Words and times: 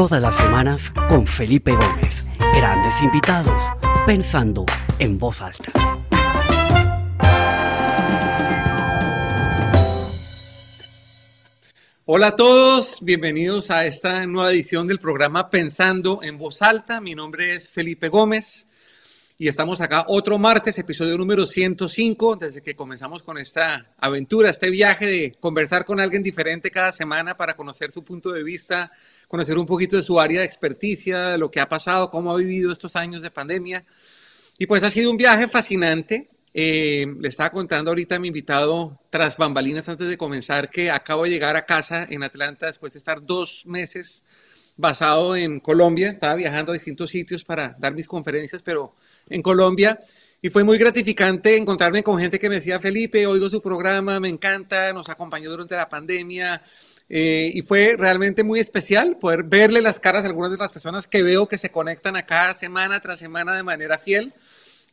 Todas 0.00 0.22
las 0.22 0.34
semanas 0.34 0.90
con 1.10 1.26
Felipe 1.26 1.72
Gómez. 1.72 2.24
Grandes 2.54 3.02
invitados, 3.02 3.60
pensando 4.06 4.64
en 4.98 5.18
voz 5.18 5.42
alta. 5.42 5.70
Hola 12.06 12.28
a 12.28 12.36
todos, 12.36 13.00
bienvenidos 13.02 13.70
a 13.70 13.84
esta 13.84 14.24
nueva 14.24 14.52
edición 14.52 14.86
del 14.86 15.00
programa 15.00 15.50
Pensando 15.50 16.20
en 16.22 16.38
voz 16.38 16.62
alta. 16.62 17.02
Mi 17.02 17.14
nombre 17.14 17.54
es 17.54 17.68
Felipe 17.68 18.08
Gómez 18.08 18.69
y 19.40 19.48
estamos 19.48 19.80
acá 19.80 20.04
otro 20.06 20.36
martes, 20.36 20.78
episodio 20.78 21.16
número 21.16 21.46
105, 21.46 22.36
desde 22.36 22.60
que 22.60 22.76
comenzamos 22.76 23.22
con 23.22 23.38
esta 23.38 23.86
aventura, 23.96 24.50
este 24.50 24.68
viaje 24.68 25.06
de 25.06 25.32
conversar 25.40 25.86
con 25.86 25.98
alguien 25.98 26.22
diferente 26.22 26.70
cada 26.70 26.92
semana 26.92 27.38
para 27.38 27.56
conocer 27.56 27.90
su 27.90 28.04
punto 28.04 28.32
de 28.32 28.42
vista, 28.42 28.92
conocer 29.28 29.58
un 29.58 29.64
poquito 29.64 29.96
de 29.96 30.02
su 30.02 30.20
área 30.20 30.40
de 30.40 30.46
experticia, 30.46 31.28
de 31.28 31.38
lo 31.38 31.50
que 31.50 31.58
ha 31.58 31.70
pasado, 31.70 32.10
cómo 32.10 32.30
ha 32.30 32.36
vivido 32.36 32.70
estos 32.70 32.96
años 32.96 33.22
de 33.22 33.30
pandemia. 33.30 33.86
Y 34.58 34.66
pues 34.66 34.82
ha 34.82 34.90
sido 34.90 35.10
un 35.10 35.16
viaje 35.16 35.48
fascinante. 35.48 36.28
Eh, 36.52 37.06
le 37.18 37.28
estaba 37.30 37.48
contando 37.48 37.92
ahorita 37.92 38.16
a 38.16 38.18
mi 38.18 38.28
invitado 38.28 39.00
tras 39.08 39.38
bambalinas 39.38 39.88
antes 39.88 40.06
de 40.06 40.18
comenzar 40.18 40.68
que 40.68 40.90
acabo 40.90 41.24
de 41.24 41.30
llegar 41.30 41.56
a 41.56 41.64
casa 41.64 42.06
en 42.10 42.22
Atlanta 42.24 42.66
después 42.66 42.92
de 42.92 42.98
estar 42.98 43.24
dos 43.24 43.64
meses 43.64 44.22
basado 44.76 45.34
en 45.34 45.60
Colombia. 45.60 46.10
Estaba 46.10 46.34
viajando 46.34 46.72
a 46.72 46.74
distintos 46.74 47.08
sitios 47.08 47.42
para 47.42 47.74
dar 47.78 47.94
mis 47.94 48.06
conferencias, 48.06 48.62
pero 48.62 48.94
en 49.30 49.40
Colombia. 49.42 49.98
Y 50.42 50.48
fue 50.50 50.64
muy 50.64 50.78
gratificante 50.78 51.56
encontrarme 51.56 52.02
con 52.02 52.18
gente 52.18 52.38
que 52.38 52.48
me 52.48 52.56
decía, 52.56 52.80
Felipe, 52.80 53.26
oigo 53.26 53.50
su 53.50 53.60
programa, 53.60 54.20
me 54.20 54.28
encanta, 54.28 54.92
nos 54.92 55.08
acompañó 55.08 55.50
durante 55.50 55.76
la 55.76 55.88
pandemia. 55.88 56.62
Eh, 57.08 57.50
y 57.52 57.62
fue 57.62 57.96
realmente 57.98 58.44
muy 58.44 58.60
especial 58.60 59.18
poder 59.18 59.42
verle 59.42 59.82
las 59.82 59.98
caras 59.98 60.24
a 60.24 60.28
algunas 60.28 60.50
de 60.50 60.56
las 60.56 60.72
personas 60.72 61.06
que 61.06 61.22
veo 61.22 61.48
que 61.48 61.58
se 61.58 61.70
conectan 61.70 62.14
acá 62.16 62.54
semana 62.54 63.00
tras 63.00 63.18
semana 63.18 63.54
de 63.54 63.62
manera 63.62 63.98
fiel. 63.98 64.32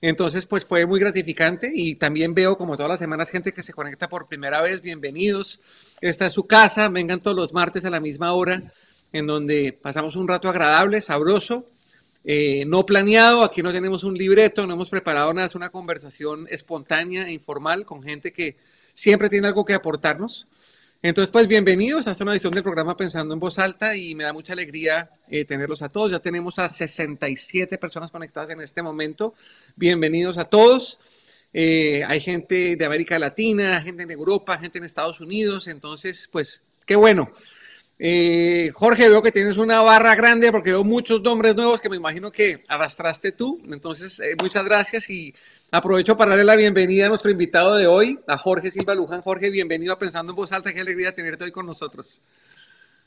Entonces, 0.01 0.45
pues 0.45 0.65
fue 0.65 0.85
muy 0.85 0.99
gratificante 0.99 1.71
y 1.73 1.95
también 1.95 2.33
veo 2.33 2.57
como 2.57 2.75
todas 2.75 2.89
las 2.89 2.99
semanas 2.99 3.29
gente 3.29 3.53
que 3.53 3.63
se 3.63 3.73
conecta 3.73 4.09
por 4.09 4.27
primera 4.27 4.61
vez. 4.61 4.81
Bienvenidos. 4.81 5.61
Esta 6.01 6.25
es 6.25 6.33
su 6.33 6.45
casa. 6.45 6.89
Vengan 6.89 7.21
todos 7.21 7.37
los 7.37 7.53
martes 7.53 7.85
a 7.85 7.89
la 7.89 7.99
misma 7.99 8.33
hora 8.33 8.73
en 9.13 9.27
donde 9.27 9.71
pasamos 9.71 10.15
un 10.17 10.27
rato 10.27 10.49
agradable, 10.49 10.99
sabroso 10.99 11.69
eh, 12.23 12.63
no 12.67 12.85
planeado, 12.85 13.43
aquí 13.43 13.61
no 13.61 13.71
tenemos 13.71 14.03
un 14.03 14.17
libreto, 14.17 14.67
no 14.67 14.73
hemos 14.73 14.89
preparado 14.89 15.33
nada, 15.33 15.47
es 15.47 15.55
una 15.55 15.69
conversación 15.69 16.47
espontánea 16.49 17.27
e 17.27 17.31
informal 17.31 17.85
con 17.85 18.03
gente 18.03 18.33
que 18.33 18.57
siempre 18.93 19.29
tiene 19.29 19.47
algo 19.47 19.65
que 19.65 19.73
aportarnos. 19.73 20.47
Entonces, 21.03 21.29
pues 21.29 21.47
bienvenidos 21.47 22.07
a 22.07 22.11
esta 22.11 22.23
nueva 22.23 22.35
edición 22.35 22.53
del 22.53 22.63
programa 22.63 22.97
Pensando 22.97 23.33
en 23.33 23.39
Voz 23.39 23.59
Alta 23.59 23.95
y 23.95 24.15
me 24.15 24.23
da 24.23 24.33
mucha 24.33 24.53
alegría 24.53 25.11
eh, 25.29 25.45
tenerlos 25.45 25.83
a 25.83 25.89
todos. 25.89 26.09
Ya 26.09 26.19
tenemos 26.19 26.57
a 26.57 26.67
67 26.67 27.77
personas 27.77 28.09
conectadas 28.09 28.49
en 28.49 28.61
este 28.61 28.81
momento. 28.81 29.35
Bienvenidos 29.75 30.39
a 30.39 30.45
todos. 30.45 30.99
Eh, 31.53 32.03
hay 32.07 32.19
gente 32.19 32.75
de 32.75 32.85
América 32.85 33.19
Latina, 33.19 33.79
gente 33.81 34.03
en 34.03 34.11
Europa, 34.11 34.57
gente 34.57 34.79
en 34.79 34.85
Estados 34.85 35.21
Unidos. 35.21 35.67
Entonces, 35.67 36.27
pues, 36.31 36.63
qué 36.85 36.95
bueno. 36.95 37.31
Eh, 37.99 38.71
Jorge, 38.75 39.09
veo 39.09 39.23
que 39.23 39.31
tienes 39.31 39.57
una 39.57 39.81
barra 39.81 40.13
grande 40.13 40.51
porque 40.51 40.69
veo 40.69 40.83
muchos 40.83 41.21
nombres 41.21 41.55
nuevos 41.55 41.81
que 41.81 41.89
me 41.89 41.95
imagino 41.95 42.31
que 42.31 42.63
arrastraste 42.67 43.31
tú. 43.31 43.59
Entonces, 43.71 44.19
eh, 44.19 44.35
muchas 44.39 44.63
gracias 44.65 45.09
y 45.09 45.33
aprovecho 45.71 46.15
para 46.15 46.29
darle 46.29 46.45
la 46.45 46.55
bienvenida 46.55 47.07
a 47.07 47.09
nuestro 47.09 47.31
invitado 47.31 47.75
de 47.75 47.87
hoy, 47.87 48.19
a 48.27 48.37
Jorge 48.37 48.69
Silva 48.69 48.93
Luján. 48.93 49.21
Jorge, 49.21 49.49
bienvenido 49.49 49.93
a 49.93 49.99
Pensando 49.99 50.31
en 50.31 50.35
Voz 50.35 50.51
Alta. 50.51 50.73
Qué 50.73 50.81
alegría 50.81 51.11
tenerte 51.13 51.45
hoy 51.45 51.51
con 51.51 51.65
nosotros. 51.65 52.21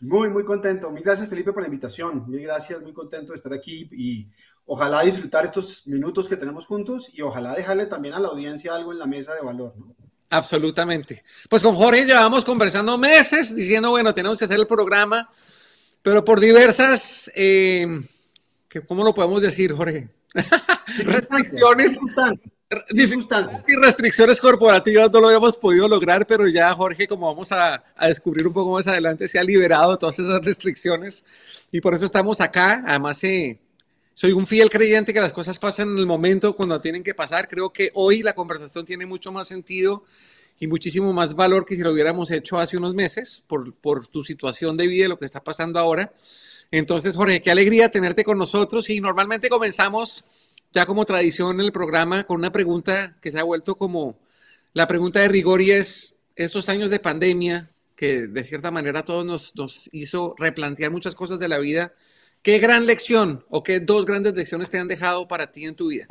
Muy, 0.00 0.28
muy 0.28 0.44
contento. 0.44 0.90
Mil 0.90 1.04
gracias, 1.04 1.28
Felipe, 1.28 1.52
por 1.52 1.62
la 1.62 1.68
invitación. 1.68 2.28
Mil 2.28 2.42
gracias, 2.42 2.80
muy 2.82 2.92
contento 2.92 3.32
de 3.32 3.36
estar 3.36 3.52
aquí 3.52 3.88
y 3.92 4.26
ojalá 4.66 5.02
disfrutar 5.02 5.44
estos 5.44 5.86
minutos 5.86 6.28
que 6.28 6.36
tenemos 6.36 6.66
juntos 6.66 7.10
y 7.12 7.22
ojalá 7.22 7.54
dejarle 7.54 7.86
también 7.86 8.14
a 8.14 8.18
la 8.18 8.28
audiencia 8.28 8.74
algo 8.74 8.92
en 8.92 8.98
la 8.98 9.06
mesa 9.06 9.34
de 9.34 9.42
valor. 9.42 9.74
¿no? 9.76 9.94
Absolutamente. 10.30 11.24
Pues 11.48 11.60
con 11.60 11.74
Jorge 11.74 12.06
llevamos 12.06 12.44
conversando 12.44 12.96
meses 12.96 13.54
diciendo, 13.54 13.90
bueno, 13.90 14.14
tenemos 14.14 14.38
que 14.38 14.44
hacer 14.44 14.60
el 14.60 14.66
programa, 14.66 15.28
pero 16.02 16.24
por 16.24 16.38
diversas, 16.38 17.30
eh, 17.34 18.00
¿cómo 18.86 19.02
lo 19.02 19.12
podemos 19.12 19.42
decir, 19.42 19.72
Jorge? 19.72 20.08
restricciones. 21.04 21.98
Circunstancias. 22.88 23.64
Y 23.66 23.74
restricciones 23.74 24.38
corporativas 24.38 25.10
no 25.10 25.20
lo 25.20 25.26
habíamos 25.26 25.56
podido 25.56 25.88
lograr, 25.88 26.24
pero 26.24 26.46
ya 26.46 26.72
Jorge, 26.72 27.08
como 27.08 27.26
vamos 27.26 27.50
a, 27.50 27.82
a, 27.96 28.06
descubrir 28.06 28.46
un 28.46 28.52
poco 28.52 28.70
más 28.70 28.86
adelante, 28.86 29.26
se 29.26 29.40
ha 29.40 29.42
liberado 29.42 29.98
todas 29.98 30.20
esas 30.20 30.44
restricciones 30.44 31.24
y 31.72 31.80
por 31.80 31.94
eso 31.94 32.06
estamos 32.06 32.40
acá. 32.40 32.84
Además, 32.86 33.24
eh, 33.24 33.58
soy 34.20 34.32
un 34.32 34.46
fiel 34.46 34.68
creyente 34.68 35.14
que 35.14 35.20
las 35.20 35.32
cosas 35.32 35.58
pasan 35.58 35.92
en 35.92 35.98
el 35.98 36.04
momento 36.04 36.54
cuando 36.54 36.78
tienen 36.78 37.02
que 37.02 37.14
pasar. 37.14 37.48
Creo 37.48 37.72
que 37.72 37.90
hoy 37.94 38.22
la 38.22 38.34
conversación 38.34 38.84
tiene 38.84 39.06
mucho 39.06 39.32
más 39.32 39.48
sentido 39.48 40.04
y 40.58 40.66
muchísimo 40.66 41.14
más 41.14 41.34
valor 41.34 41.64
que 41.64 41.74
si 41.74 41.80
lo 41.80 41.90
hubiéramos 41.90 42.30
hecho 42.30 42.58
hace 42.58 42.76
unos 42.76 42.92
meses 42.92 43.42
por, 43.46 43.72
por 43.72 44.08
tu 44.08 44.22
situación 44.22 44.76
de 44.76 44.88
vida 44.88 45.06
y 45.06 45.08
lo 45.08 45.18
que 45.18 45.24
está 45.24 45.42
pasando 45.42 45.78
ahora. 45.78 46.12
Entonces, 46.70 47.16
Jorge, 47.16 47.40
qué 47.40 47.50
alegría 47.50 47.90
tenerte 47.90 48.22
con 48.22 48.36
nosotros 48.36 48.90
y 48.90 49.00
normalmente 49.00 49.48
comenzamos 49.48 50.22
ya 50.70 50.84
como 50.84 51.06
tradición 51.06 51.58
en 51.58 51.64
el 51.64 51.72
programa 51.72 52.24
con 52.24 52.40
una 52.40 52.52
pregunta 52.52 53.16
que 53.22 53.30
se 53.30 53.40
ha 53.40 53.44
vuelto 53.44 53.76
como 53.76 54.18
la 54.74 54.86
pregunta 54.86 55.20
de 55.20 55.28
rigor 55.28 55.62
y 55.62 55.70
es 55.70 56.18
estos 56.36 56.68
años 56.68 56.90
de 56.90 57.00
pandemia 57.00 57.70
que 57.96 58.26
de 58.26 58.44
cierta 58.44 58.70
manera 58.70 59.02
todos 59.02 59.24
nos, 59.24 59.56
nos 59.56 59.88
hizo 59.92 60.34
replantear 60.36 60.90
muchas 60.90 61.14
cosas 61.14 61.40
de 61.40 61.48
la 61.48 61.56
vida 61.56 61.94
¿Qué 62.42 62.58
gran 62.58 62.86
lección 62.86 63.44
o 63.50 63.62
qué 63.62 63.80
dos 63.80 64.06
grandes 64.06 64.34
lecciones 64.34 64.70
te 64.70 64.78
han 64.78 64.88
dejado 64.88 65.28
para 65.28 65.50
ti 65.50 65.66
en 65.66 65.74
tu 65.74 65.88
vida? 65.88 66.06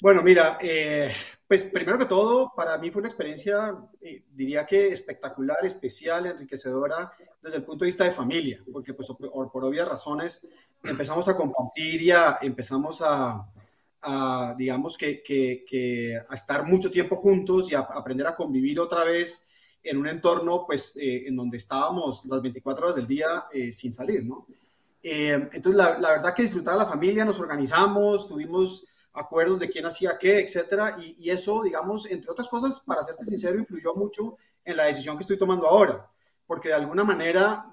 Bueno, 0.00 0.22
mira, 0.22 0.58
eh, 0.62 1.12
pues 1.46 1.64
primero 1.64 1.98
que 1.98 2.06
todo, 2.06 2.52
para 2.56 2.78
mí 2.78 2.90
fue 2.90 3.00
una 3.00 3.08
experiencia, 3.08 3.76
eh, 4.00 4.24
diría 4.32 4.64
que 4.64 4.88
espectacular, 4.88 5.58
especial, 5.64 6.26
enriquecedora 6.26 7.12
desde 7.42 7.58
el 7.58 7.64
punto 7.64 7.84
de 7.84 7.88
vista 7.88 8.04
de 8.04 8.12
familia, 8.12 8.62
porque 8.72 8.94
pues 8.94 9.08
por, 9.08 9.50
por 9.50 9.64
obvias 9.64 9.88
razones 9.88 10.46
empezamos 10.82 11.28
a 11.28 11.36
compartir 11.36 12.00
y 12.00 12.12
empezamos 12.40 13.02
a, 13.04 13.44
digamos 14.56 14.96
que, 14.96 15.22
que, 15.22 15.64
que, 15.68 16.16
a 16.26 16.34
estar 16.34 16.64
mucho 16.64 16.90
tiempo 16.90 17.16
juntos 17.16 17.70
y 17.70 17.74
a 17.74 17.80
aprender 17.80 18.26
a 18.26 18.36
convivir 18.36 18.80
otra 18.80 19.04
vez 19.04 19.47
en 19.88 19.96
un 19.96 20.06
entorno 20.06 20.64
pues 20.66 20.94
eh, 20.96 21.24
en 21.26 21.36
donde 21.36 21.56
estábamos 21.56 22.24
las 22.26 22.42
24 22.42 22.84
horas 22.84 22.96
del 22.96 23.06
día 23.06 23.46
eh, 23.52 23.72
sin 23.72 23.92
salir, 23.92 24.24
¿no? 24.24 24.46
Eh, 25.02 25.48
entonces, 25.52 25.76
la, 25.76 25.98
la, 25.98 26.10
verdad 26.10 26.34
que 26.34 26.42
disfrutaba 26.42 26.76
la 26.76 26.86
familia, 26.86 27.24
nos 27.24 27.40
organizamos, 27.40 28.26
tuvimos 28.26 28.84
acuerdos 29.12 29.60
de 29.60 29.70
quién 29.70 29.86
hacía 29.86 30.18
qué, 30.18 30.40
etcétera, 30.40 30.96
y, 31.00 31.16
y, 31.18 31.30
eso, 31.30 31.62
digamos, 31.62 32.10
entre 32.10 32.30
otras 32.30 32.48
cosas, 32.48 32.80
para 32.80 33.02
serte 33.02 33.24
sincero, 33.24 33.58
influyó 33.58 33.94
mucho 33.94 34.36
en 34.64 34.76
la 34.76 34.84
decisión 34.84 35.16
que 35.16 35.22
estoy 35.22 35.38
tomando 35.38 35.66
ahora, 35.66 36.10
porque 36.46 36.68
de 36.68 36.74
alguna 36.74 37.04
manera, 37.04 37.70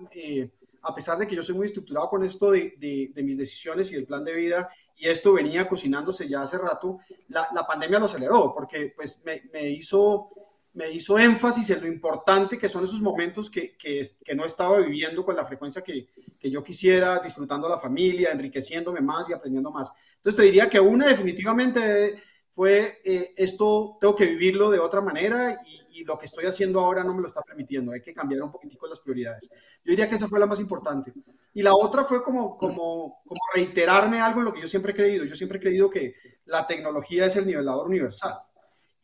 a 0.81 0.95
pesar 0.95 1.17
de 1.17 1.27
que 1.27 1.35
yo 1.35 1.43
soy 1.43 1.55
muy 1.55 1.65
estructurado 1.65 2.09
con 2.09 2.23
esto 2.23 2.51
de, 2.51 2.75
de, 2.77 3.11
de, 3.13 3.23
mis 3.23 3.37
decisiones 3.37 3.91
y 3.91 3.95
del 3.95 4.05
plan 4.05 4.23
de 4.23 4.33
vida, 4.33 4.69
y 4.95 5.09
esto 5.09 5.33
venía 5.33 5.67
cocinándose 5.67 6.27
ya 6.27 6.43
hace 6.43 6.57
rato, 6.57 6.99
la, 7.27 7.49
la 7.53 7.67
pandemia 7.67 7.99
lo 7.99 8.05
aceleró, 8.05 8.53
porque 8.53 8.93
pues 8.95 9.21
me, 9.25 9.43
me 9.51 9.69
hizo 9.69 10.29
me 10.75 10.91
hizo 10.91 11.17
énfasis 11.17 11.69
en 11.69 11.81
lo 11.81 11.87
importante 11.87 12.57
que 12.57 12.67
son 12.67 12.83
esos 12.83 13.01
momentos 13.01 13.49
que, 13.49 13.77
que, 13.77 14.35
no 14.35 14.43
estaba 14.43 14.79
viviendo 14.79 15.23
con 15.23 15.35
la 15.35 15.45
frecuencia 15.45 15.81
que, 15.81 16.09
que, 16.37 16.51
yo 16.51 16.63
quisiera, 16.63 17.19
disfrutando 17.19 17.69
la 17.69 17.79
familia, 17.79 18.31
enriqueciéndome 18.31 18.99
más 18.99 19.29
y 19.29 19.33
aprendiendo 19.33 19.71
más. 19.71 19.93
Entonces 20.17 20.35
te 20.35 20.43
diría 20.43 20.69
que 20.69 20.79
una 20.79 21.07
definitivamente 21.07 22.21
fue 22.51 22.99
eh, 23.05 23.33
esto, 23.37 23.97
tengo 24.01 24.15
que 24.15 24.25
vivirlo 24.25 24.69
de 24.69 24.79
otra 24.79 24.99
manera 24.99 25.61
y, 25.65 26.01
y, 26.01 26.03
lo 26.03 26.19
que 26.19 26.25
estoy 26.25 26.45
haciendo 26.45 26.81
ahora 26.81 27.05
no 27.05 27.13
me 27.13 27.21
lo 27.21 27.27
está 27.27 27.41
permitiendo, 27.41 27.93
hay 27.93 28.01
que 28.01 28.13
cambiar 28.13 28.43
un 28.43 28.51
poquitico 28.51 28.85
las 28.85 28.99
prioridades. 28.99 29.49
Yo 29.49 29.91
diría 29.91 30.09
que 30.09 30.15
esa 30.15 30.27
fue 30.27 30.39
la 30.41 30.45
más 30.45 30.59
importante. 30.59 31.13
Y 31.53 31.63
la 31.63 31.73
otra 31.73 32.03
fue 32.03 32.21
como, 32.21 32.57
como, 32.57 33.21
como 33.25 33.39
reiterarme 33.53 34.19
algo 34.19 34.39
en 34.39 34.45
lo 34.45 34.53
que 34.53 34.61
yo 34.61 34.67
siempre 34.67 34.91
he 34.91 34.95
creído. 34.95 35.23
Yo 35.23 35.37
siempre 35.37 35.57
he 35.57 35.61
creído 35.61 35.89
que 35.89 36.15
la 36.45 36.67
tecnología 36.67 37.27
es 37.27 37.37
el 37.37 37.47
nivelador 37.47 37.87
universal 37.87 38.39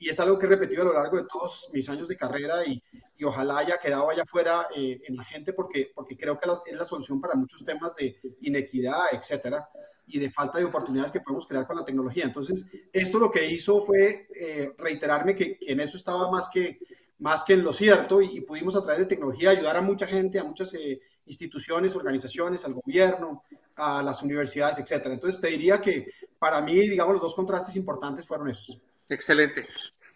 y 0.02 0.10
es 0.10 0.20
algo 0.20 0.40
que 0.40 0.48
he 0.48 0.50
repetido 0.50 0.82
a 0.82 0.86
lo 0.86 0.94
largo 0.94 1.18
de 1.18 1.28
todos 1.32 1.70
mis 1.72 1.88
años 1.88 2.08
de 2.08 2.18
carrera 2.18 2.66
y, 2.66 2.82
y 3.20 3.24
ojalá 3.24 3.60
haya 3.60 3.78
quedado 3.78 4.10
allá 4.10 4.24
afuera 4.24 4.66
eh, 4.76 5.00
en 5.08 5.16
la 5.16 5.24
gente 5.24 5.54
porque, 5.54 5.92
porque 5.94 6.18
creo 6.18 6.40
que 6.40 6.50
es 6.66 6.76
la 6.76 6.86
solución 6.86 7.22
para 7.22 7.36
muchos 7.36 7.64
temas 7.64 7.96
de 7.96 8.18
inequidad, 8.42 8.98
etcétera, 9.12 9.70
y 10.08 10.18
de 10.18 10.32
falta 10.32 10.58
de 10.58 10.66
oportunidades 10.66 11.12
que 11.12 11.22
podemos 11.22 11.46
crear 11.46 11.68
con 11.68 11.76
la 11.76 11.86
tecnología. 11.86 12.24
Entonces, 12.24 12.66
esto 12.92 13.20
lo 13.20 13.30
que 13.30 13.46
hizo 13.46 13.84
fue 13.84 14.28
eh, 14.36 14.74
reiterarme 14.76 15.36
que, 15.36 15.56
que, 15.56 15.72
en 15.72 15.80
eso 15.82 15.98
estaba 15.98 16.32
más 16.32 16.50
que, 16.50 16.80
más 17.20 17.44
que 17.44 17.54
en 17.54 17.64
lo 17.64 17.72
cierto 17.72 18.24
y, 18.24 18.38
y, 18.38 18.42
pudimos 18.42 18.76
a 18.76 18.82
través 18.82 19.02
de 19.02 19.06
tecnología 19.06 19.52
ayudar 19.52 19.78
a 19.78 19.82
mucha 19.82 20.08
gente, 20.08 20.40
a 20.40 20.44
muchas 20.44 20.74
eh, 20.74 21.00
instituciones, 21.28 21.96
organizaciones, 21.96 22.66
al 22.66 22.74
gobierno, 22.74 23.44
a 23.76 24.02
las 24.02 24.24
universidades, 24.24 24.80
etcétera. 24.80 25.14
Entonces, 25.14 25.40
te 25.40 25.50
diría 25.50 25.80
que 25.80 26.08
para 26.40 26.60
mí, 26.60 26.74
digamos, 26.74 27.14
los 27.14 27.22
dos 27.22 27.36
contrastes 27.36 27.76
importantes 27.76 28.26
fueron 28.26 28.50
esos. 28.50 28.82
Excelente. 29.12 29.68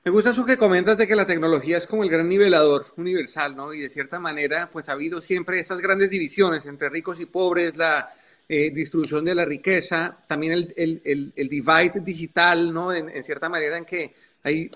Me 0.06 0.12
gusta 0.12 0.30
eso 0.30 0.46
que 0.46 0.58
comentas 0.58 0.98
de 0.98 1.08
que 1.08 1.16
la 1.16 1.26
tecnología 1.26 1.78
es 1.78 1.88
como 1.88 2.04
el 2.04 2.10
gran 2.10 2.30
nivelador 2.30 2.94
universal, 2.96 3.56
¿no? 3.56 3.74
Y 3.74 3.82
de 3.82 3.90
cierta 3.90 4.20
manera, 4.20 4.70
pues 4.72 4.88
ha 4.88 4.94
habido 4.94 5.20
siempre 5.20 5.60
esas 5.60 5.80
grandes 5.80 6.10
divisiones 6.10 6.66
entre 6.66 6.90
ricos 6.90 7.20
y 7.20 7.26
pobres, 7.26 7.76
la 7.76 8.14
eh, 8.48 8.70
distribución 8.70 9.26
de 9.26 9.34
la 9.34 9.44
riqueza, 9.44 10.18
también 10.28 10.54
el, 10.54 10.74
el, 10.78 11.34
el, 11.36 11.50
divide 11.50 12.02
digital, 12.02 12.72
¿no? 12.72 12.94
En, 12.94 13.24
cierta 13.24 13.50
manera 13.50 13.78
en 13.80 13.86
que 13.86 14.14
hay, 14.44 14.70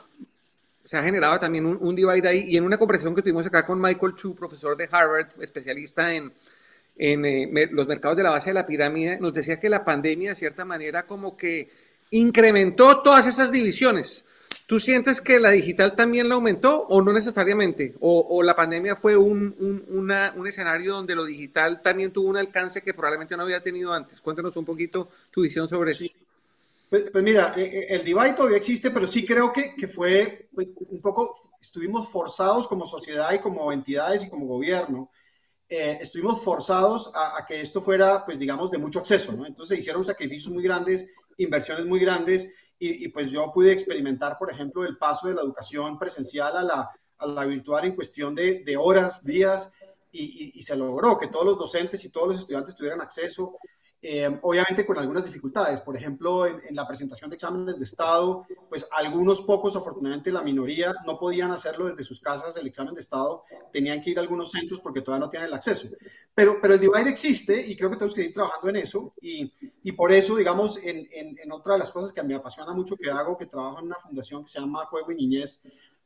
se 0.84 0.98
ha 0.98 1.04
generado 1.04 1.40
también 1.40 1.66
un, 1.68 1.78
un, 1.80 1.96
divide 1.96 2.28
ahí. 2.28 2.46
Y 2.48 2.58
en 2.58 2.64
una 2.64 2.80
conversación 2.80 3.14
que 3.14 3.22
tuvimos 3.22 3.46
acá 3.46 3.66
con 3.66 3.80
Michael 3.80 4.16
Chu, 4.16 4.36
profesor 4.36 4.76
de 4.76 4.90
Harvard, 4.92 5.28
especialista 5.40 6.12
en, 6.12 6.34
en 6.98 7.26
eh, 7.26 7.70
los 7.72 7.86
mercados 7.86 8.18
de 8.18 8.24
la 8.24 8.32
base 8.32 8.50
de 8.50 8.56
la 8.56 8.66
pirámide, 8.66 9.20
nos 9.20 9.32
decía 9.32 9.60
que 9.60 9.70
la 9.70 9.86
pandemia, 9.86 10.30
de 10.30 10.36
cierta 10.36 10.66
manera, 10.66 11.06
como 11.06 11.38
que 11.38 11.70
incrementó 12.12 13.02
todas 13.02 13.28
esas 13.28 13.52
divisiones. 13.52 14.26
¿Tú 14.70 14.80
sientes 14.80 15.20
que 15.20 15.40
la 15.40 15.50
digital 15.50 15.96
también 15.96 16.30
la 16.30 16.36
aumentó 16.36 16.86
o 16.90 17.02
no 17.02 17.12
necesariamente? 17.12 17.96
¿O, 18.02 18.44
la 18.44 18.56
pandemia 18.56 18.96
fue 18.96 19.18
un, 19.18 19.56
escenario 20.48 20.94
donde 20.94 21.16
lo 21.16 21.26
digital 21.26 21.82
también 21.82 22.12
tuvo 22.12 22.30
un 22.30 22.38
alcance 22.38 22.84
que 22.84 22.94
probablemente 22.94 23.36
no 23.36 23.42
había 23.42 23.64
tenido 23.64 23.92
antes? 23.92 24.22
Cuéntanos 24.22 24.56
un 24.58 24.66
poquito 24.66 25.10
tu 25.32 25.42
visión 25.42 25.68
sobre 25.68 25.94
eso. 25.94 26.06
Pues, 26.88 27.06
pues, 27.12 27.24
mira, 27.24 27.56
eh, 27.58 27.64
eh, 27.64 27.88
el 27.90 28.04
divide 28.04 28.34
todavía 28.34 28.58
existe, 28.58 28.92
pero 28.92 29.08
sí 29.08 29.26
creo 29.26 29.52
que, 29.52 29.88
fue 29.88 30.50
pues, 30.54 30.68
un 30.88 31.02
poco, 31.02 31.36
estuvimos 31.60 32.08
forzados 32.08 32.68
como 32.68 32.86
sociedad 32.86 33.34
y 33.34 33.40
como 33.40 33.72
entidades 33.72 34.24
y 34.24 34.30
como 34.30 34.46
gobierno, 34.46 35.10
eh, 35.68 35.98
estuvimos 36.00 36.44
forzados 36.44 37.12
a, 37.16 37.40
a, 37.40 37.46
que 37.48 37.60
esto 37.60 37.82
fuera, 37.82 38.24
pues 38.24 38.38
digamos, 38.38 38.70
de 38.70 38.78
mucho 38.78 39.00
acceso, 39.00 39.32
¿no? 39.32 39.48
Entonces 39.48 39.76
se 39.76 39.80
hicieron 39.82 40.06
sacrificios 40.06 40.54
muy 40.54 40.64
grandes, 40.64 41.08
inversiones 41.40 41.86
muy 41.86 42.00
grandes 42.00 42.50
y, 42.82 43.10
pues 43.10 43.30
yo 43.30 43.52
pude 43.52 43.74
experimentar, 43.74 44.38
por 44.38 44.50
ejemplo, 44.50 44.86
el 44.86 44.98
paso 44.98 45.28
de 45.28 45.34
la 45.34 45.42
educación 45.42 46.00
presencial 46.00 46.56
a 46.56 46.64
la, 46.64 46.90
a 47.18 47.28
la 47.28 47.46
virtual 47.46 47.86
en 47.86 47.96
cuestión 47.96 48.34
de, 48.34 48.64
de 48.64 48.78
horas, 48.78 49.26
días, 49.26 49.72
y, 50.12 50.62
se 50.62 50.76
logró 50.76 51.18
que 51.18 51.28
todos 51.28 51.46
los 51.46 51.58
docentes 51.58 52.04
y 52.06 52.10
todos 52.10 52.30
los 52.30 52.40
estudiantes 52.40 52.76
tuvieran 52.76 53.02
acceso. 53.02 53.58
Eh, 54.02 54.40
obviamente 54.44 54.86
con 54.86 54.98
algunas 54.98 55.26
dificultades, 55.26 55.82
por 55.82 55.98
ejemplo, 55.98 56.46
en, 56.46 56.74
la 56.74 56.88
presentación 56.88 57.30
de 57.30 57.36
exámenes 57.36 57.78
de 57.78 57.84
Estado, 57.84 58.46
pues 58.70 58.88
algunos 58.92 59.42
pocos, 59.42 59.76
afortunadamente 59.76 60.32
la 60.32 60.42
minoría, 60.42 60.94
no 61.06 61.20
podían 61.20 61.52
hacerlo 61.52 61.88
desde 61.88 62.06
sus 62.06 62.22
casas, 62.22 62.56
el 62.56 62.68
examen 62.68 62.94
de 62.94 63.02
Estado, 63.02 63.44
tenían 63.74 64.02
que 64.02 64.12
ir 64.12 64.18
a 64.18 64.22
algunos 64.22 64.52
centros 64.52 64.80
porque 64.80 65.02
todavía 65.02 65.26
no 65.26 65.30
tienen 65.30 65.50
el 65.50 65.54
acceso. 65.54 65.90
Pero, 66.34 66.60
pero 66.62 66.76
el 66.76 66.80
divide 66.80 67.10
existe 67.10 67.60
y 67.66 67.76
creo 67.76 67.90
que 67.90 67.98
tenemos 67.98 68.16
que 68.16 68.24
ir 68.24 68.34
trabajando 68.34 68.70
en 68.70 68.78
eso. 68.78 69.14
Y, 69.22 69.52
por 69.92 70.14
eso, 70.14 70.38
digamos, 70.38 70.78
en, 70.78 71.10
en, 71.12 71.38
en, 71.38 71.52
otra 71.52 71.74
de 71.74 71.80
las 71.80 71.92
cosas 71.92 72.14
que 72.14 72.24
me 72.24 72.36
apasiona 72.36 72.72
mucho 72.74 72.96
que 72.96 73.12
hago, 73.12 73.38
que 73.38 73.48
trabajo 73.48 73.80
en 73.80 73.88
una 73.88 73.98
fundación 73.98 74.46
que 74.46 74.52
se 74.52 74.60
llama 74.60 74.86
Juego 74.86 75.12
y 75.12 75.16
Niñez, 75.16 75.62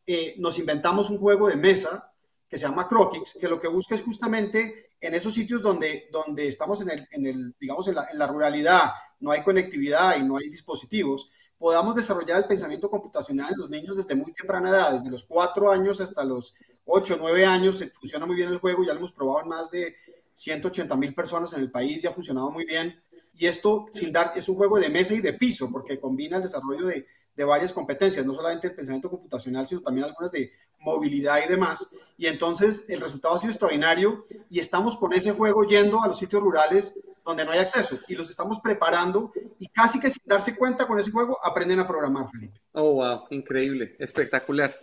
eh, 0.06 0.36
nos 0.38 0.58
inventamos 0.60 1.10
un 1.10 1.18
juego 1.18 1.48
de 1.48 1.56
mesa 1.56 2.13
que 2.54 2.60
se 2.60 2.68
llama 2.68 2.88
Croquix, 2.88 3.36
que 3.42 3.48
lo 3.48 3.60
que 3.60 3.68
busca 3.68 3.96
es 3.96 4.04
justamente 4.04 4.92
en 5.02 5.16
esos 5.16 5.34
sitios 5.34 5.64
donde, 5.64 6.08
donde 6.12 6.48
estamos 6.48 6.80
en 6.84 6.92
el, 6.92 7.08
en 7.10 7.26
el 7.26 7.56
digamos, 7.60 7.88
en 7.88 7.96
la, 7.96 8.08
en 8.14 8.28
ruralidad, 8.28 8.92
no 9.22 9.32
hay 9.32 9.42
conectividad 9.42 10.20
y 10.20 10.24
no 10.24 10.38
hay 10.38 10.52
dispositivos, 10.52 11.32
podamos 11.58 11.96
desarrollar 11.96 12.38
el 12.38 12.46
pensamiento 12.46 12.92
computacional 12.92 13.50
de 13.50 13.58
los 13.58 13.72
niños 13.72 13.98
desde 13.98 14.14
muy 14.14 14.34
temprana 14.34 14.70
edad, 14.70 14.94
desde 14.94 15.10
los 15.10 15.24
cuatro 15.24 15.72
años 15.72 16.00
hasta 16.00 16.24
los 16.24 16.54
ocho, 16.86 17.18
nueve 17.20 17.44
años, 17.44 17.84
funciona 18.00 18.28
muy 18.28 18.36
bien 18.36 18.50
el 18.50 18.60
juego, 18.60 18.84
ya 18.86 18.94
lo 18.94 19.00
hemos 19.00 19.14
probado 19.14 19.42
en 19.42 19.48
más 19.48 19.72
de 19.72 19.96
180 20.36 20.96
mil 20.96 21.16
personas 21.16 21.54
en 21.54 21.62
el 21.62 21.72
país 21.72 22.04
y 22.04 22.08
ha 22.08 22.12
funcionado 22.12 22.52
muy 22.52 22.66
bien. 22.66 23.02
Y 23.34 23.48
esto, 23.48 23.88
sin 23.92 24.12
dar, 24.12 24.34
es 24.36 24.48
un 24.48 24.58
juego 24.58 24.78
de 24.78 24.90
mesa 24.90 25.16
y 25.16 25.22
de 25.22 25.34
piso, 25.34 25.72
porque 25.72 26.00
combina 26.00 26.38
el 26.38 26.44
desarrollo 26.44 26.86
de, 26.86 27.08
de 27.36 27.44
varias 27.44 27.74
competencias, 27.74 28.24
no 28.24 28.36
solamente 28.36 28.68
el 28.68 28.76
pensamiento 28.76 29.10
computacional, 29.10 29.68
sino 29.68 29.82
también 29.82 30.06
algunas 30.06 30.32
de 30.32 30.52
movilidad 30.84 31.40
y 31.44 31.50
demás. 31.50 31.90
Y 32.18 32.28
entonces 32.28 32.86
el 32.90 33.02
resultado 33.02 33.36
ha 33.36 33.40
sido 33.40 33.52
extraordinario 33.52 34.26
y 34.50 34.60
estamos 34.60 34.98
con 34.98 35.14
ese 35.14 35.32
juego 35.32 35.64
yendo 35.64 36.02
a 36.02 36.08
los 36.08 36.20
sitios 36.20 36.42
rurales 36.42 36.96
donde 37.26 37.46
no 37.46 37.52
hay 37.52 37.60
acceso 37.60 38.00
y 38.08 38.16
los 38.16 38.30
estamos 38.30 38.60
preparando 38.60 39.32
y 39.58 39.68
casi 39.70 40.00
que 40.00 40.10
sin 40.10 40.24
darse 40.26 40.56
cuenta 40.56 40.86
con 40.86 41.00
ese 41.00 41.12
juego 41.12 41.38
aprenden 41.44 41.80
a 41.80 41.88
programar, 41.88 42.30
Felipe. 42.30 42.60
Oh, 42.74 42.94
wow, 42.94 43.24
increíble, 43.30 43.96
espectacular. 43.98 44.78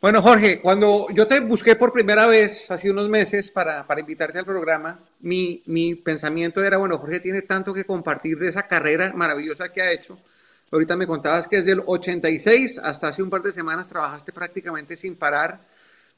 Bueno, 0.00 0.20
Jorge, 0.20 0.60
cuando 0.60 1.06
yo 1.10 1.28
te 1.28 1.38
busqué 1.40 1.76
por 1.76 1.92
primera 1.92 2.26
vez 2.26 2.70
hace 2.70 2.90
unos 2.90 3.08
meses 3.08 3.52
para, 3.52 3.86
para 3.86 4.00
invitarte 4.00 4.38
al 4.38 4.44
programa, 4.44 4.98
mi, 5.20 5.62
mi 5.66 5.94
pensamiento 5.94 6.62
era, 6.64 6.76
bueno, 6.76 6.98
Jorge 6.98 7.20
tiene 7.20 7.42
tanto 7.42 7.72
que 7.72 7.84
compartir 7.84 8.36
de 8.38 8.48
esa 8.48 8.66
carrera 8.66 9.12
maravillosa 9.14 9.72
que 9.72 9.80
ha 9.80 9.92
hecho 9.92 10.18
Ahorita 10.72 10.96
me 10.96 11.06
contabas 11.06 11.46
que 11.46 11.56
desde 11.56 11.72
el 11.72 11.82
86 11.84 12.80
hasta 12.82 13.08
hace 13.08 13.22
un 13.22 13.28
par 13.28 13.42
de 13.42 13.52
semanas 13.52 13.90
trabajaste 13.90 14.32
prácticamente 14.32 14.96
sin 14.96 15.16
parar. 15.16 15.60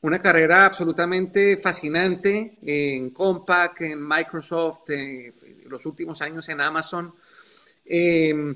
Una 0.00 0.20
carrera 0.20 0.64
absolutamente 0.64 1.56
fascinante 1.56 2.58
en 2.62 3.10
Compaq, 3.10 3.80
en 3.80 4.06
Microsoft, 4.06 4.90
los 5.66 5.84
últimos 5.86 6.22
años 6.22 6.48
en 6.48 6.60
Amazon. 6.60 7.12
Eh, 7.84 8.54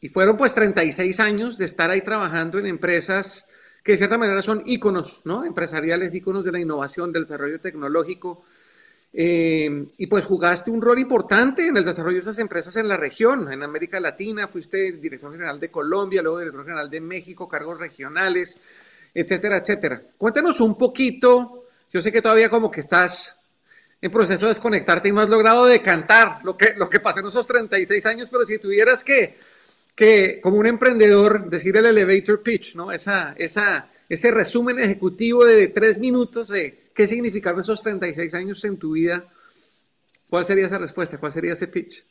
y 0.00 0.08
fueron 0.08 0.36
pues 0.36 0.54
36 0.54 1.20
años 1.20 1.56
de 1.56 1.66
estar 1.66 1.88
ahí 1.88 2.00
trabajando 2.00 2.58
en 2.58 2.66
empresas 2.66 3.46
que 3.84 3.92
de 3.92 3.98
cierta 3.98 4.18
manera 4.18 4.42
son 4.42 4.64
íconos, 4.66 5.22
¿no? 5.24 5.44
Empresariales, 5.44 6.14
íconos 6.14 6.44
de 6.44 6.52
la 6.52 6.60
innovación, 6.60 7.12
del 7.12 7.22
desarrollo 7.22 7.60
tecnológico. 7.60 8.44
Eh, 9.12 9.86
y 9.96 10.06
pues 10.06 10.26
jugaste 10.26 10.70
un 10.70 10.82
rol 10.82 10.98
importante 10.98 11.66
en 11.66 11.76
el 11.76 11.84
desarrollo 11.84 12.16
de 12.16 12.22
esas 12.22 12.38
empresas 12.38 12.76
en 12.76 12.88
la 12.88 12.96
región, 12.96 13.50
en 13.50 13.62
América 13.62 13.98
Latina, 14.00 14.48
fuiste 14.48 14.92
director 14.92 15.32
general 15.32 15.58
de 15.58 15.70
Colombia, 15.70 16.22
luego 16.22 16.38
director 16.38 16.64
general 16.64 16.90
de 16.90 17.00
México, 17.00 17.48
cargos 17.48 17.78
regionales, 17.78 18.60
etcétera, 19.14 19.58
etcétera. 19.58 20.02
Cuéntanos 20.16 20.60
un 20.60 20.76
poquito, 20.76 21.64
yo 21.90 22.02
sé 22.02 22.12
que 22.12 22.22
todavía 22.22 22.50
como 22.50 22.70
que 22.70 22.80
estás 22.80 23.36
en 24.00 24.10
proceso 24.10 24.46
de 24.46 24.52
desconectarte 24.52 25.08
y 25.08 25.12
no 25.12 25.20
has 25.20 25.28
logrado 25.28 25.66
decantar 25.66 26.40
lo 26.44 26.56
que, 26.56 26.74
lo 26.76 26.88
que 26.88 27.00
pasó 27.00 27.20
en 27.20 27.26
esos 27.26 27.46
36 27.46 28.06
años, 28.06 28.28
pero 28.30 28.46
si 28.46 28.58
tuvieras 28.58 29.02
que, 29.02 29.38
que 29.94 30.40
como 30.40 30.58
un 30.58 30.66
emprendedor, 30.66 31.48
decir 31.48 31.76
el 31.76 31.86
elevator 31.86 32.42
pitch, 32.42 32.76
¿no? 32.76 32.92
Esa, 32.92 33.34
esa, 33.38 33.88
ese 34.08 34.30
resumen 34.30 34.78
ejecutivo 34.78 35.44
de 35.44 35.68
tres 35.68 35.98
minutos 35.98 36.48
de 36.48 36.87
¿Qué 36.98 37.06
significaron 37.06 37.60
esos 37.60 37.80
36 37.80 38.34
años 38.34 38.64
en 38.64 38.76
tu 38.76 38.90
vida? 38.90 39.24
¿Cuál 40.28 40.44
sería 40.44 40.66
esa 40.66 40.78
respuesta? 40.78 41.16
¿Cuál 41.16 41.30
sería 41.30 41.52
ese 41.52 41.68
pitch? 41.68 42.04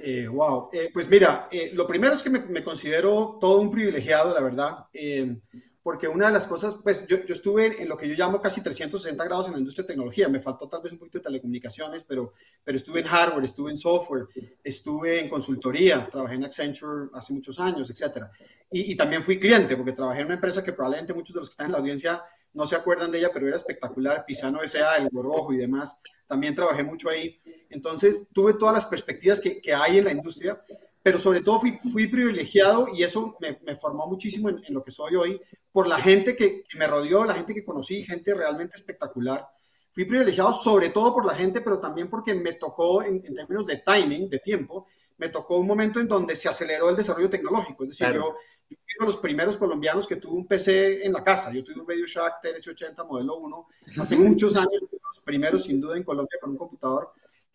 Eh, 0.00 0.26
wow, 0.26 0.68
eh, 0.72 0.90
pues 0.92 1.08
mira, 1.08 1.46
eh, 1.48 1.70
lo 1.72 1.86
primero 1.86 2.14
es 2.14 2.22
que 2.24 2.28
me, 2.28 2.40
me, 2.40 2.64
considero 2.64 3.38
todo 3.40 3.60
un 3.60 3.70
privilegiado, 3.70 4.34
la 4.34 4.40
verdad, 4.40 4.86
eh, 4.92 5.36
porque 5.80 6.08
una 6.08 6.26
de 6.26 6.32
las 6.32 6.48
cosas, 6.48 6.74
pues 6.82 7.06
yo, 7.06 7.24
yo, 7.24 7.34
estuve 7.34 7.80
en 7.80 7.88
lo 7.88 7.96
que 7.96 8.08
yo 8.08 8.16
llamo 8.16 8.42
casi 8.42 8.60
360 8.60 9.24
grados 9.24 9.46
en 9.46 9.52
la 9.52 9.58
industria 9.60 9.84
de 9.84 9.88
tecnología, 9.90 10.28
me 10.28 10.40
faltó 10.40 10.68
tal 10.68 10.82
vez 10.82 10.90
un 10.90 10.98
poquito 10.98 11.18
de 11.18 11.24
telecomunicaciones, 11.26 12.02
pero, 12.02 12.32
pero 12.64 12.76
estuve 12.76 13.02
en 13.02 13.06
hardware, 13.06 13.44
estuve 13.44 13.70
en 13.70 13.76
software, 13.76 14.26
estuve 14.64 15.20
en 15.20 15.28
consultoría, 15.28 16.08
trabajé 16.10 16.34
en 16.34 16.46
Accenture 16.46 17.10
hace 17.14 17.32
muchos 17.32 17.60
años, 17.60 17.88
etc. 17.88 18.24
Y, 18.72 18.90
y 18.90 18.96
también 18.96 19.22
fui 19.22 19.38
cliente, 19.38 19.76
porque 19.76 19.92
trabajé 19.92 20.22
en 20.22 20.26
una 20.26 20.34
empresa 20.34 20.64
que 20.64 20.72
probablemente 20.72 21.14
muchos 21.14 21.32
de 21.32 21.40
los 21.42 21.48
que 21.48 21.52
están 21.52 21.66
en 21.66 21.72
la 21.72 21.78
audiencia 21.78 22.24
no 22.52 22.66
se 22.66 22.76
acuerdan 22.76 23.10
de 23.10 23.18
ella, 23.18 23.30
pero 23.32 23.46
era 23.46 23.56
espectacular, 23.56 24.24
Pisano 24.24 24.62
S.A., 24.62 24.96
El 24.96 25.08
Rojo 25.12 25.52
y 25.52 25.56
demás, 25.56 26.00
también 26.26 26.54
trabajé 26.54 26.82
mucho 26.82 27.08
ahí. 27.08 27.38
Entonces, 27.68 28.28
tuve 28.32 28.54
todas 28.54 28.74
las 28.74 28.86
perspectivas 28.86 29.40
que, 29.40 29.60
que 29.60 29.74
hay 29.74 29.98
en 29.98 30.04
la 30.04 30.12
industria, 30.12 30.60
pero 31.02 31.18
sobre 31.18 31.40
todo 31.40 31.60
fui, 31.60 31.72
fui 31.90 32.08
privilegiado 32.08 32.88
y 32.92 33.02
eso 33.02 33.36
me, 33.40 33.58
me 33.62 33.76
formó 33.76 34.06
muchísimo 34.06 34.48
en, 34.48 34.62
en, 34.64 34.74
lo 34.74 34.82
que 34.82 34.90
soy 34.90 35.16
hoy, 35.16 35.40
por 35.72 35.86
la 35.86 35.98
gente 35.98 36.36
que, 36.36 36.64
que, 36.68 36.78
me 36.78 36.86
rodeó, 36.86 37.24
la 37.24 37.34
gente 37.34 37.54
que 37.54 37.64
conocí, 37.64 38.04
gente 38.04 38.34
realmente 38.34 38.76
espectacular. 38.76 39.46
Fui 39.92 40.04
privilegiado 40.04 40.52
sobre 40.52 40.90
todo 40.90 41.12
por 41.14 41.24
la 41.24 41.34
gente, 41.34 41.60
pero 41.60 41.78
también 41.80 42.08
porque 42.08 42.34
me 42.34 42.52
tocó, 42.54 43.02
en, 43.02 43.24
en 43.24 43.34
términos 43.34 43.66
de 43.66 43.78
timing, 43.78 44.28
de 44.28 44.38
tiempo, 44.38 44.86
me 45.16 45.28
tocó 45.28 45.58
un 45.58 45.66
momento 45.66 46.00
en 46.00 46.08
donde 46.08 46.34
se 46.34 46.48
aceleró 46.48 46.90
el 46.90 46.96
desarrollo 46.96 47.28
tecnológico. 47.28 47.84
Es 47.84 47.90
decir, 47.90 48.06
claro. 48.06 48.22
yo 48.22 48.36
de 49.00 49.06
los 49.06 49.16
primeros 49.16 49.56
colombianos 49.56 50.06
que 50.06 50.16
tuvo 50.16 50.34
un 50.34 50.46
PC 50.46 51.04
en 51.04 51.12
la 51.12 51.24
casa. 51.24 51.50
Yo 51.52 51.64
tuve 51.64 51.80
un 51.80 51.88
Radio 51.88 52.06
Shack 52.06 52.42
TLC80 52.42 53.06
modelo 53.06 53.36
1 53.38 53.66
hace 53.98 54.16
muchos 54.16 54.56
años, 54.56 54.82
los 54.92 55.24
primeros 55.24 55.64
sin 55.64 55.80
duda 55.80 55.96
en 55.96 56.04
Colombia 56.04 56.38
con 56.40 56.50
un 56.50 56.56
computador. 56.58 57.12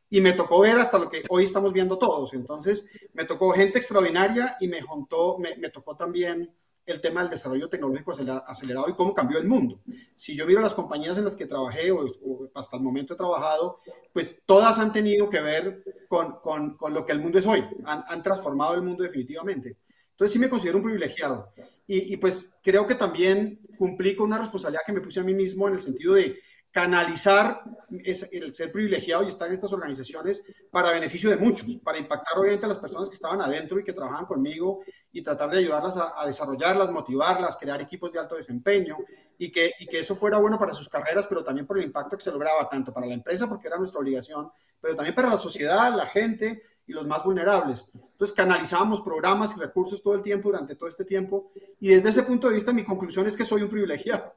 Y 0.09 0.21
me 0.21 0.33
tocó 0.33 0.61
ver 0.61 0.77
hasta 0.77 0.97
lo 0.97 1.09
que 1.09 1.23
hoy 1.29 1.43
estamos 1.43 1.71
viendo 1.71 1.97
todos. 1.97 2.33
Entonces, 2.33 2.85
me 3.13 3.25
tocó 3.25 3.51
gente 3.51 3.77
extraordinaria 3.77 4.57
y 4.59 4.67
me, 4.67 4.81
juntó, 4.81 5.37
me, 5.37 5.55
me 5.57 5.69
tocó 5.69 5.95
también 5.95 6.51
el 6.85 7.01
tema 7.01 7.21
del 7.21 7.31
desarrollo 7.31 7.67
tecnológico 7.67 8.11
acelerado 8.11 8.89
y 8.89 8.93
cómo 8.93 9.13
cambió 9.13 9.37
el 9.39 9.47
mundo. 9.47 9.79
Si 10.15 10.35
yo 10.35 10.45
miro 10.45 10.61
las 10.61 10.73
compañías 10.73 11.17
en 11.17 11.25
las 11.25 11.35
que 11.35 11.47
trabajé 11.47 11.91
o, 11.91 12.05
o 12.05 12.49
hasta 12.53 12.77
el 12.77 12.83
momento 12.83 13.13
he 13.13 13.17
trabajado, 13.17 13.81
pues 14.13 14.41
todas 14.45 14.77
han 14.77 14.93
tenido 14.93 15.29
que 15.29 15.41
ver 15.41 15.83
con, 16.07 16.39
con, 16.41 16.77
con 16.77 16.93
lo 16.93 17.05
que 17.05 17.11
el 17.11 17.19
mundo 17.19 17.39
es 17.39 17.47
hoy. 17.47 17.63
Han, 17.85 18.03
han 18.07 18.23
transformado 18.23 18.75
el 18.75 18.83
mundo 18.83 19.03
definitivamente. 19.03 19.77
Entonces 20.15 20.33
sí 20.33 20.39
me 20.39 20.49
considero 20.49 20.77
un 20.77 20.83
privilegiado. 20.85 21.51
Y, 21.87 22.13
y, 22.13 22.17
pues 22.17 22.49
creo 22.63 22.87
que 22.87 22.95
también 22.95 23.59
cumplí 23.77 24.15
con 24.15 24.27
una 24.27 24.39
responsabilidad 24.39 24.81
que 24.85 24.93
me 24.93 25.01
puse 25.01 25.19
a 25.19 25.23
mí 25.23 25.33
mismo 25.33 25.67
en 25.67 25.75
el 25.75 25.81
sentido 25.81 26.15
de 26.15 26.39
canalizar 26.75 27.63
el 27.89 28.53
ser 28.53 28.69
privilegiado 28.69 29.23
y 29.23 29.27
estar 29.27 29.47
en 29.47 29.53
estas 29.53 29.71
organizaciones 29.71 30.43
para 30.69 30.91
beneficio 30.91 31.29
de 31.29 31.37
muchos, 31.37 31.65
para 31.81 31.97
impactar 31.97 32.37
obviamente 32.37 32.65
a 32.65 32.67
las 32.67 32.79
personas 32.79 33.07
que 33.07 33.15
estaban 33.15 33.39
adentro 33.39 33.79
y 33.79 33.83
que 33.85 33.93
trabajaban 33.93 34.25
conmigo 34.25 34.81
y 35.13 35.23
tratar 35.23 35.51
de 35.51 35.59
ayudarlas 35.59 35.95
a, 35.97 36.25
desarrollarlas, 36.25 36.91
motivarlas, 36.91 37.55
crear 37.55 37.79
equipos 37.79 38.11
de 38.11 38.19
alto 38.19 38.35
desempeño 38.35 38.97
y 39.37 39.53
que, 39.53 39.71
y 39.79 39.87
que 39.87 39.99
eso 39.99 40.17
fuera 40.17 40.37
bueno 40.37 40.59
para 40.59 40.73
sus 40.73 40.89
carreras, 40.89 41.27
pero 41.27 41.45
también 41.45 41.65
por 41.65 41.77
el 41.77 41.85
impacto 41.85 42.17
que 42.17 42.23
se 42.25 42.31
lograba 42.31 42.67
tanto 42.67 42.91
para 42.91 43.07
la 43.07 43.13
empresa, 43.13 43.47
porque 43.47 43.69
era 43.69 43.77
nuestra 43.77 44.01
obligación, 44.01 44.51
pero 44.81 44.97
también 44.97 45.15
para 45.15 45.29
la 45.29 45.37
sociedad, 45.37 45.95
la 45.95 46.07
gente 46.07 46.61
y 46.87 46.93
los 46.93 47.05
más 47.05 47.23
vulnerables. 47.23 47.87
Entonces 47.93 48.35
canalizábamos 48.35 49.01
programas 49.01 49.55
y 49.55 49.59
recursos 49.59 50.01
todo 50.01 50.15
el 50.15 50.21
tiempo 50.21 50.49
durante 50.49 50.75
todo 50.75 50.87
este 50.87 51.05
tiempo 51.05 51.51
y 51.79 51.89
desde 51.89 52.09
ese 52.09 52.23
punto 52.23 52.47
de 52.47 52.55
vista 52.55 52.73
mi 52.73 52.85
conclusión 52.85 53.27
es 53.27 53.35
que 53.35 53.45
soy 53.45 53.61
un 53.61 53.69
privilegiado 53.69 54.35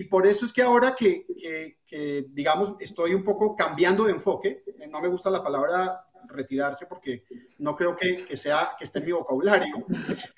y 0.00 0.04
por 0.04 0.26
eso 0.26 0.46
es 0.46 0.52
que 0.52 0.62
ahora 0.62 0.96
que, 0.96 1.26
que, 1.86 2.26
digamos, 2.30 2.74
estoy 2.80 3.12
un 3.12 3.22
poco 3.22 3.54
cambiando 3.54 4.04
de 4.04 4.12
enfoque, 4.12 4.64
no 4.88 4.98
me 5.00 5.08
gusta 5.08 5.28
la 5.28 5.42
palabra 5.42 6.06
retirarse 6.28 6.86
porque 6.86 7.24
no 7.58 7.76
creo 7.76 7.94
que, 7.94 8.24
que, 8.24 8.34
sea, 8.34 8.70
que 8.78 8.86
esté 8.86 9.00
en 9.00 9.04
mi 9.04 9.12
vocabulario, 9.12 9.84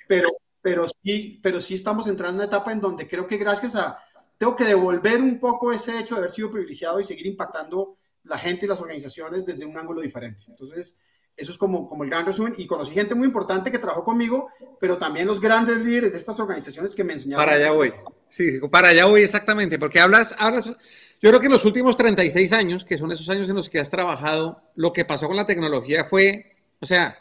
pero, 0.09 0.30
pero, 0.61 0.87
sí, 0.88 1.38
pero 1.40 1.61
sí 1.61 1.75
estamos 1.75 2.09
entrando 2.09 2.42
en 2.42 2.49
una 2.49 2.56
etapa 2.56 2.73
en 2.73 2.80
donde 2.80 3.06
creo 3.06 3.28
que 3.28 3.37
gracias 3.37 3.76
a, 3.76 3.99
tengo 4.37 4.56
que 4.56 4.64
devolver 4.64 5.21
un 5.21 5.38
poco 5.38 5.71
ese 5.71 5.97
hecho 5.97 6.16
de 6.16 6.23
haber 6.23 6.32
sido 6.32 6.50
privilegiado 6.50 6.99
y 6.99 7.04
seguir 7.04 7.26
impactando 7.26 7.99
la 8.25 8.38
gente 8.38 8.66
y 8.66 8.68
las 8.68 8.80
organizaciones 8.80 9.47
desde 9.47 9.64
un 9.64 9.78
ángulo 9.78 10.00
diferente. 10.00 10.42
Entonces, 10.49 10.99
eso 11.36 11.52
es 11.52 11.58
como, 11.58 11.88
como 11.88 12.04
el 12.04 12.10
gran 12.10 12.26
resumen. 12.26 12.54
Y 12.56 12.66
conocí 12.66 12.92
gente 12.92 13.14
muy 13.14 13.26
importante 13.26 13.70
que 13.70 13.78
trabajó 13.78 14.04
conmigo, 14.04 14.48
pero 14.80 14.98
también 14.98 15.26
los 15.26 15.40
grandes 15.40 15.78
líderes 15.78 16.12
de 16.12 16.18
estas 16.18 16.38
organizaciones 16.38 16.94
que 16.94 17.04
me 17.04 17.14
enseñaron. 17.14 17.44
Para 17.44 17.56
allá 17.56 17.72
voy. 17.72 17.92
Sí, 18.28 18.60
para 18.70 18.88
allá 18.88 19.06
voy 19.06 19.22
exactamente, 19.22 19.78
porque 19.78 20.00
hablas, 20.00 20.34
hablas, 20.38 20.66
yo 20.66 21.28
creo 21.28 21.38
que 21.38 21.46
en 21.46 21.52
los 21.52 21.64
últimos 21.64 21.96
36 21.96 22.52
años, 22.52 22.84
que 22.84 22.96
son 22.96 23.12
esos 23.12 23.28
años 23.28 23.48
en 23.48 23.56
los 23.56 23.68
que 23.68 23.78
has 23.78 23.90
trabajado, 23.90 24.62
lo 24.74 24.92
que 24.92 25.04
pasó 25.04 25.28
con 25.28 25.36
la 25.36 25.46
tecnología 25.46 26.04
fue, 26.04 26.56
o 26.80 26.86
sea, 26.86 27.18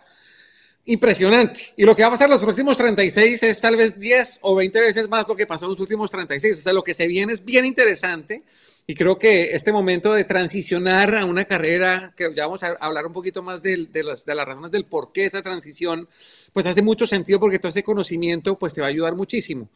impresionante. 0.86 1.74
Y 1.76 1.84
lo 1.84 1.96
que 1.96 2.02
va 2.02 2.08
a 2.08 2.12
pasar 2.12 2.26
en 2.26 2.32
los 2.32 2.42
próximos 2.42 2.78
36 2.78 3.44
es 3.44 3.62
tal 3.62 3.76
vez 3.76 4.00
10 4.00 4.40
o 4.42 4.56
20 4.56 4.80
veces 4.80 5.10
más 5.10 5.28
lo 5.28 5.36
que 5.36 5.46
pasó 5.46 5.66
en 5.66 5.72
los 5.72 5.80
últimos 5.80 6.10
36. 6.10 6.58
O 6.58 6.62
sea, 6.62 6.74
lo 6.74 6.84
que 6.84 6.94
se 6.94 7.08
viene 7.08 7.34
es 7.34 7.44
bien 7.44 7.66
interesante 7.66 8.44
y 8.88 8.96
creo 8.96 9.18
que 9.18 9.52
este 9.54 9.72
momento 9.72 10.14
de 10.14 10.24
transicionar 10.24 11.16
a 11.16 11.26
una 11.26 11.46
carrera, 11.46 12.14
que 12.18 12.34
ya 12.36 12.46
vamos 12.46 12.64
a 12.64 12.72
hablar 12.80 13.06
un 13.06 13.14
poquito 13.14 13.42
más 13.42 13.64
de, 13.64 13.88
las, 14.04 14.26
de 14.26 14.36
las 14.36 14.46
razones 14.46 14.72
del 14.72 14.86
por 14.86 15.12
qué 15.12 15.26
esa 15.26 15.42
transición, 15.42 16.10
pues 16.52 16.66
hace 16.66 16.82
mucho 16.82 17.06
sentido 17.06 17.40
porque 17.40 17.60
todo 17.60 17.70
ese 17.70 17.84
conocimiento 17.84 18.58
pues 18.58 18.74
te 18.74 18.82
va 18.82 18.88
a 18.88 18.90
ayudar 18.90 19.16
muchísimo. 19.16 19.70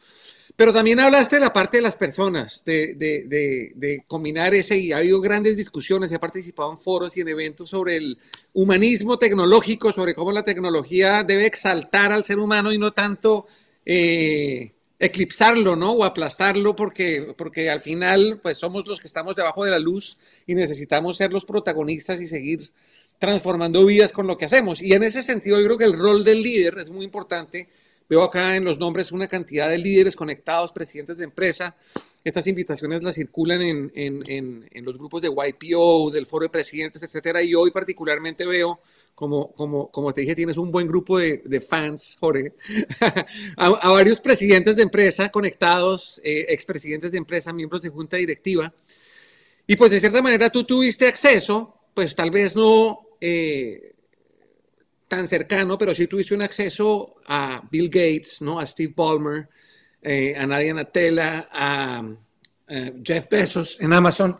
Pero 0.56 0.72
también 0.72 1.00
hablaste 1.00 1.36
de 1.36 1.40
la 1.40 1.52
parte 1.52 1.78
de 1.78 1.82
las 1.82 1.96
personas, 1.96 2.64
de, 2.64 2.94
de, 2.94 4.04
combinar 4.08 4.54
ese, 4.54 4.76
y 4.78 4.92
ha 4.92 4.98
habido 4.98 5.20
grandes 5.20 5.56
discusiones, 5.56 6.10
he 6.12 6.18
participado 6.18 6.72
en 6.72 6.78
foros 6.78 7.16
y 7.16 7.20
en 7.20 7.28
eventos 7.28 7.70
sobre 7.70 7.96
el 7.96 8.18
humanismo 8.54 9.18
tecnológico, 9.18 9.92
sobre 9.92 10.14
cómo 10.14 10.32
la 10.32 10.44
tecnología 10.44 11.24
debe 11.24 11.46
exaltar 11.46 12.12
al 12.12 12.24
ser 12.24 12.38
humano 12.38 12.72
y 12.72 12.78
no 12.78 12.92
tanto... 12.92 13.46
Eh, 13.84 14.72
eclipsarlo, 14.98 15.76
¿no? 15.76 15.92
O 15.92 16.04
aplastarlo 16.04 16.74
porque, 16.74 17.34
porque 17.36 17.70
al 17.70 17.80
final, 17.80 18.40
pues 18.42 18.58
somos 18.58 18.86
los 18.86 19.00
que 19.00 19.06
estamos 19.06 19.36
debajo 19.36 19.64
de 19.64 19.70
la 19.70 19.78
luz 19.78 20.16
y 20.46 20.54
necesitamos 20.54 21.16
ser 21.16 21.32
los 21.32 21.44
protagonistas 21.44 22.20
y 22.20 22.26
seguir 22.26 22.70
transformando 23.18 23.84
vidas 23.84 24.12
con 24.12 24.26
lo 24.26 24.36
que 24.36 24.46
hacemos. 24.46 24.80
Y 24.80 24.92
en 24.92 25.02
ese 25.02 25.22
sentido, 25.22 25.58
yo 25.58 25.66
creo 25.66 25.78
que 25.78 25.84
el 25.84 25.98
rol 25.98 26.24
del 26.24 26.42
líder 26.42 26.78
es 26.78 26.90
muy 26.90 27.04
importante. 27.04 27.68
Veo 28.08 28.22
acá 28.22 28.56
en 28.56 28.64
los 28.64 28.78
nombres 28.78 29.12
una 29.12 29.26
cantidad 29.26 29.68
de 29.68 29.78
líderes 29.78 30.14
conectados, 30.14 30.72
presidentes 30.72 31.18
de 31.18 31.24
empresa. 31.24 31.74
Estas 32.22 32.46
invitaciones 32.46 33.02
las 33.02 33.14
circulan 33.14 33.62
en, 33.62 33.92
en, 33.94 34.22
en, 34.26 34.68
en 34.70 34.84
los 34.84 34.98
grupos 34.98 35.22
de 35.22 35.28
YPO, 35.28 36.10
del 36.10 36.26
Foro 36.26 36.44
de 36.44 36.50
Presidentes, 36.50 37.02
etcétera. 37.02 37.42
Y 37.42 37.54
hoy 37.54 37.70
particularmente 37.70 38.46
veo 38.46 38.80
como, 39.16 39.50
como, 39.54 39.90
como 39.90 40.12
te 40.12 40.20
dije, 40.20 40.34
tienes 40.34 40.58
un 40.58 40.70
buen 40.70 40.86
grupo 40.86 41.18
de, 41.18 41.42
de 41.42 41.60
fans, 41.62 42.18
Jorge, 42.20 42.52
a, 43.56 43.90
varios 43.90 44.20
presidentes 44.20 44.76
de 44.76 44.82
empresa 44.82 45.30
conectados, 45.30 46.20
eh, 46.22 46.44
expresidentes 46.50 47.12
de 47.12 47.18
empresa, 47.18 47.50
miembros 47.50 47.80
de 47.80 47.88
junta 47.88 48.18
directiva. 48.18 48.72
Y 49.66 49.74
pues 49.74 49.90
de 49.90 50.00
cierta 50.00 50.20
manera 50.20 50.50
tú 50.50 50.64
tuviste 50.64 51.08
acceso, 51.08 51.80
pues 51.94 52.14
tal 52.14 52.30
vez 52.30 52.54
no 52.56 53.08
eh, 53.18 53.94
tan 55.08 55.26
cercano, 55.26 55.78
pero 55.78 55.94
sí 55.94 56.06
tuviste 56.06 56.34
un 56.34 56.42
acceso 56.42 57.14
a 57.26 57.66
Bill 57.70 57.88
Gates, 57.88 58.42
¿no? 58.42 58.60
a 58.60 58.66
Steve 58.66 58.92
Ballmer, 58.94 59.48
eh, 60.02 60.34
a 60.36 60.46
Nadia 60.46 60.74
Natella, 60.74 61.48
a, 61.50 62.00
a 62.00 62.90
Jeff 63.02 63.30
Bezos 63.30 63.78
en 63.80 63.94
Amazon. 63.94 64.36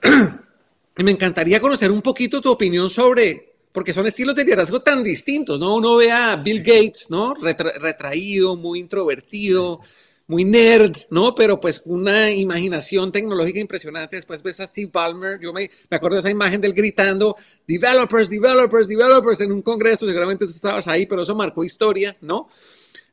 y 0.96 1.04
me 1.04 1.10
encantaría 1.10 1.60
conocer 1.60 1.90
un 1.90 2.00
poquito 2.00 2.40
tu 2.40 2.50
opinión 2.50 2.88
sobre 2.88 3.47
porque 3.78 3.94
son 3.94 4.08
estilos 4.08 4.34
de 4.34 4.42
liderazgo 4.42 4.80
tan 4.80 5.04
distintos, 5.04 5.60
¿no? 5.60 5.76
Uno 5.76 5.94
ve 5.94 6.10
a 6.10 6.34
Bill 6.34 6.64
Gates, 6.64 7.06
¿no? 7.10 7.32
retraído, 7.32 8.56
muy 8.56 8.80
introvertido, 8.80 9.78
muy 10.26 10.44
nerd, 10.44 10.96
¿no? 11.10 11.32
Pero 11.32 11.60
pues 11.60 11.82
una 11.84 12.28
imaginación 12.32 13.12
tecnológica 13.12 13.60
impresionante. 13.60 14.16
Después 14.16 14.42
ves 14.42 14.58
a 14.58 14.66
Steve 14.66 14.90
Ballmer, 14.92 15.38
yo 15.40 15.52
me, 15.52 15.70
me 15.88 15.96
acuerdo 15.96 16.16
de 16.16 16.20
esa 16.22 16.30
imagen 16.30 16.60
de 16.60 16.66
él 16.66 16.74
gritando, 16.74 17.36
developers, 17.68 18.28
developers, 18.28 18.88
developers, 18.88 19.42
en 19.42 19.52
un 19.52 19.62
congreso, 19.62 20.08
seguramente 20.08 20.44
tú 20.44 20.50
estabas 20.50 20.88
ahí, 20.88 21.06
pero 21.06 21.22
eso 21.22 21.36
marcó 21.36 21.62
historia, 21.62 22.16
¿no? 22.20 22.48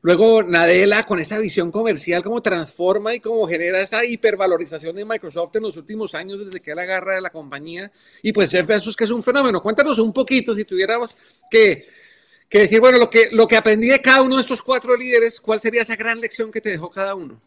Luego 0.06 0.44
Nadella 0.44 1.04
con 1.04 1.20
esa 1.20 1.40
visión 1.40 1.72
comercial, 1.72 2.22
cómo 2.22 2.40
transforma 2.40 3.16
y 3.16 3.20
cómo 3.20 3.48
genera 3.48 3.82
esa 3.82 4.06
hipervalorización 4.06 4.96
de 4.96 5.04
Microsoft 5.04 5.56
en 5.56 5.64
los 5.64 5.78
últimos 5.78 6.14
años 6.14 6.46
desde 6.46 6.60
que 6.60 6.74
él 6.74 6.78
agarra 6.78 7.16
de 7.16 7.22
la 7.22 7.32
compañía. 7.32 7.92
Y 8.22 8.32
pues 8.32 8.52
Jeff 8.52 8.68
Bezos, 8.68 8.96
que 8.96 9.06
es 9.06 9.10
un 9.10 9.24
fenómeno. 9.24 9.64
Cuéntanos 9.64 9.98
un 9.98 10.14
poquito, 10.14 10.54
si 10.54 10.64
tuviéramos 10.64 11.18
que, 11.50 11.88
decir, 12.52 12.80
bueno, 12.80 13.00
lo 13.00 13.10
que, 13.10 13.30
lo 13.32 13.48
que 13.48 13.58
aprendí 13.58 13.88
de 13.88 14.00
cada 14.00 14.22
uno 14.22 14.36
de 14.36 14.44
estos 14.44 14.62
cuatro 14.62 14.96
líderes, 14.96 15.42
¿cuál 15.42 15.60
sería 15.60 15.82
esa 15.82 15.96
gran 15.96 16.22
lección 16.22 16.52
que 16.52 16.62
te 16.62 16.70
dejó 16.70 16.92
cada 16.92 17.16
uno? 17.16 17.42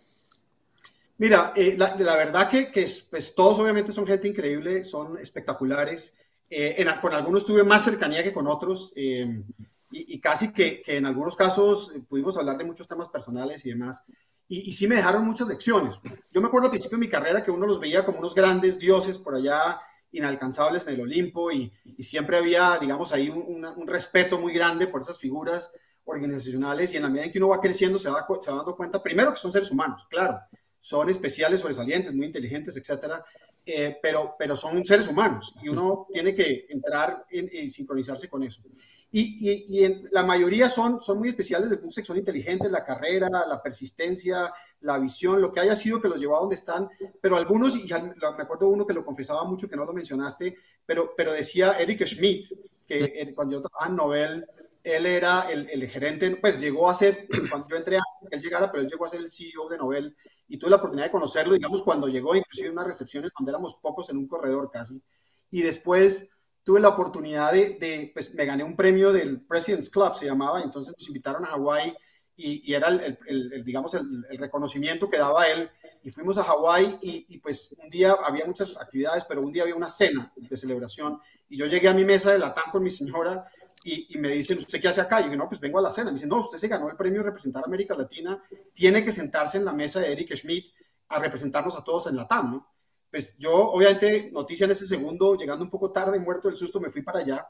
Mira, 1.18 1.52
eh, 1.54 1.76
la, 1.78 1.94
la, 1.96 2.16
verdad 2.16 2.50
que, 2.50 2.72
que 2.72 2.90
pues, 3.08 3.36
todos 3.36 3.60
obviamente 3.60 3.92
son 3.92 4.04
gente 4.04 4.26
increíble, 4.26 4.84
son 4.84 5.16
espectaculares. 5.18 6.12
Eh, 6.50 6.84
con 7.00 7.14
algunos 7.14 7.46
tuve 7.46 7.62
más 7.62 7.84
cercanía 7.84 8.24
que 8.24 8.32
con 8.32 8.48
otros. 8.48 8.92
Eh, 8.96 9.44
y, 9.90 10.21
casi 10.21 10.52
que, 10.52 10.83
que, 10.83 10.97
en 10.97 11.07
algunos 11.07 11.35
casos 11.35 11.92
eh, 11.95 12.00
pudimos 12.07 12.37
hablar 12.37 12.59
de 12.59 12.64
muchos 12.64 12.87
temas 12.87 13.09
personales 13.09 13.64
y 13.64 13.71
demás. 13.71 14.04
Y, 14.47 14.68
y, 14.68 14.73
sí 14.73 14.87
me 14.87 14.97
dejaron 14.97 15.25
muchas 15.25 15.49
lecciones. 15.49 16.00
Yo 16.30 16.40
me 16.40 16.49
acuerdo 16.49 16.66
al 16.66 16.71
principio 16.71 16.99
de 16.99 17.04
mi 17.04 17.09
carrera 17.09 17.42
que 17.42 17.50
uno 17.50 17.66
los 17.66 17.80
veía 17.80 18.04
como 18.04 18.18
unos 18.18 18.35
grandes 18.35 18.78
dioses 18.78 19.18
por 19.18 19.35
allá, 19.35 19.80
inalcanzables 20.12 20.87
en 20.87 20.95
el 20.95 21.00
Olimpo, 21.02 21.50
y, 21.50 21.73
y 21.85 22.02
siempre 22.02 22.37
había, 22.37 22.78
digamos, 22.78 23.12
ahí 23.12 23.28
un, 23.28 23.64
un, 23.64 23.87
respeto 23.87 24.38
muy 24.38 24.52
grande 24.52 24.87
por 24.87 25.02
esas 25.02 25.18
figuras 25.18 25.73
organizacionales. 26.04 26.92
Y 26.92 26.97
en 26.97 27.02
la 27.02 27.09
medida 27.09 27.25
en 27.25 27.33
que 27.33 27.38
uno 27.38 27.49
va 27.49 27.61
creciendo, 27.61 27.99
se 27.99 28.11
va, 28.11 28.26
se 28.40 28.50
va 28.50 28.59
dando 28.59 28.76
cuenta, 28.76 29.02
primero, 29.02 29.33
que 29.33 29.38
son 29.38 29.52
seres 29.52 29.71
humanos, 29.71 30.07
claro, 30.09 30.38
son 30.80 31.11
especiales, 31.11 31.61
sobresalientes, 31.61 32.14
muy 32.14 32.26
inteligentes, 32.26 32.76
etcétera. 32.76 33.25
Eh, 33.71 33.99
pero, 34.00 34.35
pero 34.38 34.57
son 34.57 34.83
seres 34.83 35.09
humanos 35.09 35.54
y 35.62 35.68
uno 35.68 36.07
tiene 36.11 36.35
que 36.35 36.64
entrar 36.71 37.26
en, 37.28 37.50
en 37.52 37.71
sincronizarse 37.71 38.26
con 38.26 38.42
eso. 38.42 38.62
Y, 39.10 39.78
y, 39.78 39.84
en 39.84 40.02
la 40.12 40.22
mayoría 40.22 40.68
son, 40.68 41.00
son 41.00 41.18
muy 41.18 41.30
especiales 41.30 41.70
desde 41.70 41.76
el 41.76 41.80
punto 41.80 41.98
de 41.98 42.04
son 42.04 42.18
inteligentes, 42.18 42.70
la 42.70 42.84
carrera, 42.84 43.28
la 43.28 43.62
persistencia, 43.62 44.52
la 44.80 44.98
visión, 44.98 45.40
lo 45.40 45.50
que 45.50 45.60
haya 45.60 45.74
sido 45.74 46.00
que 46.00 46.08
los 46.08 46.20
llevó 46.20 46.36
a 46.36 46.40
donde 46.40 46.56
están, 46.56 46.88
pero 47.20 47.36
algunos, 47.36 47.74
y 47.74 47.84
me 47.84 48.42
acuerdo 48.42 48.68
uno 48.68 48.86
que 48.86 48.92
lo 48.92 49.06
confesaba 49.06 49.44
mucho, 49.44 49.68
que 49.68 49.76
no 49.76 49.86
lo 49.86 49.94
mencionaste, 49.94 50.56
pero, 50.84 51.14
pero 51.16 51.32
decía 51.32 51.72
Eric 51.78 52.04
Schmidt, 52.04 52.52
que 52.86 53.32
cuando 53.34 53.56
yo 53.56 53.62
trabajaba 53.62 53.90
en 53.90 53.96
Nobel, 53.96 54.46
él 54.84 55.06
era 55.06 55.50
el, 55.50 55.68
el, 55.70 55.88
gerente, 55.88 56.36
pues 56.36 56.60
llegó 56.60 56.88
a 56.88 56.94
ser, 56.94 57.26
cuando 57.50 57.66
yo 57.68 57.76
entré 57.76 57.96
antes 57.96 58.28
que 58.28 58.36
él 58.36 58.42
llegara, 58.42 58.70
pero 58.70 58.82
él 58.82 58.90
llegó 58.90 59.06
a 59.06 59.08
ser 59.08 59.20
el 59.20 59.30
CEO 59.30 59.68
de 59.70 59.78
Nobel, 59.78 60.16
y 60.48 60.58
tuve 60.58 60.70
la 60.70 60.76
oportunidad 60.76 61.06
de 61.06 61.12
conocerlo, 61.12 61.54
digamos, 61.54 61.82
cuando 61.82 62.08
llegó, 62.08 62.34
inclusive 62.34 62.70
una 62.70 62.84
recepción 62.84 63.24
en 63.24 63.30
donde 63.38 63.50
éramos 63.50 63.74
pocos 63.74 64.08
en 64.10 64.18
un 64.18 64.28
corredor 64.28 64.70
casi, 64.70 65.02
y 65.50 65.62
después 65.62 66.30
tuve 66.68 66.80
la 66.80 66.88
oportunidad 66.90 67.50
de, 67.50 68.10
pues 68.12 68.34
me 68.34 68.44
gané 68.44 68.62
un 68.62 68.76
premio 68.76 69.10
del 69.10 69.40
President's 69.40 69.88
Club, 69.88 70.14
se 70.14 70.26
llamaba, 70.26 70.60
entonces 70.60 70.92
nos 70.98 71.08
invitaron 71.08 71.42
a 71.46 71.48
Hawái 71.48 71.96
y, 72.37 72.75
era 72.75 72.88
el, 72.88 73.64
digamos, 73.64 73.94
el, 73.94 74.22
reconocimiento 74.38 75.08
que 75.08 75.16
daba 75.16 75.48
él. 75.48 75.70
Y 76.02 76.10
fuimos 76.10 76.37
a 76.37 76.44
Hawái 76.44 76.98
y, 77.00 77.38
pues 77.38 77.75
un 77.82 77.88
día 77.88 78.14
había 78.22 78.44
muchas 78.44 78.78
actividades, 78.78 79.25
pero 79.25 79.40
un 79.40 79.50
día 79.50 79.62
había 79.62 79.76
una 79.76 79.88
cena 79.88 80.30
de 80.37 80.56
celebración 80.58 81.18
y 81.48 81.56
yo 81.56 81.64
llegué 81.64 81.88
a 81.88 81.94
mi 81.94 82.04
mesa 82.04 82.32
de 82.32 82.38
Latam 82.38 82.70
con 82.70 82.82
mi 82.82 82.90
señora 82.90 83.48
y, 83.82 84.18
me 84.18 84.28
dicen, 84.28 84.58
¿usted 84.58 84.78
qué 84.78 84.88
hace 84.88 85.00
acá? 85.00 85.22
Y 85.22 85.30
yo, 85.30 85.37
no, 85.37 85.48
pues 85.48 85.62
vengo 85.62 85.78
a 85.78 85.82
la 85.82 85.90
cena. 85.90 86.10
Me 86.10 86.16
dicen, 86.16 86.28
no, 86.28 86.40
usted 86.40 86.58
se 86.58 86.68
ganó 86.68 86.90
el 86.90 86.96
premio 86.96 87.20
de 87.20 87.28
representar 87.28 87.62
a 87.62 87.66
América 87.66 87.94
Latina, 87.94 88.42
tiene 88.75 89.02
que 89.02 89.12
sentarse 89.12 89.56
en 89.56 89.64
la 89.64 89.72
mesa 89.72 90.00
de 90.00 90.12
Eric 90.12 90.34
Schmidt 90.34 90.75
a 91.08 91.18
representarnos 91.18 91.75
a 91.76 91.82
todos 91.82 92.08
en 92.08 92.16
Latam, 92.16 92.52
¿no? 92.52 92.77
Pues 93.10 93.36
yo, 93.38 93.54
obviamente, 93.54 94.30
noticia 94.32 94.64
en 94.64 94.72
ese 94.72 94.86
segundo, 94.86 95.36
llegando 95.36 95.64
un 95.64 95.70
poco 95.70 95.90
tarde, 95.90 96.18
muerto 96.18 96.48
del 96.48 96.56
susto, 96.56 96.80
me 96.80 96.90
fui 96.90 97.02
para 97.02 97.20
allá. 97.20 97.46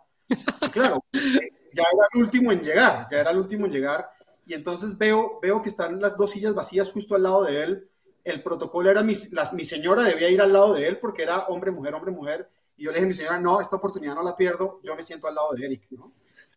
claro, 0.72 1.04
ya 1.12 1.82
era 1.82 2.08
el 2.14 2.22
último 2.22 2.52
en 2.52 2.60
llegar, 2.60 3.06
ya 3.10 3.20
era 3.20 3.30
el 3.30 3.38
último 3.38 3.66
en 3.66 3.72
llegar. 3.72 4.08
Y 4.46 4.54
entonces 4.54 4.96
veo, 4.96 5.38
veo 5.42 5.60
que 5.60 5.68
están 5.68 6.00
las 6.00 6.16
dos 6.16 6.30
sillas 6.30 6.54
vacías 6.54 6.90
justo 6.90 7.14
al 7.14 7.24
lado 7.24 7.44
de 7.44 7.62
él. 7.62 7.88
el 8.24 8.42
protocolo 8.42 8.90
era 8.90 9.02
mi, 9.02 9.14
mi 9.52 9.64
señora 9.64 10.02
debía 10.02 10.30
ir 10.30 10.40
al 10.40 10.52
lado 10.52 10.74
de 10.74 10.86
él 10.86 10.98
porque 10.98 11.22
era 11.22 11.46
hombre, 11.48 11.70
mujer, 11.70 11.94
hombre, 11.94 12.12
mujer. 12.12 12.48
Y 12.76 12.84
yo 12.84 12.90
le 12.90 12.96
dije 12.96 13.04
a 13.04 13.08
mi 13.08 13.14
señora, 13.14 13.40
no, 13.40 13.60
esta 13.60 13.76
oportunidad 13.76 14.14
no 14.14 14.22
la 14.22 14.36
pierdo, 14.36 14.80
yo 14.84 14.94
me 14.94 15.02
siento 15.02 15.26
al 15.26 15.34
lado 15.34 15.52
de 15.54 15.66
Eric. 15.66 15.82
¿no? 15.90 16.12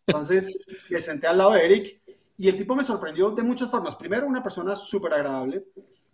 Entonces 0.06 0.56
me 0.90 1.00
senté 1.00 1.26
al 1.26 1.38
lado 1.38 1.52
de 1.52 1.64
Eric 1.64 2.00
y 2.38 2.48
el 2.48 2.56
tipo 2.56 2.74
me 2.74 2.82
sorprendió 2.82 3.30
de 3.30 3.42
muchas 3.42 3.70
formas. 3.70 3.96
Primero, 3.96 4.26
una 4.26 4.42
persona 4.42 4.74
súper 4.74 5.12
agradable. 5.14 5.66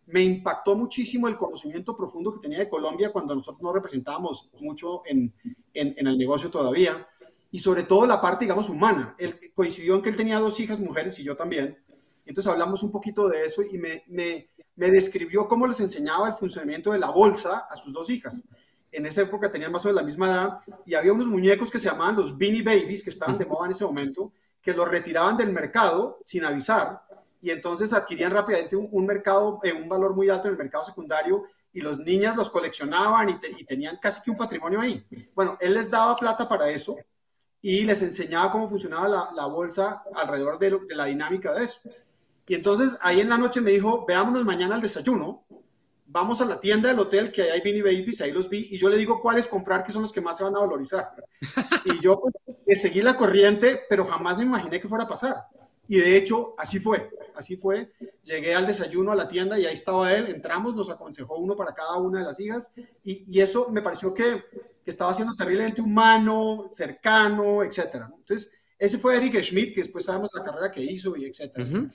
Me 0.08 0.22
impactó 0.22 0.74
muchísimo 0.74 1.28
el 1.28 1.36
conocimiento 1.36 1.94
profundo 1.94 2.32
que 2.32 2.40
tenía 2.40 2.58
de 2.58 2.68
Colombia 2.68 3.12
cuando 3.12 3.34
nosotros 3.34 3.62
no 3.62 3.72
representábamos 3.72 4.50
mucho 4.58 5.02
en, 5.04 5.34
en, 5.74 6.06
el 6.06 6.16
negocio 6.16 6.50
todavía. 6.50 7.06
Y 7.50 7.58
sobre 7.58 7.82
todo 7.82 8.06
la 8.06 8.20
parte, 8.20 8.46
digamos, 8.46 8.70
humana. 8.70 9.14
Él 9.18 9.38
coincidió 9.54 9.96
en 9.96 10.02
que 10.02 10.08
él 10.08 10.16
tenía 10.16 10.38
dos 10.38 10.58
hijas 10.60 10.80
mujeres 10.80 11.18
y 11.18 11.24
yo 11.24 11.36
también. 11.36 11.78
Entonces 12.24 12.50
hablamos 12.50 12.82
un 12.82 12.90
poquito 12.90 13.28
de 13.28 13.44
eso 13.44 13.62
y 13.62 13.76
me, 13.76 14.04
me, 14.06 14.48
me 14.76 14.90
describió 14.90 15.46
cómo 15.46 15.66
les 15.66 15.80
enseñaba 15.80 16.28
el 16.28 16.34
funcionamiento 16.34 16.92
de 16.92 16.98
la 16.98 17.10
bolsa 17.10 17.66
a 17.70 17.76
sus 17.76 17.92
dos 17.92 18.08
hijas. 18.08 18.44
En 18.90 19.04
esa 19.04 19.22
época 19.22 19.50
tenían 19.50 19.72
más 19.72 19.84
o 19.84 19.88
menos 19.88 20.02
la 20.02 20.06
misma 20.06 20.26
edad 20.26 20.58
y 20.86 20.94
había 20.94 21.12
unos 21.12 21.26
muñecos 21.26 21.70
que 21.70 21.78
se 21.78 21.90
llamaban 21.90 22.16
los 22.16 22.36
Beanie 22.36 22.62
Babies, 22.62 23.02
que 23.02 23.10
estaban 23.10 23.36
de 23.36 23.44
moda 23.44 23.66
en 23.66 23.72
ese 23.72 23.84
momento, 23.84 24.32
que 24.62 24.72
los 24.72 24.88
retiraban 24.88 25.36
del 25.36 25.52
mercado 25.52 26.18
sin 26.24 26.44
avisar 26.44 27.02
y 27.40 27.50
entonces 27.50 27.92
adquirían 27.92 28.32
rápidamente 28.32 28.76
un, 28.76 29.06
mercado, 29.06 29.60
eh, 29.62 29.72
un 29.72 29.88
valor 29.88 30.14
muy 30.14 30.28
alto 30.28 30.48
en 30.48 30.52
el 30.52 30.58
mercado 30.58 30.84
secundario 30.84 31.44
y 31.72 31.80
los 31.80 31.98
niñas 31.98 32.36
los 32.36 32.50
coleccionaban 32.50 33.28
y, 33.30 33.64
tenían 33.64 33.98
casi 33.98 34.20
que 34.22 34.30
un 34.30 34.36
patrimonio 34.36 34.80
ahí. 34.80 35.06
Bueno, 35.34 35.56
él 35.60 35.74
les 35.74 35.90
daba 35.90 36.16
plata 36.16 36.48
para 36.48 36.68
eso 36.70 36.96
y 37.60 37.84
les 37.84 38.02
enseñaba 38.02 38.50
cómo 38.50 38.68
funcionaba 38.68 39.08
la, 39.08 39.30
la 39.34 39.46
bolsa 39.46 40.02
alrededor 40.14 40.58
de, 40.58 40.78
de, 40.88 40.96
la 40.96 41.06
dinámica 41.06 41.52
de 41.52 41.64
eso. 41.64 41.80
Y 42.46 42.54
entonces 42.54 42.96
ahí 43.00 43.20
en 43.20 43.28
la 43.28 43.38
noche 43.38 43.60
me 43.60 43.70
dijo, 43.70 44.04
veámonos 44.06 44.44
mañana 44.44 44.74
al 44.74 44.80
desayuno, 44.80 45.44
vamos 46.08 46.40
a 46.40 46.46
la 46.46 46.58
tienda 46.58 46.88
del 46.88 46.98
hotel 46.98 47.30
que 47.30 47.42
hay 47.50 47.60
Beanie 47.60 47.82
Babies, 47.82 48.20
ahí 48.22 48.32
los 48.32 48.48
vi, 48.48 48.68
y 48.70 48.78
yo 48.78 48.88
le 48.88 48.96
digo 48.96 49.20
cuáles 49.20 49.46
comprar, 49.46 49.84
que 49.84 49.92
son 49.92 50.02
los 50.02 50.12
que 50.12 50.22
más 50.22 50.38
se 50.38 50.44
van 50.44 50.56
a 50.56 50.60
valorizar. 50.60 51.12
Y 51.84 52.00
yo 52.00 52.20
pues, 52.20 52.80
seguí 52.80 53.02
la 53.02 53.16
corriente, 53.16 53.82
pero 53.88 54.06
jamás 54.06 54.38
me 54.38 54.44
imaginé 54.44 54.80
que 54.80 54.88
fuera 54.88 55.04
a 55.04 55.08
pasar. 55.08 55.36
Y 55.86 55.98
de 55.98 56.16
hecho, 56.16 56.54
así 56.58 56.80
fue, 56.80 57.10
así 57.38 57.56
fue. 57.56 57.92
Llegué 58.22 58.54
al 58.54 58.66
desayuno 58.66 59.12
a 59.12 59.16
la 59.16 59.28
tienda 59.28 59.58
y 59.58 59.66
ahí 59.66 59.74
estaba 59.74 60.12
él, 60.12 60.26
entramos, 60.26 60.74
nos 60.74 60.90
aconsejó 60.90 61.36
uno 61.36 61.56
para 61.56 61.72
cada 61.72 61.96
una 61.96 62.20
de 62.20 62.26
las 62.26 62.38
hijas, 62.40 62.72
y, 63.02 63.24
y 63.28 63.40
eso 63.40 63.68
me 63.70 63.80
pareció 63.80 64.12
que, 64.12 64.44
que, 64.84 64.90
estaba 64.90 65.14
siendo 65.14 65.34
terriblemente 65.34 65.80
humano, 65.80 66.70
cercano, 66.72 67.62
etcétera. 67.62 68.10
Entonces, 68.14 68.50
ese 68.78 68.98
fue 68.98 69.16
Eric 69.16 69.40
Schmidt, 69.42 69.74
que 69.74 69.82
después 69.82 70.04
sabemos 70.04 70.30
la 70.34 70.44
carrera 70.44 70.70
que 70.70 70.82
hizo 70.82 71.16
y 71.16 71.24
etcétera. 71.24 71.64
Uh 71.64 71.88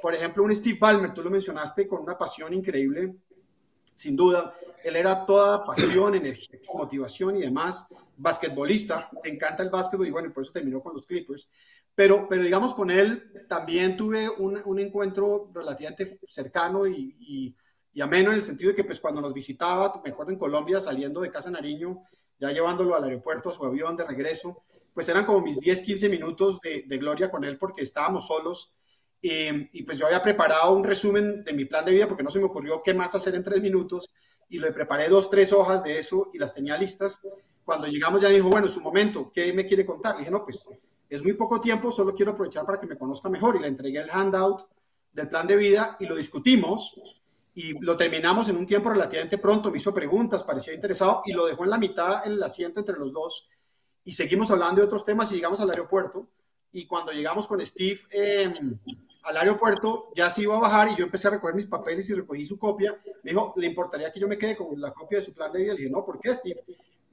por 0.00 0.14
ejemplo, 0.14 0.44
un 0.44 0.54
Steve 0.54 0.78
Ballmer, 0.80 1.12
tú 1.12 1.22
lo 1.22 1.30
mencionaste, 1.30 1.86
con 1.88 2.02
una 2.02 2.16
pasión 2.16 2.52
increíble, 2.54 3.16
sin 3.94 4.14
duda. 4.14 4.54
Él 4.84 4.94
era 4.94 5.26
toda 5.26 5.64
pasión, 5.66 6.14
energía, 6.14 6.60
motivación 6.72 7.36
y 7.36 7.40
demás. 7.40 7.86
Basquetbolista, 8.16 9.10
le 9.24 9.30
encanta 9.30 9.62
el 9.62 9.70
básquetbol 9.70 10.06
y 10.06 10.10
bueno, 10.10 10.32
por 10.32 10.44
eso 10.44 10.52
terminó 10.52 10.80
con 10.80 10.94
los 10.94 11.06
Clippers. 11.06 11.50
Pero, 11.96 12.28
pero 12.28 12.42
digamos, 12.44 12.74
con 12.74 12.92
él 12.92 13.32
también 13.48 13.96
tuve 13.96 14.28
un, 14.28 14.60
un 14.64 14.78
encuentro 14.78 15.50
relativamente 15.52 16.20
cercano 16.28 16.86
y, 16.86 17.16
y, 17.18 17.56
y, 17.92 18.00
ameno 18.00 18.30
en 18.30 18.36
el 18.36 18.44
sentido 18.44 18.70
de 18.70 18.76
que 18.76 18.84
pues 18.84 19.00
cuando 19.00 19.20
nos 19.20 19.34
visitaba, 19.34 20.00
me 20.04 20.10
acuerdo 20.10 20.30
en 20.30 20.38
Colombia, 20.38 20.78
saliendo 20.78 21.22
de 21.22 21.32
Casa 21.32 21.50
Nariño, 21.50 22.02
ya 22.38 22.52
llevándolo 22.52 22.94
al 22.94 23.02
aeropuerto, 23.02 23.48
a 23.48 23.52
su 23.52 23.64
avión 23.64 23.96
de 23.96 24.04
regreso, 24.04 24.62
pues 24.94 25.08
eran 25.08 25.24
como 25.24 25.40
mis 25.40 25.58
10, 25.58 25.80
15 25.80 26.08
minutos 26.08 26.60
de, 26.60 26.84
de 26.86 26.98
gloria 26.98 27.30
con 27.30 27.44
él 27.44 27.58
porque 27.58 27.82
estábamos 27.82 28.28
solos 28.28 28.72
y 29.20 29.82
pues 29.82 29.98
yo 29.98 30.06
había 30.06 30.22
preparado 30.22 30.72
un 30.72 30.84
resumen 30.84 31.42
de 31.42 31.52
mi 31.52 31.64
plan 31.64 31.84
de 31.84 31.92
vida 31.92 32.06
porque 32.06 32.22
no 32.22 32.30
se 32.30 32.38
me 32.38 32.44
ocurrió 32.44 32.82
qué 32.82 32.94
más 32.94 33.14
hacer 33.14 33.34
en 33.34 33.42
tres 33.42 33.60
minutos 33.60 34.10
y 34.48 34.58
le 34.58 34.72
preparé 34.72 35.08
dos, 35.08 35.28
tres 35.28 35.52
hojas 35.52 35.82
de 35.82 35.98
eso 35.98 36.30
y 36.32 36.38
las 36.38 36.52
tenía 36.52 36.76
listas. 36.76 37.18
Cuando 37.64 37.88
llegamos 37.88 38.22
ya 38.22 38.28
dijo, 38.28 38.48
bueno, 38.48 38.68
su 38.68 38.80
momento, 38.80 39.32
¿qué 39.34 39.52
me 39.52 39.66
quiere 39.66 39.84
contar? 39.84 40.14
Le 40.14 40.20
dije, 40.20 40.30
no, 40.30 40.44
pues 40.44 40.68
es 41.08 41.22
muy 41.22 41.34
poco 41.34 41.60
tiempo, 41.60 41.92
solo 41.92 42.14
quiero 42.14 42.32
aprovechar 42.32 42.64
para 42.66 42.80
que 42.80 42.86
me 42.86 42.96
conozca 42.96 43.28
mejor 43.28 43.56
y 43.56 43.60
le 43.60 43.68
entregué 43.68 44.00
el 44.00 44.10
handout 44.10 44.68
del 45.12 45.28
plan 45.28 45.46
de 45.46 45.56
vida 45.56 45.96
y 46.00 46.06
lo 46.06 46.16
discutimos 46.16 46.94
y 47.54 47.78
lo 47.80 47.96
terminamos 47.96 48.48
en 48.48 48.56
un 48.56 48.66
tiempo 48.66 48.90
relativamente 48.90 49.38
pronto, 49.38 49.70
me 49.70 49.78
hizo 49.78 49.94
preguntas, 49.94 50.44
parecía 50.44 50.74
interesado 50.74 51.22
y 51.24 51.32
lo 51.32 51.46
dejó 51.46 51.64
en 51.64 51.70
la 51.70 51.78
mitad 51.78 52.26
en 52.26 52.32
el 52.32 52.42
asiento 52.42 52.80
entre 52.80 52.98
los 52.98 53.12
dos 53.12 53.48
y 54.04 54.12
seguimos 54.12 54.50
hablando 54.50 54.80
de 54.80 54.86
otros 54.86 55.04
temas 55.04 55.32
y 55.32 55.36
llegamos 55.36 55.60
al 55.60 55.70
aeropuerto 55.70 56.28
y 56.72 56.86
cuando 56.86 57.12
llegamos 57.12 57.46
con 57.46 57.64
Steve 57.64 58.00
eh, 58.10 58.52
al 59.26 59.36
aeropuerto, 59.38 60.10
ya 60.14 60.30
se 60.30 60.42
iba 60.42 60.56
a 60.56 60.60
bajar 60.60 60.88
y 60.88 60.96
yo 60.96 61.04
empecé 61.04 61.26
a 61.26 61.32
recoger 61.32 61.56
mis 61.56 61.66
papeles 61.66 62.08
y 62.08 62.14
recogí 62.14 62.44
su 62.44 62.58
copia. 62.58 62.96
Me 63.24 63.32
dijo, 63.32 63.52
¿le 63.56 63.66
importaría 63.66 64.12
que 64.12 64.20
yo 64.20 64.28
me 64.28 64.38
quede 64.38 64.56
con 64.56 64.80
la 64.80 64.92
copia 64.92 65.18
de 65.18 65.24
su 65.24 65.32
plan 65.32 65.50
de 65.52 65.62
vida? 65.62 65.72
Le 65.72 65.78
dije, 65.80 65.90
no, 65.90 66.04
¿por 66.04 66.20
qué, 66.20 66.32
Steve? 66.32 66.62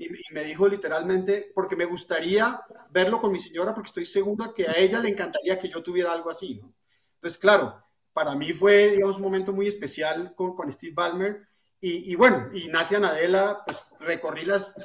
Y, 0.04 0.34
me 0.34 0.44
dijo 0.44 0.68
literalmente, 0.68 1.52
porque 1.54 1.76
me 1.76 1.86
gustaría 1.86 2.62
verlo 2.90 3.20
con 3.20 3.32
mi 3.32 3.40
señora, 3.40 3.74
porque 3.74 3.88
estoy 3.88 4.06
segura 4.06 4.52
que 4.56 4.68
a 4.68 4.78
ella 4.78 5.00
le 5.00 5.10
encantaría 5.10 5.60
que 5.60 5.70
yo 5.70 5.82
tuviera 5.82 6.12
algo 6.12 6.30
así. 6.30 6.56
¿no? 6.56 6.74
Entonces, 7.16 7.40
claro, 7.40 7.84
para 8.12 8.36
mí 8.36 8.54
fue, 8.54 8.92
digamos, 8.92 9.18
un 9.18 9.24
momento 9.24 9.54
muy 9.54 9.68
especial 9.68 10.34
con, 10.36 10.56
con 10.56 10.72
Steve 10.72 10.94
Ballmer. 10.96 11.42
Y, 11.80 12.12
y, 12.12 12.16
bueno, 12.16 12.50
y 12.54 12.68
Natia 12.68 13.00
Nadella, 13.00 13.60
pues 13.66 13.90
recorrí 14.00 14.46
las, 14.46 14.76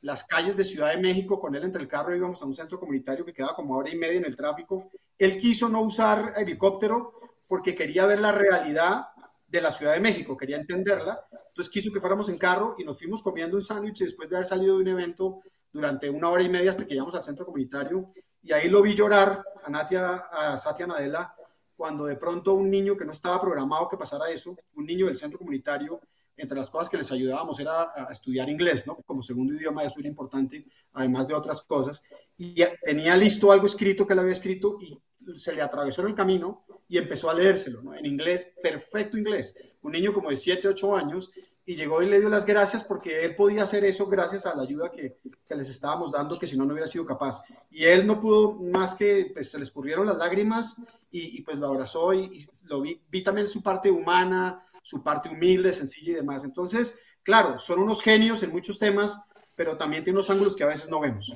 las 0.00 0.24
calles 0.24 0.56
de 0.56 0.64
Ciudad 0.64 0.90
de 0.90 1.00
México 1.00 1.40
con 1.40 1.54
él 1.54 1.64
entre 1.64 1.82
el 1.82 1.88
carro, 1.88 2.14
íbamos 2.14 2.40
a 2.42 2.46
un 2.46 2.54
centro 2.54 2.78
comunitario 2.78 3.24
que 3.24 3.32
quedaba 3.32 3.54
como 3.54 3.76
hora 3.76 3.90
y 3.90 3.96
media 3.96 4.18
en 4.18 4.24
el 4.24 4.36
tráfico. 4.36 4.90
Él 5.18 5.38
quiso 5.38 5.68
no 5.68 5.82
usar 5.82 6.34
helicóptero 6.36 7.14
porque 7.46 7.74
quería 7.74 8.06
ver 8.06 8.20
la 8.20 8.32
realidad 8.32 9.08
de 9.48 9.60
la 9.60 9.72
Ciudad 9.72 9.94
de 9.94 10.00
México, 10.00 10.36
quería 10.36 10.58
entenderla. 10.58 11.26
Entonces 11.48 11.72
quiso 11.72 11.92
que 11.92 12.00
fuéramos 12.00 12.28
en 12.28 12.38
carro 12.38 12.76
y 12.78 12.84
nos 12.84 12.98
fuimos 12.98 13.22
comiendo 13.22 13.56
un 13.56 13.62
sándwich 13.62 14.00
después 14.00 14.28
de 14.28 14.36
haber 14.36 14.46
salido 14.46 14.76
de 14.76 14.82
un 14.82 14.88
evento 14.88 15.40
durante 15.72 16.08
una 16.10 16.28
hora 16.28 16.42
y 16.42 16.48
media 16.48 16.70
hasta 16.70 16.84
que 16.84 16.94
llegamos 16.94 17.14
al 17.14 17.22
centro 17.22 17.46
comunitario. 17.46 18.12
Y 18.42 18.52
ahí 18.52 18.68
lo 18.68 18.82
vi 18.82 18.94
llorar 18.94 19.42
a, 19.64 19.70
Natia, 19.70 20.16
a 20.30 20.56
Satya 20.58 20.86
Nadella 20.86 21.34
cuando 21.74 22.04
de 22.04 22.16
pronto 22.16 22.54
un 22.54 22.70
niño 22.70 22.96
que 22.96 23.04
no 23.04 23.12
estaba 23.12 23.40
programado 23.40 23.88
que 23.88 23.96
pasara 23.96 24.28
eso, 24.30 24.56
un 24.74 24.84
niño 24.84 25.06
del 25.06 25.16
centro 25.16 25.38
comunitario, 25.38 26.00
entre 26.36 26.58
las 26.58 26.70
cosas 26.70 26.88
que 26.88 26.96
les 26.96 27.10
ayudábamos 27.10 27.58
era 27.58 27.92
a 27.94 28.08
estudiar 28.10 28.48
inglés, 28.48 28.86
¿no? 28.86 28.96
Como 29.06 29.22
segundo 29.22 29.54
idioma, 29.54 29.82
eso 29.82 29.98
era 29.98 30.08
importante, 30.08 30.64
además 30.92 31.26
de 31.26 31.34
otras 31.34 31.62
cosas. 31.62 32.02
Y 32.36 32.54
tenía 32.82 33.16
listo 33.16 33.50
algo 33.50 33.66
escrito 33.66 34.06
que 34.06 34.12
él 34.12 34.18
había 34.20 34.32
escrito 34.32 34.78
y 34.80 35.00
se 35.36 35.52
le 35.52 35.62
atravesó 35.62 36.02
en 36.02 36.08
el 36.08 36.14
camino 36.14 36.64
y 36.88 36.98
empezó 36.98 37.28
a 37.30 37.34
leérselo. 37.34 37.94
En 37.94 38.06
inglés, 38.06 38.52
perfecto 38.62 39.16
inglés. 39.18 39.54
Un 39.82 39.92
niño 39.92 40.12
como 40.12 40.30
de 40.30 40.36
7, 40.36 40.68
8 40.68 40.96
años 40.96 41.30
y 41.68 41.74
llegó 41.74 42.00
y 42.00 42.08
le 42.08 42.18
dio 42.18 42.30
las 42.30 42.46
gracias 42.46 42.82
porque 42.82 43.24
él 43.24 43.36
podía 43.36 43.64
hacer 43.64 43.84
eso 43.84 44.06
gracias 44.06 44.46
a 44.46 44.56
la 44.56 44.62
ayuda 44.62 44.90
que, 44.90 45.18
que 45.46 45.54
les 45.54 45.68
estábamos 45.68 46.12
dando, 46.12 46.38
que 46.38 46.46
si 46.46 46.56
no, 46.56 46.64
no 46.64 46.72
hubiera 46.72 46.88
sido 46.88 47.04
capaz. 47.04 47.42
Y 47.70 47.84
él 47.84 48.06
no 48.06 48.20
pudo 48.20 48.54
más 48.54 48.94
que, 48.94 49.30
pues 49.34 49.50
se 49.50 49.58
le 49.58 49.64
escurrieron 49.64 50.06
las 50.06 50.16
lágrimas 50.16 50.76
y, 51.10 51.38
y 51.38 51.42
pues 51.42 51.58
lo 51.58 51.66
abrazó 51.66 52.14
y, 52.14 52.20
y 52.24 52.46
lo 52.64 52.80
vi, 52.80 52.98
vi 53.10 53.22
también 53.22 53.46
su 53.48 53.62
parte 53.62 53.90
humana, 53.90 54.64
su 54.82 55.02
parte 55.02 55.28
humilde, 55.28 55.70
sencilla 55.72 56.12
y 56.12 56.14
demás. 56.14 56.42
Entonces, 56.44 56.98
claro, 57.22 57.58
son 57.58 57.80
unos 57.80 58.00
genios 58.00 58.42
en 58.42 58.50
muchos 58.50 58.78
temas, 58.78 59.18
pero 59.54 59.76
también 59.76 60.02
tiene 60.04 60.18
unos 60.18 60.30
ángulos 60.30 60.56
que 60.56 60.64
a 60.64 60.68
veces 60.68 60.88
no 60.88 61.00
vemos. 61.00 61.30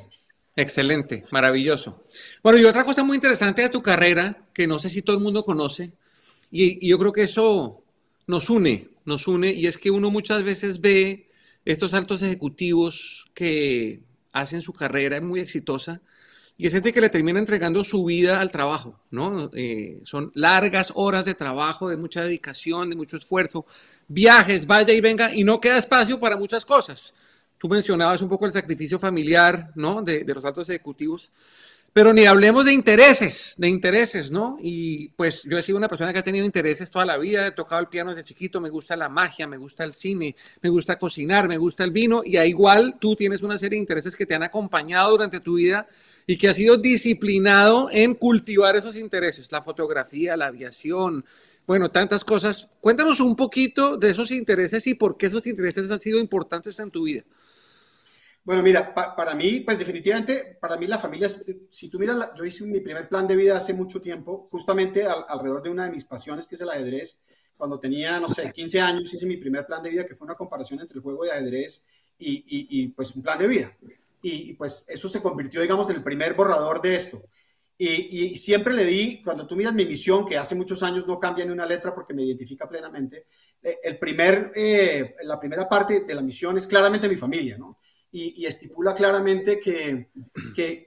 Excelente, 0.55 1.25
maravilloso. 1.31 2.05
Bueno, 2.43 2.59
y 2.59 2.65
otra 2.65 2.85
cosa 2.85 3.03
muy 3.05 3.17
interesante 3.17 3.63
de 3.63 3.71
tu 3.71 3.83
carrera, 3.83 4.47
que 4.53 4.67
no 4.67 4.79
sé 4.79 4.91
si 4.91 5.03
todo 5.03 5.17
el 5.17 5.23
mundo 5.23 5.45
conoce, 5.45 5.93
y, 6.51 6.87
yo 6.87 6.99
creo 6.99 7.13
que 7.13 7.23
eso 7.23 7.83
nos 8.27 8.51
une, 8.51 8.91
nos 9.07 9.27
une, 9.29 9.53
y 9.53 9.67
es 9.67 9.79
que 9.79 9.91
uno 9.91 10.11
muchas 10.11 10.43
veces 10.43 10.81
ve 10.81 11.31
estos 11.65 11.95
altos 11.95 12.23
ejecutivos 12.23 13.27
que 13.35 14.03
hacen 14.33 14.61
su 14.61 14.75
carrera 14.75 15.21
muy 15.23 15.41
exitosa, 15.41 16.03
y 16.59 16.67
es 16.67 16.75
gente 16.75 16.93
que 16.93 17.01
le 17.01 17.09
termina 17.09 17.39
entregando 17.39 17.83
su 17.83 18.05
vida 18.05 18.41
al 18.41 18.51
trabajo, 18.51 19.01
¿no? 19.11 19.51
Eh, 19.55 20.03
son 20.05 20.33
largas 20.35 20.93
horas 20.95 21.25
de 21.25 21.35
trabajo, 21.35 21.89
de 21.89 21.97
mucha 21.97 22.23
dedicación, 22.23 22.91
de 22.91 22.97
mucho 22.97 23.17
esfuerzo, 23.17 23.65
viajes, 24.07 24.67
vaya 24.67 24.93
y 24.93 25.01
venga, 25.01 25.35
y 25.35 25.45
no 25.45 25.61
queda 25.61 25.79
espacio 25.79 26.21
para 26.21 26.37
muchas 26.37 26.67
cosas. 26.67 27.15
Tú 27.63 27.69
mencionabas 27.69 28.21
un 28.21 28.29
poco 28.29 28.45
el 28.45 28.51
sacrificio 28.51 28.99
familiar, 28.99 29.71
¿no? 29.77 30.03
De, 30.03 30.25
de 30.25 30.35
los 30.35 30.45
altos 30.45 30.69
ejecutivos, 30.69 31.31
pero 31.93 32.13
ni 32.13 32.27
hablemos 32.27 32.65
de 32.65 32.73
intereses, 32.73 33.55
de 33.57 33.69
intereses, 33.69 34.33
¿no? 34.33 34.59
Y 34.61 35.11
pues 35.11 35.45
yo 35.45 35.57
he 35.57 35.63
sido 35.63 35.79
una 35.79 35.87
persona 35.87 36.13
que 36.13 36.19
ha 36.19 36.25
tenido 36.25 36.45
intereses 36.45 36.91
toda 36.91 37.05
la 37.05 37.17
vida, 37.19 37.47
he 37.47 37.53
tocado 37.53 37.81
el 37.81 37.87
piano 37.87 38.11
desde 38.11 38.25
chiquito, 38.25 38.61
me 38.61 38.69
gusta 38.69 38.97
la 38.97 39.09
magia, 39.09 39.47
me 39.47 39.59
gusta 39.59 39.85
el 39.85 39.93
cine, 39.93 40.35
me 40.61 40.71
gusta 40.71 40.99
cocinar, 40.99 41.47
me 41.47 41.57
gusta 41.57 41.85
el 41.85 41.93
vino, 41.93 42.23
y 42.25 42.37
a 42.37 42.45
igual 42.45 42.97
tú 42.99 43.15
tienes 43.15 43.43
una 43.43 43.57
serie 43.57 43.77
de 43.77 43.83
intereses 43.83 44.17
que 44.17 44.27
te 44.27 44.35
han 44.35 44.43
acompañado 44.43 45.13
durante 45.13 45.39
tu 45.39 45.55
vida 45.55 45.87
y 46.27 46.39
que 46.39 46.49
ha 46.49 46.55
sido 46.55 46.79
disciplinado 46.79 47.91
en 47.93 48.17
cultivar 48.17 48.75
esos 48.75 48.97
intereses, 48.97 49.53
la 49.53 49.63
fotografía, 49.63 50.37
la 50.37 50.47
aviación, 50.47 51.25
bueno, 51.65 51.93
tantas 51.93 52.25
cosas. 52.25 52.71
Cuéntanos 52.81 53.21
un 53.21 53.37
poquito 53.37 53.97
de 53.99 54.11
esos 54.11 54.33
intereses 54.33 54.85
y 54.89 54.95
por 54.95 55.17
qué 55.17 55.27
esos 55.27 55.47
intereses 55.47 55.89
han 55.93 56.01
sido 56.01 56.19
importantes 56.19 56.77
en 56.81 56.91
tu 56.91 57.05
vida. 57.05 57.23
Bueno, 58.45 58.63
mira, 58.63 58.93
pa 58.93 59.15
para 59.15 59.35
mí, 59.37 59.61
pues 59.61 59.79
definitivamente, 59.79 60.59
para 60.61 60.77
mí 60.77 60.87
la 60.89 60.99
familia, 60.99 61.29
si 61.71 61.89
tú 61.89 61.99
miras, 61.99 62.17
la, 62.17 62.35
yo 62.35 62.45
hice 62.45 62.67
mi 62.67 62.81
primer 62.81 63.09
plan 63.09 63.27
de 63.29 63.37
vida 63.37 63.57
hace 63.57 63.73
mucho 63.73 64.01
tiempo, 64.01 64.49
justamente 64.51 65.07
al 65.07 65.25
alrededor 65.29 65.63
de 65.63 65.71
una 65.71 65.85
de 65.85 65.93
mis 65.93 66.05
pasiones, 66.05 66.47
que 66.47 66.57
es 66.57 66.61
el 66.61 66.71
ajedrez. 66.71 67.21
cuando 67.57 67.79
tenía, 67.79 68.19
no 68.19 68.29
sé, 68.29 68.53
15 68.53 68.81
años, 68.81 69.15
hice 69.15 69.27
mi 69.27 69.37
primer 69.37 69.65
plan 69.65 69.83
de 69.83 69.91
vida, 69.91 70.05
que 70.05 70.17
fue 70.17 70.25
una 70.25 70.35
comparación 70.35 70.81
entre 70.81 70.97
el 70.97 71.03
juego 71.03 71.23
de 71.25 71.31
ajedrez 71.31 71.87
y, 72.19 72.45
y, 72.83 72.89
pues 72.89 73.15
un 73.15 73.23
plan 73.23 73.39
de 73.39 73.47
vida. 73.47 73.77
Y, 74.23 74.55
pues 74.55 74.85
eso 74.89 75.09
se 75.09 75.23
convirtió, 75.23 75.61
digamos, 75.61 75.89
en 75.91 75.97
el 75.97 76.03
primer 76.03 76.35
borrador 76.35 76.83
de 76.83 76.97
esto. 76.97 77.23
Y, 77.79 78.37
siempre 78.37 78.75
le 78.75 78.85
di, 78.85 79.23
cuando 79.23 79.47
tú 79.47 79.55
miras 79.55 79.75
mi 79.75 79.87
misión, 79.87 80.27
que 80.27 80.37
hace 80.37 80.57
muchos 80.57 80.83
años 80.83 81.07
no 81.07 81.21
cambia 81.21 81.45
ni 81.45 81.53
una 81.53 81.67
letra 81.67 81.95
porque 81.95 82.15
me 82.15 82.25
identifica 82.25 82.69
plenamente, 82.69 83.27
eh, 83.63 83.79
el 83.85 83.99
primer, 83.99 84.51
eh, 84.57 85.15
la 85.23 85.39
primera 85.39 85.69
parte 85.69 86.01
de 86.01 86.15
la 86.15 86.23
misión 86.23 86.57
es 86.59 86.67
claramente 86.67 87.09
mi 87.09 87.17
familia, 87.17 87.57
¿no? 87.59 87.79
Y, 88.15 88.45
estipula 88.45 88.95
claramente 88.95 89.59
que, 89.59 90.11
que, 90.55 90.87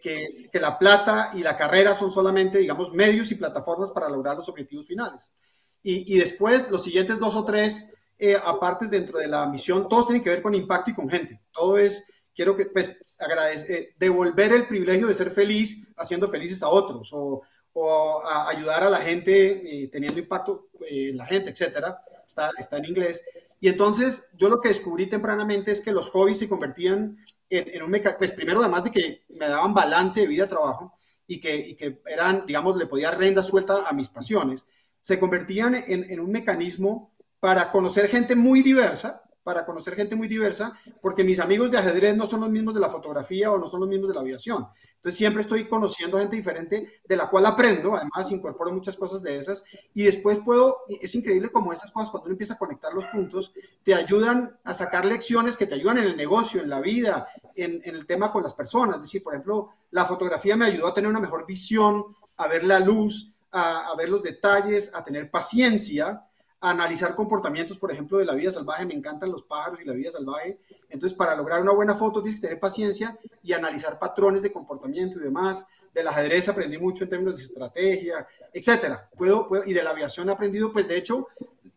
que, 0.52 0.60
la 0.60 0.78
plata 0.78 1.32
y 1.34 1.40
la 1.40 1.58
carrera 1.58 1.96
son 1.96 2.12
solamente, 2.12 2.60
digamos, 2.60 2.94
medios 2.94 3.32
y 3.32 3.36
plataformas 3.36 3.90
para 3.90 4.10
lograr 4.10 4.36
los 4.36 4.48
objetivos 4.48 4.86
finales. 4.86 5.34
Y, 5.82 6.18
después, 6.18 6.70
los 6.70 6.84
siguientes 6.84 7.18
dos 7.20 7.36
o 7.36 7.44
tres 7.44 7.88
eh, 8.20 8.38
apartes 8.44 8.92
dentro 8.92 9.18
de 9.20 9.28
la 9.28 9.48
misión, 9.48 9.90
todos 9.90 10.08
tienen 10.08 10.24
que 10.24 10.30
ver 10.30 10.42
con 10.42 10.54
impacto 10.54 10.92
y 10.92 10.96
con 10.96 11.10
gente. 11.10 11.42
Todo 11.52 11.80
es, 11.80 12.06
quiero 12.36 12.56
que, 12.56 12.68
pues, 12.68 12.96
agradecer, 13.20 13.90
devolver 13.98 14.54
el 14.54 14.68
privilegio 14.68 15.08
de 15.08 15.14
ser 15.16 15.32
feliz 15.32 15.88
haciendo 15.98 16.28
felices 16.28 16.62
a 16.62 16.70
otros 16.70 17.10
o, 17.12 17.42
o 17.74 18.22
ayudar 18.48 18.84
a 18.84 18.90
la 18.90 18.98
gente 18.98 19.90
teniendo 19.92 20.20
impacto 20.20 20.70
en 20.88 21.18
la 21.18 21.26
gente, 21.26 21.50
etcétera 21.50 22.04
está, 22.26 22.52
está 22.58 22.78
en 22.78 22.86
inglés. 22.86 23.24
Y 23.66 23.68
entonces 23.68 24.30
yo 24.38 24.48
lo 24.48 24.62
que 24.62 24.68
descubrí 24.68 25.10
tempranamente 25.10 25.72
es 25.72 25.82
que 25.82 25.92
los 25.92 26.12
hobbies 26.12 26.38
se 26.38 26.48
convertían 26.48 27.18
en, 27.50 27.82
un 27.82 27.90
mecanismo, 27.90 28.20
pues 28.20 28.30
primero 28.30 28.60
además 28.60 28.84
de 28.84 28.92
que 28.92 29.24
me 29.30 29.48
daban 29.48 29.74
balance 29.74 30.22
de 30.22 30.28
vida-trabajo 30.28 30.94
y 31.26 31.40
que, 31.40 31.56
y 31.56 31.76
que 31.76 32.00
eran, 32.06 32.46
digamos, 32.46 32.78
le 32.78 32.86
podía 32.86 33.10
renda 33.10 33.42
suelta 33.42 33.88
a 33.88 33.92
mis 33.92 34.08
pasiones, 34.08 34.68
se 35.02 35.20
convertían 35.20 35.74
en, 35.74 36.04
en 36.12 36.20
un 36.20 36.32
mecanismo 36.32 37.16
para 37.40 37.72
conocer 37.72 38.08
gente 38.08 38.36
muy 38.36 38.62
diversa, 38.62 39.24
para 39.42 39.66
conocer 39.66 39.96
gente 39.96 40.16
muy 40.16 40.28
diversa, 40.28 40.80
porque 41.02 41.24
mis 41.24 41.40
amigos 41.40 41.72
de 41.72 41.80
ajedrez 41.80 42.16
no 42.16 42.28
son 42.28 42.42
los 42.42 42.52
mismos 42.52 42.76
de 42.76 42.82
la 42.82 42.92
fotografía 42.92 43.52
o 43.52 43.58
no 43.58 43.68
son 43.68 43.80
los 43.80 43.90
mismos 43.90 44.10
de 44.10 44.14
la 44.14 44.22
aviación. 44.22 44.68
Entonces 45.06 45.20
siempre 45.20 45.44
estoy 45.44 45.68
conociendo 45.68 46.18
gente 46.18 46.36
diferente 46.36 47.00
de 47.08 47.16
la 47.16 47.30
cual 47.30 47.46
aprendo, 47.46 47.94
además 47.94 48.32
incorporo 48.32 48.72
muchas 48.72 48.98
cosas 48.98 49.22
de 49.22 49.38
esas 49.38 49.64
y 49.94 50.02
después 50.02 50.40
puedo, 50.44 50.80
es 51.00 51.14
increíble 51.14 51.52
como 51.52 51.72
esas 51.72 51.92
cosas 51.92 52.10
cuando 52.10 52.26
uno 52.26 52.34
empieza 52.34 52.56
a 52.56 52.58
conectar 52.58 52.92
los 52.92 53.06
puntos, 53.06 53.54
te 53.84 53.94
ayudan 53.94 54.58
a 54.64 54.74
sacar 54.74 55.06
lecciones 55.06 55.58
que 55.58 55.68
te 55.68 55.76
ayudan 55.76 56.00
en 56.00 56.06
el 56.06 56.18
negocio, 56.18 56.60
en 56.60 56.72
la 56.72 56.82
vida, 56.82 57.28
en, 57.54 57.84
el 57.86 58.08
tema 58.08 58.32
con 58.32 58.42
las 58.42 58.56
personas. 58.56 58.96
Es 58.96 59.02
decir, 59.04 59.22
por 59.22 59.36
ejemplo, 59.36 59.74
la 59.92 60.06
fotografía 60.06 60.56
me 60.56 60.66
ayudó 60.66 60.88
a 60.88 60.96
tener 60.96 61.12
una 61.12 61.20
mejor 61.20 61.46
visión, 61.46 62.06
a 62.38 62.48
ver 62.48 62.64
la 62.64 62.80
luz, 62.80 63.36
a, 63.52 63.92
a 63.92 63.96
ver 63.96 64.10
los 64.10 64.24
detalles, 64.24 64.90
a 64.92 65.04
tener 65.04 65.30
paciencia 65.30 66.26
analizar 66.70 67.16
comportamientos, 67.16 67.78
por 67.78 67.92
ejemplo, 67.92 68.18
de 68.18 68.26
la 68.26 68.34
vida 68.34 68.52
salvaje. 68.52 68.86
Me 68.86 68.94
encantan 68.94 69.32
los 69.32 69.44
pájaros 69.44 69.80
y 69.82 69.86
la 69.86 69.94
vida 69.94 70.12
salvaje. 70.12 70.60
Entonces, 70.96 71.18
para 71.18 71.36
lograr 71.36 71.62
una 71.62 71.74
buena 71.74 71.94
foto 71.94 72.22
tienes 72.22 72.40
que 72.40 72.48
tener 72.48 72.60
paciencia 72.60 73.18
y 73.44 73.54
analizar 73.54 74.00
patrones 74.00 74.42
de 74.42 74.52
comportamiento 74.52 75.20
y 75.20 75.24
demás. 75.24 75.66
Del 75.94 76.08
ajedrez 76.08 76.50
aprendí 76.50 76.78
mucho 76.78 77.04
en 77.04 77.10
términos 77.10 77.38
de 77.38 77.44
estrategia, 77.44 78.28
etcétera. 78.52 79.10
Puedo, 79.16 79.50
y 79.66 79.74
de 79.74 79.84
la 79.84 79.92
aviación 79.92 80.30
he 80.30 80.32
aprendido, 80.32 80.74
pues 80.74 80.88
de 80.88 80.98
hecho, 80.98 81.28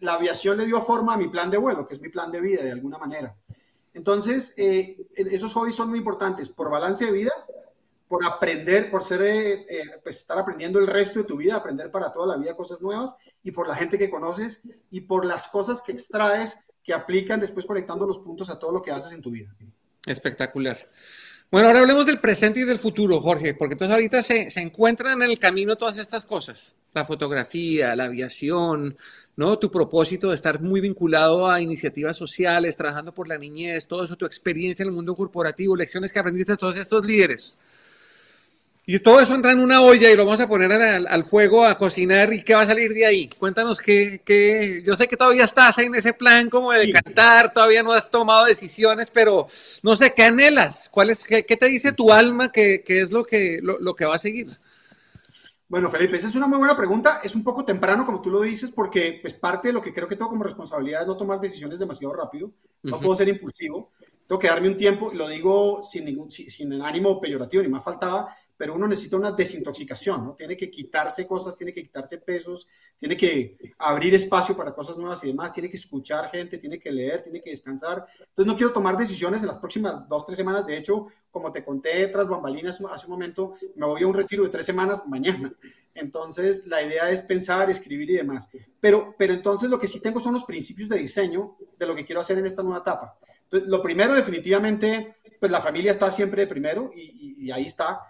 la 0.01 0.15
aviación 0.15 0.57
le 0.57 0.67
dio 0.67 0.81
forma 0.83 1.15
a 1.15 1.17
mi 1.17 1.29
plan 1.29 1.51
de 1.51 1.59
vuelo, 1.59 1.87
que 1.87 1.95
es 1.95 2.01
mi 2.01 2.09
plan 2.09 2.33
de 2.33 2.41
vida 2.41 2.63
de 2.63 2.73
alguna 2.73 2.99
manera. 2.99 3.35
Entonces, 3.93 4.55
eh, 4.57 4.97
esos 5.15 5.53
hobbies 5.53 5.75
son 5.75 5.91
muy 5.91 5.99
importantes 5.99 6.49
por 6.49 6.71
balance 6.71 7.05
de 7.05 7.13
vida, 7.13 7.33
por 8.07 8.25
aprender, 8.25 8.91
por 8.91 9.03
ser, 9.03 9.23
eh, 9.23 9.67
eh, 9.69 9.83
pues 10.03 10.17
estar 10.17 10.39
aprendiendo 10.39 10.79
el 10.79 10.87
resto 10.87 11.19
de 11.19 11.25
tu 11.25 11.37
vida, 11.37 11.57
aprender 11.57 11.91
para 11.91 12.13
toda 12.13 12.27
la 12.27 12.37
vida 12.37 12.57
cosas 12.57 12.81
nuevas 12.81 13.15
y 13.43 13.51
por 13.51 13.69
la 13.69 13.75
gente 13.75 13.99
que 13.99 14.09
conoces 14.09 14.63
y 14.91 15.03
por 15.03 15.27
las 15.27 15.49
cosas 15.49 15.83
que 15.83 15.93
extraes 15.93 16.65
que 16.89 16.95
aplican 16.95 17.39
después 17.39 17.67
conectando 17.67 18.07
los 18.07 18.19
puntos 18.19 18.49
a 18.49 18.59
todo 18.59 18.73
lo 18.73 18.81
que 18.81 18.91
haces 18.91 19.13
en 19.13 19.21
tu 19.21 19.31
vida. 19.31 19.55
Espectacular. 20.07 20.89
Bueno, 21.51 21.69
ahora 21.69 21.81
hablemos 21.81 22.07
del 22.07 22.19
presente 22.19 22.61
y 22.61 22.65
del 22.65 22.79
futuro, 22.79 23.21
Jorge, 23.21 23.53
porque 23.53 23.75
entonces 23.75 23.95
ahorita 23.95 24.23
se, 24.23 24.51
se 24.51 24.61
encuentran 24.61 25.21
en 25.21 25.31
el 25.31 25.39
camino 25.39 25.77
todas 25.77 25.99
estas 25.99 26.25
cosas, 26.25 26.75
la 26.95 27.05
fotografía, 27.05 27.95
la 27.95 28.05
aviación, 28.05 28.97
¿no? 29.37 29.59
Tu 29.59 29.71
propósito 29.71 30.31
de 30.31 30.35
estar 30.35 30.63
muy 30.63 30.81
vinculado 30.81 31.51
a 31.51 31.61
iniciativas 31.61 32.17
sociales, 32.17 32.79
trabajando 32.79 33.13
por 33.13 33.29
la 33.29 33.37
niñez, 33.37 33.87
todo 33.87 34.05
eso, 34.05 34.17
tu 34.17 34.25
experiencia 34.25 34.83
en 34.83 34.89
el 34.89 34.95
mundo 34.95 35.15
corporativo, 35.15 35.77
lecciones 35.77 36.11
que 36.11 36.21
aprendiste 36.21 36.53
de 36.53 36.59
todos 36.59 36.79
estos 36.79 37.05
líderes. 37.05 37.59
Y 38.91 39.01
todo 39.01 39.21
eso 39.21 39.35
entra 39.35 39.53
en 39.53 39.61
una 39.61 39.83
olla 39.83 40.11
y 40.11 40.17
lo 40.17 40.25
vamos 40.25 40.41
a 40.41 40.49
poner 40.49 40.73
al, 40.73 41.25
fuego 41.25 41.63
a 41.63 41.77
cocinar. 41.77 42.33
¿Y 42.33 42.43
qué 42.43 42.55
va 42.55 42.63
a 42.63 42.67
salir 42.67 42.95
de 42.95 43.05
ahí? 43.05 43.29
Cuéntanos 43.29 43.83
qué, 43.83 44.83
Yo 44.83 44.95
sé 44.95 45.07
que 45.07 45.15
todavía 45.15 45.45
estás 45.45 45.77
en 45.77 45.95
ese 45.95 46.15
plan 46.15 46.49
como 46.49 46.73
de 46.73 46.91
cantar, 46.91 47.53
todavía 47.53 47.83
no 47.83 47.93
has 47.93 48.11
tomado 48.11 48.47
decisiones, 48.47 49.11
pero 49.11 49.47
no 49.83 49.95
sé, 49.95 50.15
¿qué 50.15 50.23
anhelas? 50.23 50.89
¿Cuál 50.91 51.11
es, 51.11 51.27
qué, 51.27 51.43
te 51.43 51.67
dice 51.67 51.93
tu 51.93 52.11
alma 52.11 52.51
que, 52.51 52.83
es 52.87 53.13
lo 53.13 53.25
que, 53.25 53.61
lo, 53.63 53.95
que 53.95 54.07
va 54.07 54.15
a 54.15 54.19
seguir? 54.19 54.59
Bueno, 55.69 55.91
Felipe, 55.91 56.17
esa 56.17 56.29
es 56.29 56.35
una 56.35 56.47
muy 56.47 56.57
buena 56.57 56.75
pregunta. 56.75 57.21
Es 57.23 57.35
un 57.35 57.45
poco 57.45 57.67
temprano, 57.67 58.07
como 58.07 58.23
tú 58.23 58.31
lo 58.31 58.41
dices, 58.41 58.71
porque 58.71 59.19
pues, 59.21 59.35
parte 59.35 59.69
de 59.69 59.75
lo 59.75 59.83
que 59.83 59.93
creo 59.93 60.09
que 60.09 60.17
tengo 60.17 60.31
como 60.31 60.45
responsabilidad 60.45 61.03
es 61.03 61.09
no 61.09 61.15
tomar 61.19 61.39
decisiones 61.41 61.79
demasiado 61.79 62.15
rápido. 62.15 62.53
No 62.85 62.99
puedo 62.99 63.17
ser 63.17 63.29
impulsivo. 63.29 63.91
Tengo 64.27 64.39
que 64.39 64.49
darme 64.49 64.69
un 64.69 64.79
tiempo, 64.79 65.11
y 65.13 65.17
lo 65.17 65.29
digo 65.29 65.83
sin 65.83 66.07
ningún 66.07 66.31
sin 66.31 66.73
ánimo 66.81 67.21
peyorativo, 67.21 67.63
ni 67.63 67.69
más 67.69 67.85
faltaba 67.85 68.35
pero 68.59 68.75
uno 68.75 68.89
necesita 68.89 69.17
una 69.17 69.31
desintoxicación, 69.31 70.25
¿no? 70.25 70.35
Tiene 70.35 70.57
que 70.57 70.69
quitarse 70.69 71.25
cosas, 71.29 71.57
tiene 71.57 71.73
que 71.73 71.85
quitarse 71.85 72.19
pesos, 72.19 72.67
tiene 72.99 73.17
que 73.17 73.57
abrir 73.79 74.13
espacio 74.17 74.57
para 74.57 74.75
cosas 74.75 74.99
nuevas 74.99 75.23
y 75.23 75.29
demás, 75.29 75.53
tiene 75.53 75.71
que 75.71 75.77
escuchar 75.77 76.29
gente, 76.33 76.59
tiene 76.59 76.81
que 76.81 76.91
leer, 76.91 77.23
tiene 77.23 77.41
que 77.41 77.51
descansar. 77.51 78.05
Entonces 78.19 78.47
no 78.47 78.57
quiero 78.57 78.73
tomar 78.73 78.97
decisiones 78.97 79.43
en 79.43 79.47
las 79.47 79.59
próximas 79.59 80.09
dos, 80.09 80.27
tres 80.27 80.37
semanas. 80.37 80.67
De 80.67 80.77
hecho, 80.77 81.07
como 81.31 81.53
te 81.53 81.65
conté 81.65 82.09
tras 82.09 82.27
bambalinas 82.27 82.81
hace 82.91 83.07
un 83.07 83.13
momento, 83.13 83.55
me 83.77 83.87
voy 83.87 84.03
a 84.03 84.09
un 84.09 84.15
retiro 84.15 84.43
de 84.43 84.51
tres 84.51 84.67
semanas 84.67 85.03
mañana. 85.07 85.55
Entonces 85.95 86.67
la 86.67 86.83
idea 86.83 87.13
es 87.13 87.23
pensar, 87.23 87.71
escribir 87.71 88.11
y 88.11 88.17
demás. 88.17 88.49
Pero, 88.81 89.15
pero 89.17 89.35
entonces 89.35 89.71
lo 89.71 89.79
que 89.79 89.87
sí 89.87 90.01
tengo 90.01 90.19
son 90.19 90.35
los 90.35 90.43
principios 90.43 90.89
de 90.89 90.99
diseño 90.99 91.57
de 91.79 91.87
lo 91.87 91.95
que 91.95 92.05
quiero 92.05 92.21
hacer 92.21 92.37
en 92.39 92.47
esta 92.47 92.65
nueva 92.65 92.81
etapa. 92.81 93.17
Entonces, 93.45 93.69
lo 93.69 93.81
primero 93.81 94.15
definitivamente, 94.15 95.15
pues 95.39 95.51
la 95.51 95.61
familia 95.61 95.93
está 95.93 96.11
siempre 96.11 96.47
primero 96.49 96.91
y, 96.95 97.37
y 97.47 97.51
ahí 97.53 97.65
está 97.65 98.01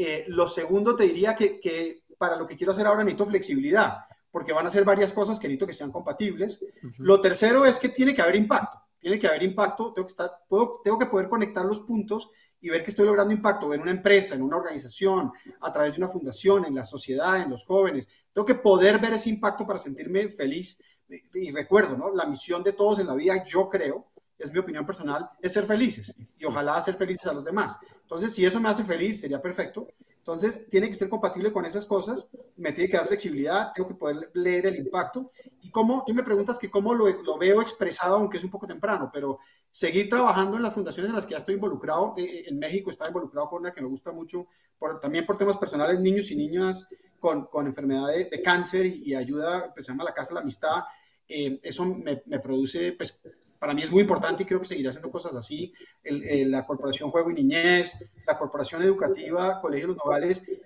eh, 0.00 0.26
lo 0.28 0.46
segundo, 0.46 0.94
te 0.94 1.02
diría 1.02 1.34
que, 1.34 2.04
para 2.16 2.36
lo 2.36 2.46
que 2.46 2.56
quiero 2.56 2.72
hacer 2.72 2.86
ahora 2.86 3.02
necesito 3.02 3.26
flexibilidad, 3.26 3.98
porque 4.30 4.52
van 4.52 4.64
a 4.64 4.70
ser 4.70 4.84
varias 4.84 5.12
cosas 5.12 5.40
que 5.40 5.48
necesito 5.48 5.66
que 5.66 5.72
sean 5.72 5.90
compatibles. 5.90 6.60
Lo 6.98 7.20
tercero 7.20 7.66
es 7.66 7.80
que 7.80 7.88
tiene 7.88 8.14
que 8.14 8.22
haber 8.22 8.36
impacto. 8.36 8.78
Tiene 9.00 9.18
que 9.18 9.26
haber 9.26 9.42
impacto, 9.42 9.92
tengo 9.92 10.06
que, 10.06 10.12
estar, 10.12 10.30
puedo, 10.48 10.80
tengo 10.84 11.00
que 11.00 11.06
poder 11.06 11.28
conectar 11.28 11.64
los 11.64 11.80
puntos 11.80 12.30
y 12.60 12.68
ver 12.68 12.84
que 12.84 12.90
estoy 12.90 13.06
logrando 13.06 13.34
impacto 13.34 13.74
en 13.74 13.80
una 13.80 13.90
empresa, 13.90 14.36
en 14.36 14.42
una 14.42 14.56
organización, 14.56 15.32
a 15.60 15.72
través 15.72 15.94
de 15.94 15.98
una 15.98 16.08
fundación, 16.08 16.64
en 16.64 16.76
la 16.76 16.84
sociedad, 16.84 17.42
en 17.42 17.50
los 17.50 17.64
jóvenes. 17.64 18.06
Tengo 18.32 18.46
que 18.46 18.54
poder 18.54 19.00
ver 19.00 19.14
ese 19.14 19.30
impacto 19.30 19.66
para 19.66 19.80
sentirme 19.80 20.28
feliz. 20.28 20.80
Y 21.34 21.50
recuerdo, 21.50 21.96
¿no? 21.96 22.14
La 22.14 22.26
misión 22.26 22.62
de 22.62 22.72
todos 22.72 23.00
en 23.00 23.08
la 23.08 23.14
vida, 23.16 23.42
yo 23.42 23.68
creo, 23.68 24.12
es 24.38 24.52
mi 24.52 24.60
opinión 24.60 24.86
personal, 24.86 25.28
es 25.42 25.52
ser 25.52 25.66
felices 25.66 26.14
y 26.38 26.44
ojalá 26.44 26.76
hacer 26.76 26.94
felices 26.94 27.26
a 27.26 27.32
los 27.32 27.44
demás. 27.44 27.78
Entonces, 28.08 28.34
si 28.34 28.46
eso 28.46 28.58
me 28.58 28.70
hace 28.70 28.84
feliz, 28.84 29.20
sería 29.20 29.42
perfecto. 29.42 29.86
Entonces, 30.16 30.66
tiene 30.70 30.88
que 30.88 30.94
ser 30.94 31.10
compatible 31.10 31.52
con 31.52 31.66
esas 31.66 31.84
cosas, 31.84 32.26
me 32.56 32.72
tiene 32.72 32.90
que 32.90 32.96
dar 32.96 33.06
flexibilidad, 33.06 33.70
tengo 33.74 33.86
que 33.86 33.96
poder 33.96 34.30
leer 34.32 34.64
el 34.64 34.76
impacto. 34.76 35.30
Y 35.60 35.70
cómo, 35.70 36.04
tú 36.06 36.14
me 36.14 36.22
preguntas 36.22 36.58
que 36.58 36.70
cómo 36.70 36.94
lo, 36.94 37.06
lo 37.22 37.36
veo 37.36 37.60
expresado, 37.60 38.16
aunque 38.16 38.38
es 38.38 38.44
un 38.44 38.50
poco 38.50 38.66
temprano, 38.66 39.10
pero 39.12 39.40
seguir 39.70 40.08
trabajando 40.08 40.56
en 40.56 40.62
las 40.62 40.72
fundaciones 40.72 41.10
en 41.10 41.16
las 41.16 41.26
que 41.26 41.32
ya 41.32 41.38
estoy 41.38 41.56
involucrado. 41.56 42.14
Eh, 42.16 42.22
eh, 42.22 42.44
en 42.48 42.58
México 42.58 42.90
estaba 42.90 43.10
involucrado 43.10 43.50
con 43.50 43.60
una 43.60 43.72
que 43.74 43.82
me 43.82 43.88
gusta 43.88 44.10
mucho, 44.10 44.46
por, 44.78 45.00
también 45.00 45.26
por 45.26 45.36
temas 45.36 45.58
personales, 45.58 46.00
niños 46.00 46.30
y 46.30 46.36
niñas 46.36 46.88
con, 47.20 47.44
con 47.44 47.66
enfermedad 47.66 48.06
de, 48.08 48.42
cáncer 48.42 48.86
y, 48.86 49.14
ayuda, 49.14 49.74
pues 49.74 49.84
se 49.84 49.92
llama 49.92 50.04
la 50.04 50.14
Casa 50.14 50.30
de 50.30 50.34
la 50.36 50.40
Amistad. 50.40 50.82
Eh, 51.28 51.60
eso 51.62 51.84
me, 51.84 52.22
me, 52.24 52.40
produce 52.40 52.92
pues, 52.92 53.20
para 53.58 53.74
mí 53.74 53.82
es 53.82 53.90
muy 53.90 54.02
importante 54.02 54.42
y 54.42 54.46
creo 54.46 54.60
que 54.60 54.66
seguirá 54.66 54.90
haciendo 54.90 55.10
cosas 55.10 55.34
así. 55.34 55.72
la 56.04 56.64
Corporación 56.64 57.10
Juego 57.10 57.30
y 57.30 57.34
Niñez, 57.34 57.92
la 58.26 58.38
Corporación 58.38 58.82
Educativa, 58.82 59.60
Colegio 59.60 59.88
Los 59.88 59.98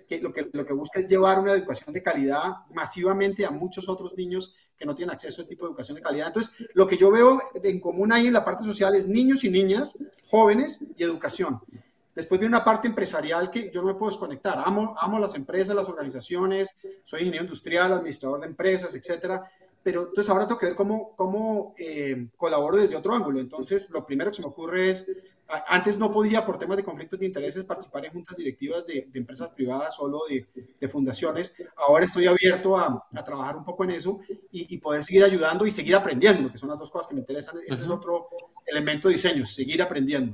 que 0.07 0.21
lo, 0.21 0.31
que 0.31 0.49
lo 0.51 0.65
que 0.65 0.73
busca 0.73 0.99
es 0.99 1.07
llevar 1.07 1.39
una 1.39 1.53
educación 1.53 1.93
de 1.93 2.03
calidad 2.03 2.67
masivamente 2.73 3.45
a 3.45 3.51
muchos 3.51 3.89
otros 3.89 4.15
niños 4.15 4.53
que 4.77 4.85
no 4.85 4.93
tienen 4.93 5.13
acceso 5.13 5.41
a 5.41 5.43
este 5.43 5.55
tipo 5.55 5.65
de 5.65 5.71
educación 5.71 5.95
de 5.95 6.01
calidad. 6.01 6.27
Entonces, 6.27 6.53
lo 6.73 6.87
que 6.87 6.97
yo 6.97 7.11
veo 7.11 7.41
en 7.55 7.79
común 7.79 8.11
ahí 8.11 8.27
en 8.27 8.33
la 8.33 8.45
parte 8.45 8.63
social 8.63 8.95
es 8.95 9.07
niños 9.07 9.43
y 9.43 9.49
niñas, 9.49 9.93
jóvenes 10.29 10.79
y 10.95 11.03
educación. 11.03 11.61
Después 12.15 12.39
viene 12.39 12.55
una 12.55 12.63
parte 12.63 12.87
empresarial 12.87 13.49
que 13.49 13.71
yo 13.73 13.81
no 13.81 13.87
me 13.87 13.95
puedo 13.95 14.11
desconectar. 14.11 14.61
Amo, 14.63 14.95
amo 14.99 15.17
las 15.17 15.33
empresas, 15.33 15.75
las 15.75 15.89
organizaciones, 15.89 16.75
soy 17.03 17.21
ingeniero 17.21 17.45
industrial, 17.45 17.91
administrador 17.91 18.41
de 18.41 18.47
empresas, 18.47 18.93
etcétera 18.93 19.49
pero 19.83 20.07
entonces 20.07 20.29
ahora 20.29 20.47
tengo 20.47 20.59
que 20.59 20.67
ver 20.67 20.75
cómo, 20.75 21.13
cómo 21.15 21.75
eh, 21.77 22.29
colaboro 22.37 22.77
desde 22.77 22.95
otro 22.95 23.13
ángulo. 23.13 23.39
Entonces, 23.39 23.89
lo 23.89 24.05
primero 24.05 24.31
que 24.31 24.37
se 24.37 24.41
me 24.41 24.47
ocurre 24.47 24.89
es 24.89 25.05
Antes 25.67 25.97
no 25.97 26.11
podía, 26.11 26.45
por 26.45 26.57
temas 26.57 26.77
de 26.77 26.83
conflictos 26.83 27.19
de 27.19 27.25
intereses, 27.25 27.65
participar 27.65 28.05
en 28.05 28.13
juntas 28.13 28.37
directivas 28.37 28.87
de, 28.87 29.09
empresas 29.13 29.49
privadas, 29.49 29.95
solo 29.95 30.21
de, 30.29 30.87
fundaciones. 30.87 31.53
Ahora 31.75 32.05
estoy 32.05 32.25
abierto 32.27 32.77
a, 32.77 33.05
trabajar 33.25 33.57
un 33.57 33.65
poco 33.65 33.83
en 33.83 33.91
eso 33.91 34.19
y, 34.51 34.77
poder 34.77 35.03
seguir 35.03 35.23
ayudando 35.23 35.65
y 35.65 35.71
seguir 35.71 35.95
aprendiendo, 35.95 36.49
que 36.49 36.57
son 36.57 36.69
las 36.69 36.79
dos 36.79 36.89
cosas 36.89 37.07
que 37.07 37.15
me 37.15 37.19
interesan. 37.19 37.57
Ese 37.67 37.81
es 37.81 37.89
otro 37.89 38.29
elemento 38.65 39.09
de 39.09 39.15
diseño, 39.15 39.45
seguir 39.45 39.81
aprendiendo. 39.81 40.33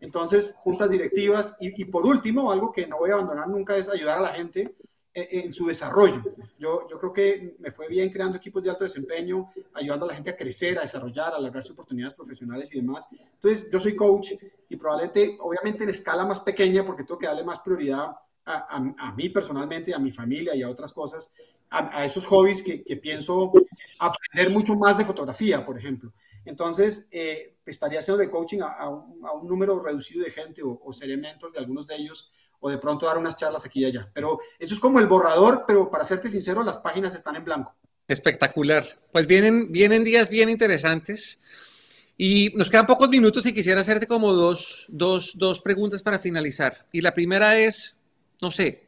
Entonces, 0.00 0.54
juntas 0.58 0.90
directivas 0.90 1.56
y, 1.60 1.80
y 1.80 1.84
por 1.84 2.06
último, 2.06 2.50
algo 2.50 2.72
que 2.72 2.86
no 2.86 2.98
voy 2.98 3.10
a 3.10 3.14
abandonar 3.14 3.48
nunca 3.48 3.76
es 3.76 3.88
ayudar 3.90 4.18
a 4.18 4.22
la 4.22 4.32
gente 4.32 4.74
en 5.18 5.52
su 5.52 5.66
desarrollo. 5.66 6.22
Yo, 6.58 6.86
yo 6.90 6.98
creo 6.98 7.12
que 7.12 7.56
me 7.58 7.70
fue 7.70 7.88
bien 7.88 8.10
creando 8.10 8.36
equipos 8.36 8.62
de 8.62 8.68
alto 8.68 8.84
desempeño, 8.84 9.50
ayudando 9.72 10.04
a 10.04 10.08
la 10.08 10.14
gente 10.14 10.28
a 10.28 10.36
crecer, 10.36 10.76
a 10.76 10.82
desarrollar, 10.82 11.32
a 11.32 11.40
lograr 11.40 11.62
sus 11.62 11.72
oportunidades 11.72 12.12
profesionales 12.12 12.68
y 12.70 12.76
demás. 12.76 13.08
Entonces, 13.10 13.66
yo 13.72 13.80
soy 13.80 13.96
coach 13.96 14.32
y 14.68 14.76
probablemente, 14.76 15.38
obviamente 15.40 15.84
en 15.84 15.90
escala 15.90 16.26
más 16.26 16.40
pequeña, 16.40 16.84
porque 16.84 17.04
tengo 17.04 17.18
que 17.18 17.26
darle 17.26 17.44
más 17.44 17.60
prioridad 17.60 18.14
a, 18.44 18.76
a, 18.98 19.12
mí 19.12 19.30
personalmente, 19.30 19.94
a 19.94 19.98
mi 19.98 20.12
familia 20.12 20.54
y 20.54 20.62
a 20.62 20.68
otras 20.68 20.92
cosas, 20.92 21.32
a, 21.70 22.04
esos 22.04 22.26
hobbies 22.26 22.62
que, 22.62 22.84
que, 22.84 22.96
pienso 22.96 23.50
aprender 23.98 24.52
mucho 24.52 24.74
más 24.74 24.98
de 24.98 25.04
fotografía, 25.06 25.64
por 25.64 25.78
ejemplo. 25.78 26.12
Entonces, 26.44 27.08
eh, 27.10 27.56
estaría 27.64 28.00
haciendo 28.00 28.22
de 28.22 28.30
coaching 28.30 28.60
a, 28.62 28.88
un, 28.90 29.48
número 29.48 29.82
reducido 29.82 30.24
de 30.24 30.30
gente 30.30 30.62
o, 30.62 30.78
o 30.84 30.92
ser 30.92 31.16
mentor 31.16 31.52
de 31.52 31.58
algunos 31.58 31.86
de 31.86 31.96
ellos 31.96 32.30
o 32.60 32.70
de 32.70 32.78
pronto 32.78 33.06
dar 33.06 33.18
unas 33.18 33.36
charlas 33.36 33.64
aquí 33.64 33.80
y 33.80 33.84
allá. 33.86 34.08
Pero 34.12 34.40
eso 34.58 34.74
es 34.74 34.80
como 34.80 34.98
el 34.98 35.06
borrador, 35.06 35.64
pero 35.66 35.90
para 35.90 36.04
serte 36.04 36.28
sincero, 36.28 36.62
las 36.62 36.78
páginas 36.78 37.14
están 37.14 37.36
en 37.36 37.44
blanco. 37.44 37.74
Espectacular. 38.08 38.84
Pues 39.12 39.26
vienen, 39.26 39.72
vienen 39.72 40.04
días 40.04 40.28
bien 40.28 40.48
interesantes. 40.48 41.38
Y 42.18 42.52
nos 42.54 42.70
quedan 42.70 42.86
pocos 42.86 43.08
minutos 43.10 43.44
y 43.44 43.52
quisiera 43.52 43.82
hacerte 43.82 44.06
como 44.06 44.32
dos, 44.32 44.86
dos, 44.88 45.32
dos 45.34 45.60
preguntas 45.60 46.02
para 46.02 46.18
finalizar. 46.18 46.86
Y 46.90 47.02
la 47.02 47.12
primera 47.12 47.58
es, 47.58 47.96
no 48.40 48.50
sé, 48.50 48.86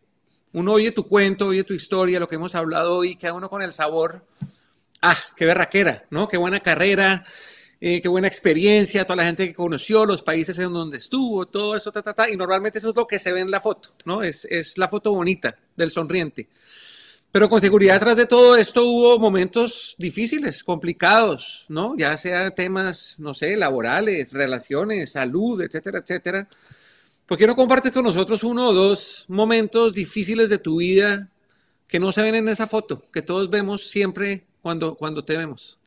uno 0.52 0.72
oye 0.72 0.92
tu 0.92 1.04
cuento, 1.04 1.48
oye 1.48 1.64
tu 1.64 1.74
historia, 1.74 2.20
lo 2.20 2.28
que 2.28 2.37
hemos 2.37 2.54
hablado 2.54 2.96
hoy, 2.96 3.16
queda 3.16 3.35
uno 3.35 3.50
con 3.50 3.61
el 3.61 3.72
sabor, 3.72 4.24
ah, 5.02 5.16
qué 5.37 5.44
berraquera, 5.44 6.07
¿no? 6.11 6.26
Qué 6.26 6.38
buena 6.38 6.61
carrera, 6.61 7.24
eh, 7.81 8.01
qué 8.01 8.09
buena 8.09 8.29
experiencia, 8.29 9.05
toda 9.05 9.17
la 9.17 9.25
gente 9.25 9.47
que 9.47 9.55
conoció, 9.55 10.05
los 10.05 10.23
países 10.23 10.59
en 10.59 10.73
donde 10.73 10.99
estuvo, 10.99 11.47
todo 11.47 11.77
eso, 11.77 11.93
ta, 11.93 12.03
ta, 12.03 12.12
ta, 12.12 12.29
y 12.29 12.37
normalmente 12.37 12.79
eso 12.79 12.91
es 12.91 12.97
lo 12.97 13.07
que 13.07 13.19
se 13.19 13.33
ve 13.33 13.41
en 13.41 13.51
la 13.51 13.61
foto, 13.61 13.95
¿no? 14.05 14.23
Es, 14.23 14.45
es 14.47 14.79
la 14.79 14.88
foto 14.88 15.12
bonita 15.12 15.57
del 15.77 15.91
sonriente. 15.91 16.49
Pero 17.31 17.49
con 17.49 17.61
seguridad 17.61 17.95
detrás 17.95 18.17
de 18.17 18.27
todo 18.27 18.57
esto 18.57 18.85
hubo 18.85 19.19
momentos 19.19 19.95
difíciles, 19.99 20.64
complicados, 20.64 21.67
¿no? 21.69 21.95
Ya 21.97 22.17
sea 22.17 22.51
temas, 22.51 23.17
no 23.19 23.35
sé, 23.35 23.57
laborales, 23.57 24.33
relaciones, 24.33 25.12
salud, 25.12 25.61
etcétera, 25.61 25.99
etcétera. 25.99 26.49
¿Por 27.27 27.37
qué 27.37 27.47
no 27.47 27.55
compartes 27.55 27.93
con 27.93 28.05
nosotros 28.05 28.43
uno 28.43 28.69
o 28.69 28.73
dos 28.73 29.27
momentos 29.29 29.93
difíciles 29.95 30.49
de 30.49 30.59
tu 30.59 30.79
vida 30.79 31.29
que 31.87 32.01
no 32.01 32.11
se 32.12 32.23
ven 32.23 32.35
en 32.35 32.49
esa 32.49 32.67
foto, 32.67 33.05
que 33.12 33.21
todos 33.21 33.51
vemos 33.51 33.87
siempre 33.88 34.47
cuando, 34.62 34.95
cuando 34.95 35.23
te 35.23 35.37
vemos? 35.37 35.78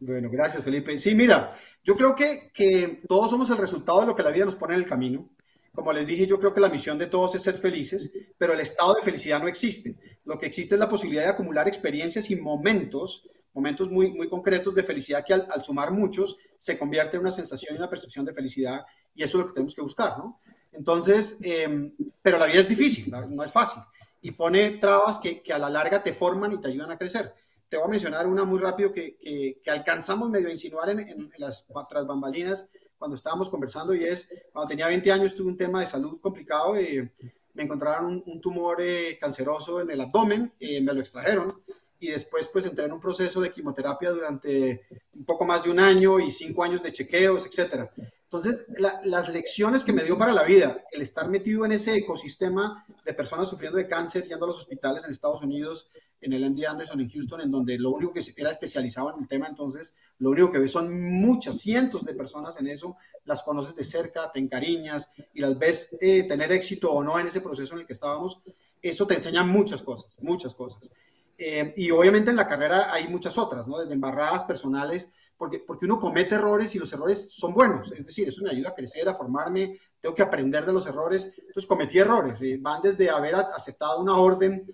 Bueno, 0.00 0.28
gracias 0.30 0.62
Felipe. 0.62 0.98
Sí, 0.98 1.14
mira, 1.14 1.52
yo 1.82 1.96
creo 1.96 2.14
que, 2.14 2.50
que 2.52 3.02
todos 3.08 3.30
somos 3.30 3.50
el 3.50 3.58
resultado 3.58 4.00
de 4.00 4.06
lo 4.06 4.16
que 4.16 4.22
la 4.22 4.30
vida 4.30 4.44
nos 4.44 4.56
pone 4.56 4.74
en 4.74 4.80
el 4.80 4.86
camino. 4.86 5.28
Como 5.72 5.92
les 5.92 6.06
dije, 6.06 6.26
yo 6.26 6.38
creo 6.38 6.54
que 6.54 6.60
la 6.60 6.68
misión 6.68 6.98
de 6.98 7.06
todos 7.06 7.34
es 7.34 7.42
ser 7.42 7.58
felices, 7.58 8.12
pero 8.38 8.52
el 8.52 8.60
estado 8.60 8.94
de 8.94 9.02
felicidad 9.02 9.40
no 9.40 9.48
existe. 9.48 9.96
Lo 10.24 10.38
que 10.38 10.46
existe 10.46 10.74
es 10.76 10.78
la 10.78 10.88
posibilidad 10.88 11.24
de 11.24 11.30
acumular 11.30 11.66
experiencias 11.66 12.30
y 12.30 12.36
momentos, 12.36 13.28
momentos 13.52 13.90
muy, 13.90 14.12
muy 14.12 14.28
concretos 14.28 14.74
de 14.74 14.84
felicidad 14.84 15.24
que 15.26 15.34
al, 15.34 15.64
sumar 15.64 15.90
muchos 15.90 16.36
se 16.58 16.78
convierte 16.78 17.16
en 17.16 17.22
una 17.22 17.32
sensación 17.32 17.74
y 17.74 17.78
una 17.78 17.90
percepción 17.90 18.24
de 18.24 18.32
felicidad 18.32 18.84
y 19.14 19.24
eso 19.24 19.38
es 19.38 19.42
lo 19.42 19.48
que 19.48 19.54
tenemos 19.54 19.74
que 19.74 19.82
buscar, 19.82 20.16
¿no? 20.16 20.38
Entonces, 20.72 21.38
em, 21.42 21.92
pero 22.22 22.38
la 22.38 22.46
vida 22.46 22.60
es 22.60 22.68
difícil, 22.68 23.10
no 23.10 23.44
es 23.44 23.52
fácil 23.52 23.82
y 24.24 24.30
pone 24.30 24.70
trabas 24.78 25.18
que, 25.18 25.42
que 25.42 25.52
a 25.52 25.58
la 25.58 25.68
larga 25.68 26.02
te 26.02 26.14
forman 26.14 26.52
y 26.52 26.60
te 26.60 26.68
ayudan 26.68 26.90
a 26.90 26.96
crecer 26.96 27.32
te 27.74 27.78
voy 27.78 27.88
a 27.88 27.90
mencionar 27.90 28.28
una 28.28 28.44
muy 28.44 28.60
rápido 28.60 28.92
que, 28.92 29.16
que, 29.60 29.68
alcanzamos 29.68 30.30
medio 30.30 30.46
a 30.46 30.52
insinuar 30.52 30.90
en, 30.90 31.00
en, 31.00 31.32
las 31.38 31.66
tras 31.88 32.06
bambalinas 32.06 32.68
cuando 32.96 33.16
estábamos 33.16 33.50
conversando 33.50 33.92
y 33.96 34.04
es, 34.04 34.28
cuando 34.52 34.68
tenía 34.68 34.86
20 34.86 35.10
años 35.10 35.34
tuve 35.34 35.48
un 35.48 35.56
tema 35.56 35.80
de 35.80 35.86
salud 35.86 36.20
complicado, 36.20 36.76
eh, 36.76 37.10
me 37.52 37.64
encontraron 37.64 38.22
un, 38.24 38.40
tumor 38.40 38.80
eh, 38.80 39.18
canceroso 39.20 39.80
en 39.80 39.90
el 39.90 40.00
abdomen, 40.00 40.52
eh, 40.60 40.80
me 40.80 40.92
lo 40.92 41.00
extrajeron 41.00 41.52
y 41.98 42.10
después 42.10 42.46
pues 42.46 42.64
entré 42.66 42.84
en 42.84 42.92
un 42.92 43.00
proceso 43.00 43.40
de 43.40 43.50
quimioterapia 43.50 44.12
durante 44.12 44.86
un 45.12 45.24
poco 45.24 45.44
más 45.44 45.64
de 45.64 45.70
un 45.70 45.80
año 45.80 46.20
y 46.20 46.30
cinco 46.30 46.62
años 46.62 46.80
de 46.80 46.92
chequeos, 46.92 47.44
etcétera. 47.44 47.90
Entonces, 48.22 48.66
las 49.04 49.28
lecciones 49.30 49.82
que 49.82 49.92
me 49.92 50.04
dio 50.04 50.16
para 50.16 50.32
la 50.32 50.44
vida, 50.44 50.84
el 50.92 51.02
estar 51.02 51.28
metido 51.28 51.64
en 51.64 51.72
ese 51.72 51.96
ecosistema 51.96 52.84
de 53.04 53.14
personas 53.14 53.48
sufriendo 53.48 53.78
de 53.78 53.88
cáncer, 53.88 54.24
yendo 54.24 54.44
a 54.44 54.48
los 54.48 54.58
hospitales 54.58 55.04
en 55.04 55.10
Estados 55.10 55.42
Unidos, 55.42 55.88
en 56.24 56.32
el 56.32 56.50
MD 56.50 56.64
Anderson 56.66 57.00
en 57.00 57.10
Houston, 57.10 57.42
en 57.42 57.50
donde 57.50 57.78
lo 57.78 57.90
único 57.90 58.12
que 58.12 58.22
era 58.36 58.50
especializado 58.50 59.14
en 59.14 59.22
el 59.22 59.28
tema, 59.28 59.46
entonces 59.46 59.94
lo 60.18 60.30
único 60.30 60.50
que 60.50 60.58
ves 60.58 60.72
son 60.72 60.92
muchas, 61.12 61.58
cientos 61.60 62.04
de 62.04 62.14
personas 62.14 62.58
en 62.58 62.66
eso, 62.66 62.96
las 63.24 63.42
conoces 63.42 63.76
de 63.76 63.84
cerca, 63.84 64.32
te 64.32 64.38
encariñas 64.38 65.10
y 65.34 65.40
las 65.40 65.58
ves 65.58 65.96
eh, 66.00 66.26
tener 66.26 66.50
éxito 66.52 66.90
o 66.90 67.04
no 67.04 67.18
en 67.18 67.26
ese 67.26 67.40
proceso 67.40 67.74
en 67.74 67.80
el 67.80 67.86
que 67.86 67.92
estábamos, 67.92 68.40
eso 68.80 69.06
te 69.06 69.14
enseña 69.14 69.44
muchas 69.44 69.82
cosas, 69.82 70.10
muchas 70.20 70.54
cosas. 70.54 70.90
Eh, 71.36 71.74
y 71.76 71.90
obviamente 71.90 72.30
en 72.30 72.36
la 72.36 72.48
carrera 72.48 72.92
hay 72.92 73.08
muchas 73.08 73.36
otras, 73.36 73.66
¿no? 73.66 73.78
Desde 73.78 73.92
embarradas 73.92 74.44
personales, 74.44 75.10
porque, 75.36 75.58
porque 75.58 75.84
uno 75.84 75.98
comete 75.98 76.36
errores 76.36 76.74
y 76.74 76.78
los 76.78 76.92
errores 76.92 77.34
son 77.34 77.52
buenos, 77.52 77.90
es 77.92 78.06
decir, 78.06 78.28
eso 78.28 78.42
me 78.42 78.50
ayuda 78.50 78.70
a 78.70 78.74
crecer, 78.74 79.08
a 79.08 79.14
formarme, 79.14 79.78
tengo 80.00 80.14
que 80.14 80.22
aprender 80.22 80.64
de 80.64 80.72
los 80.72 80.86
errores, 80.86 81.32
entonces 81.36 81.66
cometí 81.66 81.98
errores, 81.98 82.40
eh, 82.42 82.56
van 82.60 82.82
desde 82.82 83.10
haber 83.10 83.34
aceptado 83.34 84.00
una 84.00 84.16
orden 84.16 84.64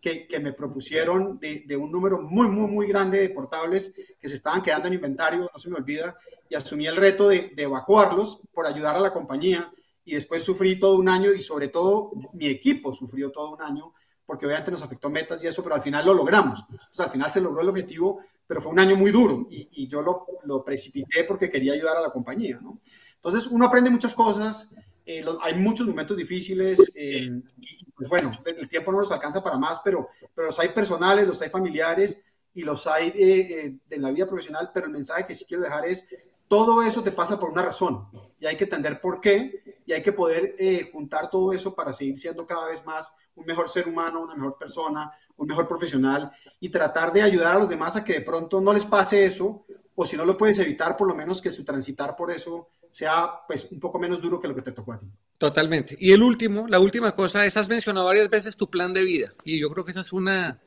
que, 0.00 0.26
me 0.40 0.52
propusieron 0.52 1.38
de, 1.38 1.76
un 1.76 1.92
número 1.92 2.20
muy, 2.20 2.48
muy, 2.48 2.68
muy 2.68 2.88
grande 2.88 3.20
de 3.20 3.30
portables 3.30 3.94
que 4.18 4.28
se 4.28 4.34
estaban 4.34 4.62
quedando 4.62 4.88
en 4.88 4.94
inventario, 4.94 5.50
no 5.52 5.58
se 5.58 5.68
me 5.68 5.76
olvida, 5.76 6.16
y 6.48 6.54
asumí 6.54 6.86
el 6.86 6.96
reto 6.96 7.28
de, 7.28 7.52
evacuarlos 7.56 8.40
por 8.52 8.66
ayudar 8.66 8.96
a 8.96 9.00
la 9.00 9.12
compañía 9.12 9.72
y 10.04 10.14
después 10.14 10.42
sufrí 10.42 10.80
todo 10.80 10.96
un 10.96 11.08
año 11.08 11.32
y 11.32 11.42
sobre 11.42 11.68
todo 11.68 12.12
mi 12.32 12.46
equipo 12.46 12.92
sufrió 12.92 13.30
todo 13.30 13.52
un 13.52 13.62
año 13.62 13.92
porque 14.24 14.46
obviamente 14.46 14.70
nos 14.70 14.82
afectó 14.82 15.10
metas 15.10 15.42
y 15.42 15.48
eso, 15.48 15.62
pero 15.62 15.74
al 15.74 15.82
final 15.82 16.06
lo 16.06 16.14
logramos. 16.14 16.64
Entonces 16.70 17.00
al 17.00 17.10
final 17.10 17.32
se 17.32 17.40
logró 17.40 17.62
el 17.62 17.68
objetivo, 17.68 18.20
pero 18.46 18.60
fue 18.60 18.70
un 18.70 18.78
año 18.78 18.94
muy 18.94 19.10
duro 19.10 19.48
y, 19.50 19.88
yo 19.88 20.02
lo, 20.02 20.24
lo, 20.44 20.64
precipité 20.64 21.24
porque 21.24 21.50
quería 21.50 21.72
ayudar 21.72 21.96
a 21.96 22.00
la 22.00 22.10
compañía, 22.10 22.58
¿no? 22.62 22.78
Entonces 23.16 23.48
uno 23.48 23.66
aprende 23.66 23.90
muchas 23.90 24.14
cosas, 24.14 24.70
eh, 25.06 25.24
hay 25.42 25.54
muchos 25.54 25.86
momentos 25.86 26.16
difíciles 26.16 26.78
eh, 26.94 27.30
y 27.58 27.84
pues 27.92 28.08
bueno, 28.08 28.32
el 28.44 28.68
tiempo 28.68 28.92
no 28.92 29.00
nos 29.00 29.12
alcanza 29.12 29.42
para 29.42 29.58
más, 29.58 29.80
pero, 29.84 30.08
pero 30.34 30.48
los 30.48 30.58
hay 30.58 30.68
personales, 30.68 31.26
los 31.26 31.40
hay 31.42 31.50
familiares 31.50 32.20
y 32.54 32.62
los 32.62 32.86
hay 32.86 33.08
eh, 33.14 33.76
en 33.90 34.02
la 34.02 34.10
vida 34.10 34.26
profesional, 34.26 34.70
pero 34.72 34.86
el 34.86 34.92
mensaje 34.92 35.26
que 35.26 35.34
sí 35.34 35.44
quiero 35.46 35.62
dejar 35.62 35.86
es, 35.86 36.06
todo 36.48 36.82
eso 36.82 37.02
te 37.02 37.12
pasa 37.12 37.38
por 37.38 37.50
una 37.50 37.62
razón 37.62 38.08
y 38.38 38.46
hay 38.46 38.56
que 38.56 38.64
entender 38.64 39.00
por 39.00 39.20
qué 39.20 39.80
y 39.86 39.92
hay 39.92 40.02
que 40.02 40.12
poder 40.12 40.56
juntar 40.92 41.30
todo 41.30 41.52
eso 41.52 41.74
para 41.74 41.92
seguir 41.92 42.18
siendo 42.18 42.46
cada 42.46 42.68
vez 42.68 42.84
más 42.84 43.14
un 43.36 43.46
mejor 43.46 43.68
ser 43.68 43.88
humano, 43.88 44.22
una 44.22 44.34
mejor 44.34 44.58
persona, 44.58 45.12
un 45.36 45.46
mejor 45.46 45.68
profesional 45.68 46.32
y 46.58 46.68
tratar 46.68 47.12
de 47.12 47.22
ayudar 47.22 47.56
a 47.56 47.58
los 47.60 47.68
demás 47.68 47.96
a 47.96 48.04
que 48.04 48.14
de 48.14 48.20
pronto 48.20 48.60
no 48.60 48.72
les 48.72 48.84
pase 48.84 49.24
eso 49.24 49.64
o 49.94 50.06
si 50.06 50.16
no 50.16 50.24
lo 50.24 50.36
puedes 50.36 50.58
evitar, 50.58 50.96
por 50.96 51.06
lo 51.06 51.14
menos 51.14 51.40
que 51.40 51.50
su 51.50 51.64
transitar 51.64 52.16
por 52.16 52.30
eso 52.30 52.68
sea 52.92 53.30
pues 53.46 53.68
un 53.70 53.80
poco 53.80 53.98
menos 53.98 54.20
duro 54.20 54.40
que 54.40 54.48
lo 54.48 54.54
que 54.54 54.62
te 54.62 54.72
tocó 54.72 54.92
a 54.92 54.98
ti. 54.98 55.06
Totalmente. 55.38 55.96
Y 55.98 56.12
el 56.12 56.22
último, 56.22 56.66
la 56.68 56.80
última 56.80 57.12
cosa 57.12 57.46
es, 57.46 57.56
has 57.56 57.68
mencionado 57.68 58.06
varias 58.06 58.28
veces 58.28 58.56
tu 58.56 58.68
plan 58.68 58.92
de 58.92 59.02
vida. 59.04 59.32
Y 59.42 59.58
yo 59.58 59.70
creo 59.70 59.84
que 59.84 59.92
esa 59.92 60.02
es 60.02 60.12
una, 60.12 60.60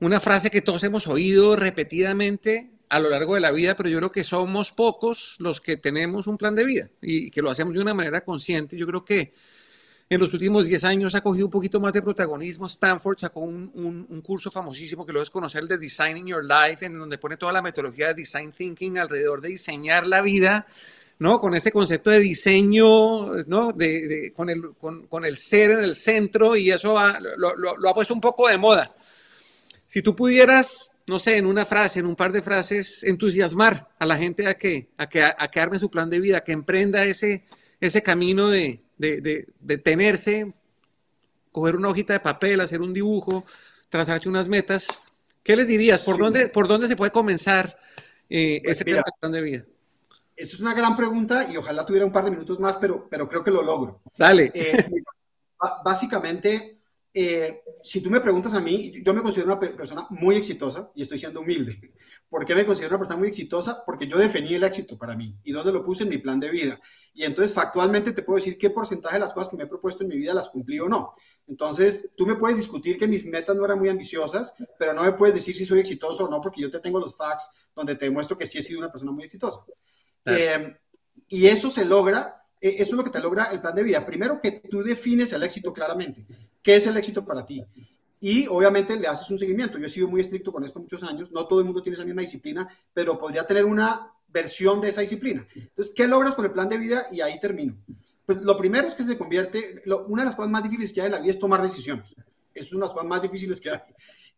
una 0.00 0.18
frase 0.18 0.50
que 0.50 0.62
todos 0.62 0.82
hemos 0.82 1.06
oído 1.06 1.54
repetidamente 1.54 2.72
a 2.88 3.00
lo 3.00 3.08
largo 3.08 3.34
de 3.34 3.40
la 3.40 3.52
vida, 3.52 3.76
pero 3.76 3.88
yo 3.88 3.98
creo 3.98 4.10
que 4.10 4.24
somos 4.24 4.72
pocos 4.72 5.36
los 5.38 5.60
que 5.60 5.76
tenemos 5.76 6.26
un 6.26 6.38
plan 6.38 6.54
de 6.56 6.64
vida 6.64 6.90
y 7.00 7.30
que 7.30 7.42
lo 7.42 7.50
hacemos 7.50 7.74
de 7.74 7.80
una 7.80 7.94
manera 7.94 8.22
consciente. 8.22 8.76
Yo 8.76 8.86
creo 8.86 9.04
que 9.04 9.32
en 10.10 10.20
los 10.20 10.32
últimos 10.32 10.66
10 10.66 10.84
años 10.84 11.14
ha 11.14 11.20
cogido 11.20 11.46
un 11.46 11.52
poquito 11.52 11.80
más 11.80 11.92
de 11.92 12.00
protagonismo. 12.00 12.66
Stanford 12.66 13.18
sacó 13.18 13.40
un, 13.40 13.70
un, 13.74 14.22
curso 14.22 14.50
famosísimo 14.50 15.04
que 15.04 15.12
lo 15.12 15.20
es 15.20 15.28
conocer, 15.28 15.62
el 15.62 15.68
de 15.68 15.78
Designing 15.78 16.26
Your 16.26 16.44
Life, 16.44 16.84
en 16.86 16.98
donde 16.98 17.18
pone 17.18 17.36
toda 17.36 17.52
la 17.52 17.60
metodología 17.60 18.08
de 18.08 18.14
Design 18.14 18.52
Thinking 18.52 18.98
alrededor 18.98 19.42
de 19.42 19.50
diseñar 19.50 20.06
la 20.06 20.22
vida 20.22 20.66
¿no? 21.18 21.40
Con 21.40 21.54
ese 21.54 21.72
concepto 21.72 22.10
de 22.10 22.20
diseño, 22.20 23.34
¿no? 23.46 23.72
De, 23.72 24.32
con, 24.34 24.50
el, 24.50 24.74
con, 24.76 25.24
el, 25.24 25.36
ser 25.36 25.72
en 25.72 25.84
el 25.84 25.96
centro 25.96 26.56
y 26.56 26.70
eso 26.70 26.96
lo, 27.36 27.88
ha 27.88 27.94
puesto 27.94 28.14
un 28.14 28.20
poco 28.20 28.48
de 28.48 28.58
moda. 28.58 28.94
Si 29.86 30.02
tú 30.02 30.14
pudieras, 30.14 30.92
no 31.06 31.18
sé, 31.18 31.38
en 31.38 31.46
una 31.46 31.66
frase, 31.66 31.98
en 31.98 32.06
un 32.06 32.14
par 32.14 32.30
de 32.32 32.42
frases, 32.42 33.02
entusiasmar 33.04 33.88
a 33.98 34.06
la 34.06 34.16
gente 34.16 34.46
a 34.46 34.54
que, 34.54 34.90
a 34.96 35.08
que, 35.08 35.22
a 35.22 35.50
que 35.50 35.60
arme 35.60 35.78
su 35.78 35.90
plan 35.90 36.08
de 36.10 36.20
vida, 36.20 36.44
que 36.44 36.52
emprenda 36.52 37.04
ese, 37.04 37.46
ese 37.80 38.02
camino 38.02 38.48
de, 38.48 38.82
de, 38.98 39.78
tenerse, 39.78 40.52
coger 41.50 41.76
una 41.76 41.88
hojita 41.88 42.12
de 42.12 42.20
papel, 42.20 42.60
hacer 42.60 42.80
un 42.80 42.92
dibujo, 42.92 43.44
trazarse 43.88 44.28
unas 44.28 44.48
metas, 44.48 45.00
¿qué 45.42 45.56
les 45.56 45.68
dirías? 45.68 46.02
¿Por, 46.02 46.18
dónde, 46.18 46.48
por 46.48 46.68
dónde 46.68 46.86
se 46.86 46.96
puede 46.96 47.10
comenzar 47.10 47.78
eh, 48.28 48.60
pues 48.62 48.76
ese 48.76 48.84
plan 48.84 49.32
de 49.32 49.42
vida? 49.42 49.64
Esa 50.38 50.54
es 50.54 50.60
una 50.60 50.72
gran 50.72 50.96
pregunta 50.96 51.48
y 51.50 51.56
ojalá 51.56 51.84
tuviera 51.84 52.06
un 52.06 52.12
par 52.12 52.24
de 52.24 52.30
minutos 52.30 52.60
más, 52.60 52.76
pero, 52.76 53.08
pero 53.08 53.28
creo 53.28 53.42
que 53.42 53.50
lo 53.50 53.60
logro. 53.60 54.02
Dale. 54.16 54.52
Eh, 54.54 54.72
básicamente, 55.84 56.78
eh, 57.12 57.62
si 57.82 58.00
tú 58.00 58.08
me 58.08 58.20
preguntas 58.20 58.54
a 58.54 58.60
mí, 58.60 58.92
yo 59.04 59.12
me 59.12 59.20
considero 59.20 59.50
una 59.52 59.58
persona 59.58 60.06
muy 60.10 60.36
exitosa 60.36 60.92
y 60.94 61.02
estoy 61.02 61.18
siendo 61.18 61.40
humilde. 61.40 61.92
¿Por 62.28 62.46
qué 62.46 62.54
me 62.54 62.64
considero 62.64 62.90
una 62.90 62.98
persona 62.98 63.18
muy 63.18 63.28
exitosa? 63.28 63.82
Porque 63.84 64.06
yo 64.06 64.16
definí 64.16 64.54
el 64.54 64.62
éxito 64.62 64.96
para 64.96 65.16
mí 65.16 65.34
y 65.42 65.50
dónde 65.50 65.72
lo 65.72 65.82
puse 65.82 66.04
en 66.04 66.10
mi 66.10 66.18
plan 66.18 66.38
de 66.38 66.50
vida. 66.50 66.78
Y 67.12 67.24
entonces, 67.24 67.52
factualmente, 67.52 68.12
te 68.12 68.22
puedo 68.22 68.36
decir 68.36 68.56
qué 68.56 68.70
porcentaje 68.70 69.16
de 69.16 69.20
las 69.20 69.34
cosas 69.34 69.50
que 69.50 69.56
me 69.56 69.64
he 69.64 69.66
propuesto 69.66 70.04
en 70.04 70.10
mi 70.10 70.18
vida 70.18 70.34
las 70.34 70.50
cumplí 70.50 70.78
o 70.78 70.88
no. 70.88 71.14
Entonces, 71.48 72.12
tú 72.16 72.26
me 72.26 72.36
puedes 72.36 72.58
discutir 72.58 72.96
que 72.96 73.08
mis 73.08 73.24
metas 73.24 73.56
no 73.56 73.64
eran 73.64 73.80
muy 73.80 73.88
ambiciosas, 73.88 74.54
pero 74.78 74.92
no 74.92 75.02
me 75.02 75.10
puedes 75.12 75.34
decir 75.34 75.56
si 75.56 75.64
soy 75.64 75.80
exitoso 75.80 76.26
o 76.26 76.30
no, 76.30 76.40
porque 76.40 76.62
yo 76.62 76.70
te 76.70 76.78
tengo 76.78 77.00
los 77.00 77.16
facts 77.16 77.50
donde 77.74 77.96
te 77.96 78.04
demuestro 78.04 78.38
que 78.38 78.46
sí 78.46 78.58
he 78.58 78.62
sido 78.62 78.78
una 78.78 78.92
persona 78.92 79.10
muy 79.10 79.24
exitosa. 79.24 79.64
Eh, 80.24 80.76
y 81.28 81.46
eso 81.46 81.70
se 81.70 81.84
logra, 81.84 82.44
eh, 82.60 82.76
eso 82.78 82.90
es 82.90 82.96
lo 82.96 83.04
que 83.04 83.10
te 83.10 83.20
logra 83.20 83.44
el 83.52 83.60
plan 83.60 83.74
de 83.74 83.82
vida. 83.82 84.04
Primero 84.04 84.40
que 84.40 84.62
tú 84.70 84.82
defines 84.82 85.32
el 85.32 85.42
éxito 85.42 85.72
claramente. 85.72 86.26
¿Qué 86.62 86.76
es 86.76 86.86
el 86.86 86.96
éxito 86.96 87.24
para 87.24 87.44
ti? 87.44 87.64
Y 88.20 88.46
obviamente 88.48 88.96
le 88.96 89.06
haces 89.06 89.30
un 89.30 89.38
seguimiento. 89.38 89.78
Yo 89.78 89.86
he 89.86 89.90
sido 89.90 90.08
muy 90.08 90.20
estricto 90.20 90.52
con 90.52 90.64
esto 90.64 90.80
muchos 90.80 91.02
años. 91.02 91.30
No 91.30 91.46
todo 91.46 91.60
el 91.60 91.66
mundo 91.66 91.82
tiene 91.82 91.94
esa 91.94 92.04
misma 92.04 92.22
disciplina, 92.22 92.68
pero 92.92 93.18
podría 93.18 93.46
tener 93.46 93.64
una 93.64 94.12
versión 94.28 94.80
de 94.80 94.88
esa 94.88 95.00
disciplina. 95.00 95.46
Entonces, 95.54 95.94
¿qué 95.94 96.06
logras 96.06 96.34
con 96.34 96.44
el 96.44 96.50
plan 96.50 96.68
de 96.68 96.78
vida? 96.78 97.06
Y 97.12 97.20
ahí 97.20 97.38
termino. 97.40 97.76
Pues 98.26 98.42
lo 98.42 98.56
primero 98.58 98.86
es 98.86 98.94
que 98.94 99.04
se 99.04 99.16
convierte, 99.16 99.82
una 100.06 100.22
de 100.22 100.26
las 100.26 100.36
cosas 100.36 100.50
más 100.50 100.62
difíciles 100.62 100.92
que 100.92 101.00
hay 101.00 101.06
en 101.06 101.12
la 101.12 101.20
vida 101.20 101.32
es 101.32 101.38
tomar 101.38 101.62
decisiones. 101.62 102.14
Es 102.52 102.72
una 102.72 102.84
de 102.84 102.88
las 102.88 102.94
cosas 102.94 103.08
más 103.08 103.22
difíciles 103.22 103.60
que 103.60 103.70
hay. 103.70 103.80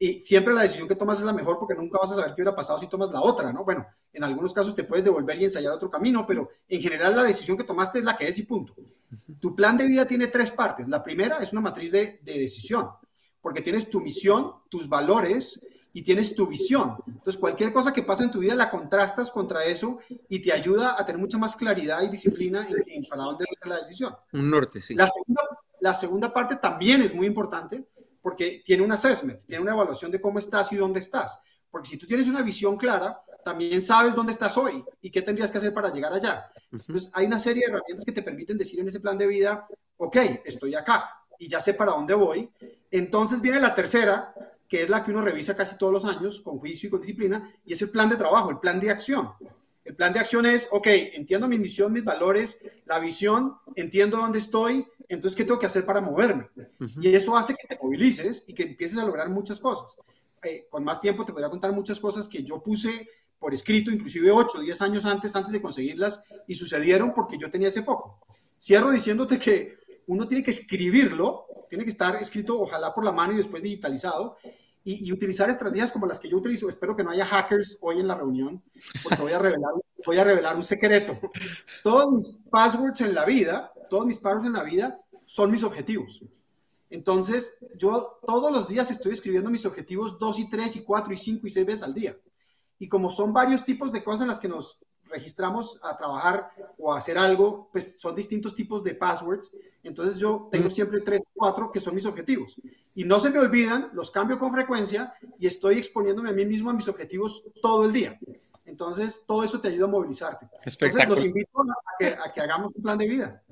Y 0.02 0.18
siempre 0.18 0.54
la 0.54 0.62
decisión 0.62 0.88
que 0.88 0.94
tomas 0.94 1.18
es 1.18 1.26
la 1.26 1.34
mejor 1.34 1.58
porque 1.58 1.74
nunca 1.74 1.98
vas 2.00 2.12
a 2.12 2.14
saber 2.14 2.28
qué 2.28 2.40
hubiera 2.40 2.56
pasado 2.56 2.78
si 2.78 2.88
tomas 2.88 3.10
la 3.10 3.20
otra, 3.20 3.52
¿no? 3.52 3.64
Bueno, 3.64 3.86
en 4.14 4.24
algunos 4.24 4.54
casos 4.54 4.74
te 4.74 4.84
puedes 4.84 5.04
devolver 5.04 5.38
y 5.38 5.44
ensayar 5.44 5.74
otro 5.74 5.90
camino, 5.90 6.24
pero 6.26 6.48
en 6.66 6.80
general 6.80 7.14
la 7.14 7.22
decisión 7.22 7.58
que 7.58 7.64
tomaste 7.64 7.98
es 7.98 8.04
la 8.06 8.16
que 8.16 8.26
es 8.26 8.38
y 8.38 8.44
punto. 8.44 8.74
Tu 9.38 9.54
plan 9.54 9.76
de 9.76 9.84
vida 9.84 10.06
tiene 10.06 10.28
tres 10.28 10.52
partes. 10.52 10.88
La 10.88 11.02
primera 11.02 11.36
es 11.36 11.52
una 11.52 11.60
matriz 11.60 11.92
de, 11.92 12.18
de 12.22 12.38
decisión, 12.38 12.88
porque 13.42 13.60
tienes 13.60 13.90
tu 13.90 14.00
misión, 14.00 14.54
tus 14.70 14.88
valores 14.88 15.60
y 15.92 16.02
tienes 16.02 16.34
tu 16.34 16.46
visión. 16.46 16.96
Entonces, 17.06 17.36
cualquier 17.38 17.70
cosa 17.70 17.92
que 17.92 18.02
pasa 18.02 18.24
en 18.24 18.30
tu 18.30 18.38
vida 18.38 18.54
la 18.54 18.70
contrastas 18.70 19.30
contra 19.30 19.64
eso 19.64 19.98
y 20.30 20.40
te 20.40 20.50
ayuda 20.50 20.98
a 20.98 21.04
tener 21.04 21.20
mucha 21.20 21.36
más 21.36 21.54
claridad 21.56 22.02
y 22.02 22.08
disciplina 22.08 22.66
en, 22.86 23.02
para 23.04 23.24
dónde 23.24 23.44
es 23.44 23.68
la 23.68 23.76
decisión. 23.76 24.14
Un 24.32 24.50
norte, 24.50 24.80
sí. 24.80 24.94
La 24.94 25.08
segunda, 25.08 25.42
la 25.80 25.92
segunda 25.92 26.32
parte 26.32 26.56
también 26.56 27.02
es 27.02 27.14
muy 27.14 27.26
importante 27.26 27.84
porque 28.20 28.62
tiene 28.64 28.82
un 28.82 28.92
assessment, 28.92 29.44
tiene 29.46 29.62
una 29.62 29.72
evaluación 29.72 30.10
de 30.10 30.20
cómo 30.20 30.38
estás 30.38 30.72
y 30.72 30.76
dónde 30.76 31.00
estás. 31.00 31.40
Porque 31.70 31.88
si 31.88 31.96
tú 31.96 32.06
tienes 32.06 32.26
una 32.28 32.42
visión 32.42 32.76
clara, 32.76 33.22
también 33.44 33.80
sabes 33.80 34.14
dónde 34.14 34.32
estás 34.32 34.56
hoy 34.56 34.84
y 35.00 35.10
qué 35.10 35.22
tendrías 35.22 35.50
que 35.50 35.58
hacer 35.58 35.72
para 35.72 35.90
llegar 35.90 36.12
allá. 36.12 36.50
Entonces, 36.70 37.10
hay 37.12 37.26
una 37.26 37.40
serie 37.40 37.64
de 37.66 37.72
herramientas 37.72 38.04
que 38.04 38.12
te 38.12 38.22
permiten 38.22 38.58
decir 38.58 38.80
en 38.80 38.88
ese 38.88 39.00
plan 39.00 39.16
de 39.16 39.26
vida, 39.26 39.66
ok, 39.96 40.16
estoy 40.44 40.74
acá 40.74 41.10
y 41.38 41.48
ya 41.48 41.60
sé 41.60 41.74
para 41.74 41.92
dónde 41.92 42.14
voy. 42.14 42.50
Entonces 42.90 43.40
viene 43.40 43.60
la 43.60 43.74
tercera, 43.74 44.34
que 44.68 44.82
es 44.82 44.88
la 44.88 45.02
que 45.02 45.10
uno 45.10 45.22
revisa 45.22 45.56
casi 45.56 45.76
todos 45.78 45.92
los 45.92 46.04
años 46.04 46.40
con 46.40 46.58
juicio 46.58 46.88
y 46.88 46.90
con 46.90 47.00
disciplina, 47.00 47.52
y 47.64 47.72
es 47.72 47.82
el 47.82 47.90
plan 47.90 48.08
de 48.08 48.16
trabajo, 48.16 48.50
el 48.50 48.58
plan 48.58 48.78
de 48.78 48.90
acción. 48.90 49.30
El 49.84 49.94
plan 49.96 50.12
de 50.12 50.20
acción 50.20 50.46
es, 50.46 50.68
ok, 50.70 50.86
entiendo 50.86 51.48
mi 51.48 51.58
misión, 51.58 51.92
mis 51.92 52.04
valores, 52.04 52.58
la 52.86 52.98
visión, 52.98 53.56
entiendo 53.76 54.18
dónde 54.18 54.38
estoy, 54.38 54.86
entonces, 55.10 55.36
¿qué 55.36 55.44
tengo 55.44 55.58
que 55.58 55.66
hacer 55.66 55.84
para 55.84 56.00
moverme? 56.00 56.48
Y 57.00 57.12
eso 57.12 57.36
hace 57.36 57.56
que 57.56 57.66
te 57.66 57.76
movilices 57.82 58.44
y 58.46 58.54
que 58.54 58.62
empieces 58.62 58.96
a 58.98 59.04
lograr 59.04 59.28
muchas 59.28 59.58
cosas. 59.58 59.96
Eh, 60.40 60.68
con 60.70 60.84
más 60.84 61.00
tiempo 61.00 61.24
te 61.24 61.32
podría 61.32 61.50
contar 61.50 61.72
muchas 61.72 61.98
cosas 61.98 62.28
que 62.28 62.44
yo 62.44 62.62
puse 62.62 63.08
por 63.36 63.52
escrito, 63.52 63.90
inclusive 63.90 64.30
8 64.30 64.58
o 64.58 64.60
10 64.60 64.82
años 64.82 65.06
antes, 65.06 65.34
antes 65.34 65.52
de 65.52 65.60
conseguirlas, 65.60 66.22
y 66.46 66.54
sucedieron 66.54 67.12
porque 67.12 67.36
yo 67.36 67.50
tenía 67.50 67.68
ese 67.68 67.82
foco. 67.82 68.20
Cierro 68.56 68.92
diciéndote 68.92 69.40
que 69.40 69.78
uno 70.06 70.28
tiene 70.28 70.44
que 70.44 70.52
escribirlo, 70.52 71.46
tiene 71.68 71.82
que 71.82 71.90
estar 71.90 72.14
escrito 72.14 72.60
ojalá 72.60 72.94
por 72.94 73.04
la 73.04 73.10
mano 73.12 73.32
y 73.32 73.38
después 73.38 73.64
digitalizado, 73.64 74.36
y, 74.84 75.12
utilizar 75.12 75.50
estrategias 75.50 75.92
como 75.92 76.06
las 76.06 76.18
que 76.18 76.28
yo 76.28 76.38
utilizo. 76.38 76.68
Espero 76.68 76.96
que 76.96 77.04
no 77.04 77.10
haya 77.10 77.26
hackers 77.26 77.78
hoy 77.80 78.00
en 78.00 78.08
la 78.08 78.14
reunión, 78.14 78.62
porque 79.02 79.22
voy 79.22 79.32
a 79.32 79.38
revelar, 79.38 79.72
voy 80.06 80.16
a 80.18 80.24
revelar 80.24 80.56
un 80.56 80.64
secreto. 80.64 81.18
Todos 81.82 82.12
mis 82.12 82.44
passwords 82.50 83.00
en 83.00 83.14
la 83.14 83.24
vida, 83.24 83.72
todos 83.88 84.06
mis 84.06 84.18
passwords 84.18 84.46
en 84.46 84.54
la 84.54 84.62
vida 84.62 85.00
son 85.26 85.50
mis 85.50 85.62
objetivos. 85.62 86.22
Entonces, 86.88 87.56
yo 87.76 88.18
todos 88.26 88.50
los 88.50 88.68
días 88.68 88.90
estoy 88.90 89.12
escribiendo 89.12 89.50
mis 89.50 89.64
objetivos 89.64 90.18
dos 90.18 90.38
y 90.38 90.50
tres 90.50 90.74
y 90.76 90.82
cuatro 90.82 91.12
y 91.12 91.16
cinco 91.16 91.46
y 91.46 91.50
seis 91.50 91.66
veces 91.66 91.82
al 91.84 91.94
día. 91.94 92.18
Y 92.78 92.88
como 92.88 93.10
son 93.10 93.32
varios 93.32 93.64
tipos 93.64 93.92
de 93.92 94.02
cosas 94.02 94.22
en 94.22 94.28
las 94.28 94.40
que 94.40 94.48
nos 94.48 94.78
registramos 95.10 95.78
a 95.82 95.96
trabajar 95.96 96.50
o 96.78 96.92
a 96.92 96.98
hacer 96.98 97.18
algo, 97.18 97.68
pues 97.72 97.96
son 97.98 98.14
distintos 98.14 98.54
tipos 98.54 98.82
de 98.84 98.94
passwords. 98.94 99.56
Entonces 99.82 100.18
yo 100.18 100.48
tengo 100.50 100.70
siempre 100.70 101.00
tres 101.00 101.22
cuatro 101.34 101.70
que 101.72 101.80
son 101.80 101.94
mis 101.94 102.06
objetivos. 102.06 102.60
Y 102.94 103.04
no 103.04 103.20
se 103.20 103.30
me 103.30 103.38
olvidan, 103.38 103.90
los 103.92 104.10
cambio 104.10 104.38
con 104.38 104.52
frecuencia 104.52 105.14
y 105.38 105.46
estoy 105.46 105.78
exponiéndome 105.78 106.30
a 106.30 106.32
mí 106.32 106.44
mismo 106.44 106.70
a 106.70 106.74
mis 106.74 106.88
objetivos 106.88 107.44
todo 107.60 107.84
el 107.84 107.92
día. 107.92 108.18
Entonces 108.64 109.24
todo 109.26 109.42
eso 109.42 109.60
te 109.60 109.68
ayuda 109.68 109.86
a 109.86 109.90
movilizarte. 109.90 110.48
Entonces 110.64 111.08
los 111.08 111.24
invito 111.24 111.60
a 111.60 111.98
que, 111.98 112.06
a 112.06 112.32
que 112.32 112.40
hagamos 112.40 112.74
un 112.74 112.82
plan 112.82 112.98
de 112.98 113.08
vida. 113.08 113.42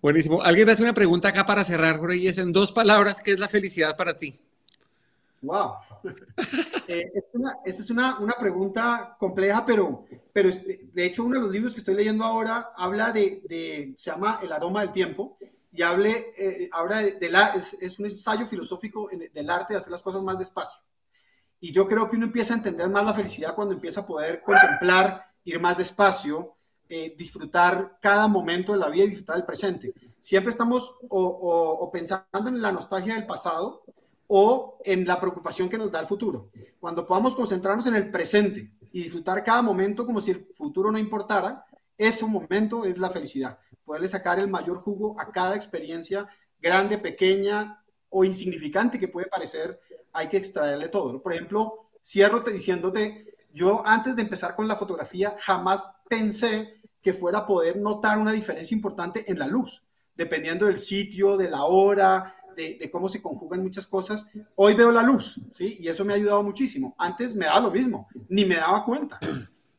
Buenísimo. 0.00 0.42
Alguien 0.42 0.68
hace 0.68 0.82
una 0.82 0.94
pregunta 0.94 1.28
acá 1.28 1.46
para 1.46 1.64
cerrar, 1.64 1.98
Jorge, 1.98 2.16
y 2.16 2.28
es 2.28 2.38
en 2.38 2.52
dos 2.52 2.72
palabras, 2.72 3.22
¿qué 3.22 3.32
es 3.32 3.38
la 3.38 3.48
felicidad 3.48 3.96
para 3.96 4.16
ti? 4.16 4.40
Wow. 5.44 5.74
Eh, 6.86 7.10
esa 7.64 7.82
es 7.82 7.88
una, 7.88 8.18
una, 8.18 8.34
pregunta 8.34 9.16
compleja, 9.18 9.64
pero, 9.64 10.04
pero 10.34 10.50
de 10.50 11.06
hecho 11.06 11.24
uno 11.24 11.36
de 11.36 11.40
los 11.40 11.50
libros 11.50 11.72
que 11.72 11.78
estoy 11.78 11.94
leyendo 11.94 12.24
ahora 12.24 12.72
habla 12.76 13.10
de, 13.10 13.40
de 13.48 13.94
se 13.96 14.10
llama 14.10 14.38
El 14.42 14.52
aroma 14.52 14.82
del 14.82 14.92
tiempo, 14.92 15.38
y 15.74 15.82
hable, 15.82 16.32
eh, 16.36 16.68
habla 16.72 17.02
de, 17.02 17.28
la, 17.28 17.54
es, 17.80 17.98
un 17.98 18.06
ensayo 18.06 18.46
filosófico 18.46 19.10
del 19.10 19.50
arte 19.50 19.74
de 19.74 19.78
hacer 19.78 19.90
las 19.90 20.02
cosas 20.02 20.22
más 20.22 20.38
despacio. 20.38 20.78
Y 21.58 21.72
yo 21.72 21.88
creo 21.88 22.08
que 22.08 22.16
uno 22.16 22.26
empieza 22.26 22.54
a 22.54 22.58
entender 22.58 22.88
más 22.88 23.04
la 23.04 23.12
felicidad 23.12 23.56
cuando 23.56 23.74
empieza 23.74 24.02
a 24.02 24.06
poder 24.06 24.40
contemplar, 24.40 25.26
ir 25.42 25.58
más 25.58 25.76
despacio, 25.76 26.54
eh, 26.88 27.14
disfrutar 27.18 27.98
cada 28.00 28.28
momento 28.28 28.72
de 28.72 28.78
la 28.78 28.88
vida 28.88 29.04
y 29.04 29.08
disfrutar 29.08 29.36
del 29.36 29.46
presente. 29.46 29.92
Siempre 30.20 30.52
estamos 30.52 30.92
o 31.08 31.90
pensando 31.92 32.48
en 32.48 32.62
la 32.62 32.70
nostalgia 32.70 33.14
del 33.14 33.26
pasado 33.26 33.82
o 34.26 34.78
en 34.84 35.06
la 35.06 35.20
preocupación 35.20 35.68
que 35.68 35.78
nos 35.78 35.90
da 35.90 36.00
el 36.00 36.06
futuro. 36.06 36.50
Cuando 36.80 37.06
podamos 37.06 37.34
concentrarnos 37.34 37.86
en 37.86 37.96
el 37.96 38.10
presente 38.10 38.72
y 38.92 39.02
disfrutar 39.02 39.44
cada 39.44 39.62
momento 39.62 40.06
como 40.06 40.20
si 40.20 40.30
el 40.30 40.46
futuro 40.54 40.90
no 40.90 40.98
importara, 40.98 41.64
ese 41.96 42.24
momento 42.26 42.84
es 42.84 42.98
la 42.98 43.10
felicidad. 43.10 43.58
Poderle 43.84 44.08
sacar 44.08 44.38
el 44.38 44.48
mayor 44.48 44.78
jugo 44.78 45.20
a 45.20 45.30
cada 45.30 45.54
experiencia, 45.54 46.28
grande, 46.60 46.98
pequeña 46.98 47.82
o 48.08 48.24
insignificante 48.24 48.98
que 48.98 49.08
puede 49.08 49.26
parecer, 49.26 49.80
hay 50.12 50.28
que 50.28 50.36
extraerle 50.36 50.88
todo. 50.88 51.22
Por 51.22 51.32
ejemplo, 51.32 51.90
cierro 52.02 52.42
te 52.42 52.52
diciéndote, 52.52 53.34
yo 53.52 53.86
antes 53.86 54.16
de 54.16 54.22
empezar 54.22 54.56
con 54.56 54.66
la 54.66 54.76
fotografía 54.76 55.36
jamás 55.40 55.84
pensé 56.08 56.80
que 57.02 57.12
fuera 57.12 57.46
poder 57.46 57.76
notar 57.76 58.18
una 58.18 58.32
diferencia 58.32 58.74
importante 58.74 59.30
en 59.30 59.38
la 59.38 59.46
luz, 59.46 59.84
dependiendo 60.14 60.66
del 60.66 60.78
sitio, 60.78 61.36
de 61.36 61.50
la 61.50 61.64
hora, 61.64 62.34
de, 62.54 62.88
cómo 62.90 63.08
se 63.08 63.20
conjugan 63.22 63.62
muchas 63.62 63.86
cosas, 63.86 64.26
hoy 64.54 64.74
veo 64.74 64.90
la 64.90 65.02
luz, 65.02 65.40
¿sí? 65.52 65.78
Y 65.80 65.88
eso 65.88 66.04
me 66.04 66.12
ha 66.12 66.16
ayudado 66.16 66.42
muchísimo. 66.42 66.94
Antes 66.98 67.34
me 67.34 67.46
daba 67.46 67.60
lo 67.60 67.70
mismo, 67.70 68.08
ni 68.28 68.44
me 68.44 68.56
daba 68.56 68.84
cuenta. 68.84 69.18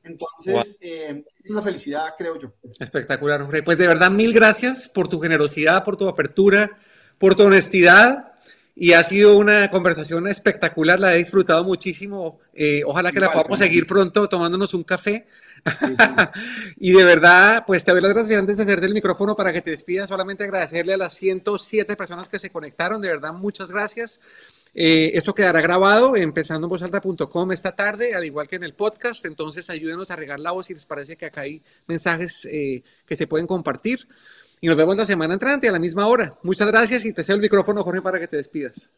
Entonces, 0.04 0.78
eh, 0.82 1.24
esa 1.40 1.50
es 1.50 1.50
la 1.50 1.62
felicidad, 1.62 2.14
creo 2.18 2.38
yo. 2.40 2.54
Espectacular, 2.80 3.42
Jorge. 3.44 3.64
Pues 3.64 3.78
de 3.78 3.88
verdad, 3.88 4.12
mil 4.12 4.34
gracias 4.34 4.88
por 4.88 5.08
tu 5.08 5.20
generosidad, 5.20 5.84
por 5.84 5.98
tu 5.98 6.08
apertura, 6.08 6.78
por 7.18 7.36
tu 7.36 7.44
honestidad. 7.44 8.35
Y 8.78 8.92
ha 8.92 9.04
sido 9.04 9.38
una 9.38 9.72
conversación 9.72 10.28
espectacular, 10.28 11.00
la 11.00 11.16
he 11.16 11.18
disfrutado 11.20 11.64
muchísimo. 11.64 12.40
Eh, 12.54 12.82
ojalá 12.86 13.14
que 13.14 13.22
la 13.22 13.32
podamos 13.32 13.58
seguir 13.58 13.88
pronto 13.88 14.28
tomándonos 14.28 14.74
un 14.74 14.84
café. 14.84 15.28
y 16.78 16.92
de 16.92 17.04
verdad, 17.06 17.64
pues 17.66 17.86
te 17.86 17.94
doy 17.94 18.02
las 18.02 18.14
gracias 18.14 18.38
antes 18.38 18.58
de 18.58 18.64
hacerte 18.64 18.86
el 18.86 18.94
micrófono 18.94 19.34
para 19.34 19.54
que 19.54 19.62
te 19.62 19.72
despidas. 19.72 20.10
Solamente 20.10 20.44
agradecerle 20.44 20.94
a 20.94 20.98
las 20.98 21.14
107 21.14 21.96
personas 21.96 22.28
que 22.28 22.38
se 22.38 22.50
conectaron. 22.50 23.02
De 23.02 23.08
verdad, 23.08 23.32
muchas 23.32 23.72
gracias. 23.72 24.20
Eh, 24.74 25.12
esto 25.14 25.34
quedará 25.34 25.62
grabado 25.62 26.18
en 26.18 26.34
pensandoenvozalta.com 26.34 27.52
esta 27.54 27.74
tarde, 27.78 28.14
al 28.14 28.26
igual 28.26 28.50
que 28.50 28.58
en 28.58 28.66
el 28.66 28.74
podcast. 28.74 29.24
Entonces, 29.26 29.70
ayúdenos 29.70 30.12
a 30.12 30.18
regar 30.18 30.42
la 30.42 30.52
voz 30.52 30.66
si 30.66 30.74
les 30.74 30.86
parece 30.86 31.16
que 31.16 31.28
acá 31.28 31.42
hay 31.42 31.64
mensajes 31.88 32.46
eh, 32.52 32.84
que 33.06 33.16
se 33.16 33.26
pueden 33.26 33.48
compartir. 33.48 34.06
Y 34.62 34.68
nos 34.68 34.78
vemos 34.78 34.98
la 34.98 35.06
semana 35.06 35.34
entrante 35.34 35.68
a 35.68 35.72
la 35.72 35.80
misma 35.80 36.08
hora. 36.08 36.38
Muchas 36.44 36.68
gracias 36.68 37.06
y 37.06 37.14
te 37.14 37.24
cedo 37.24 37.36
el 37.36 37.42
micrófono, 37.42 37.84
Jorge, 37.84 38.02
para 38.02 38.20
que 38.20 38.28
te 38.28 38.38
despidas. 38.38 38.92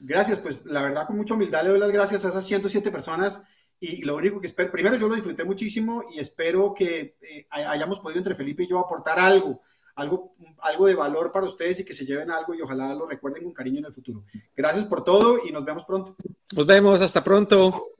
Gracias, 0.00 0.38
pues 0.38 0.66
la 0.66 0.82
verdad 0.82 1.06
con 1.06 1.16
mucha 1.16 1.34
humildad 1.34 1.62
le 1.62 1.70
doy 1.70 1.78
las 1.78 1.90
gracias 1.90 2.24
a 2.24 2.28
esas 2.28 2.46
107 2.46 2.90
personas 2.90 3.40
y 3.80 4.02
lo 4.02 4.16
único 4.16 4.40
que 4.40 4.46
espero, 4.46 4.70
primero 4.70 4.96
yo 4.96 5.08
lo 5.08 5.14
disfruté 5.14 5.44
muchísimo 5.44 6.04
y 6.14 6.18
espero 6.18 6.74
que 6.74 7.16
eh, 7.20 7.46
hayamos 7.50 8.00
podido 8.00 8.18
entre 8.18 8.34
Felipe 8.34 8.64
y 8.64 8.68
yo 8.68 8.78
aportar 8.78 9.18
algo, 9.18 9.60
algo, 9.94 10.34
algo 10.60 10.86
de 10.86 10.94
valor 10.94 11.32
para 11.32 11.46
ustedes 11.46 11.80
y 11.80 11.84
que 11.84 11.94
se 11.94 12.04
lleven 12.04 12.30
algo 12.30 12.54
y 12.54 12.62
ojalá 12.62 12.94
lo 12.94 13.06
recuerden 13.06 13.44
con 13.44 13.52
cariño 13.52 13.78
en 13.78 13.86
el 13.86 13.92
futuro. 13.92 14.24
Gracias 14.54 14.84
por 14.84 15.04
todo 15.04 15.40
y 15.46 15.52
nos 15.52 15.64
vemos 15.64 15.84
pronto. 15.84 16.16
Nos 16.54 16.66
vemos, 16.66 17.00
hasta 17.00 17.22
pronto. 17.22 17.90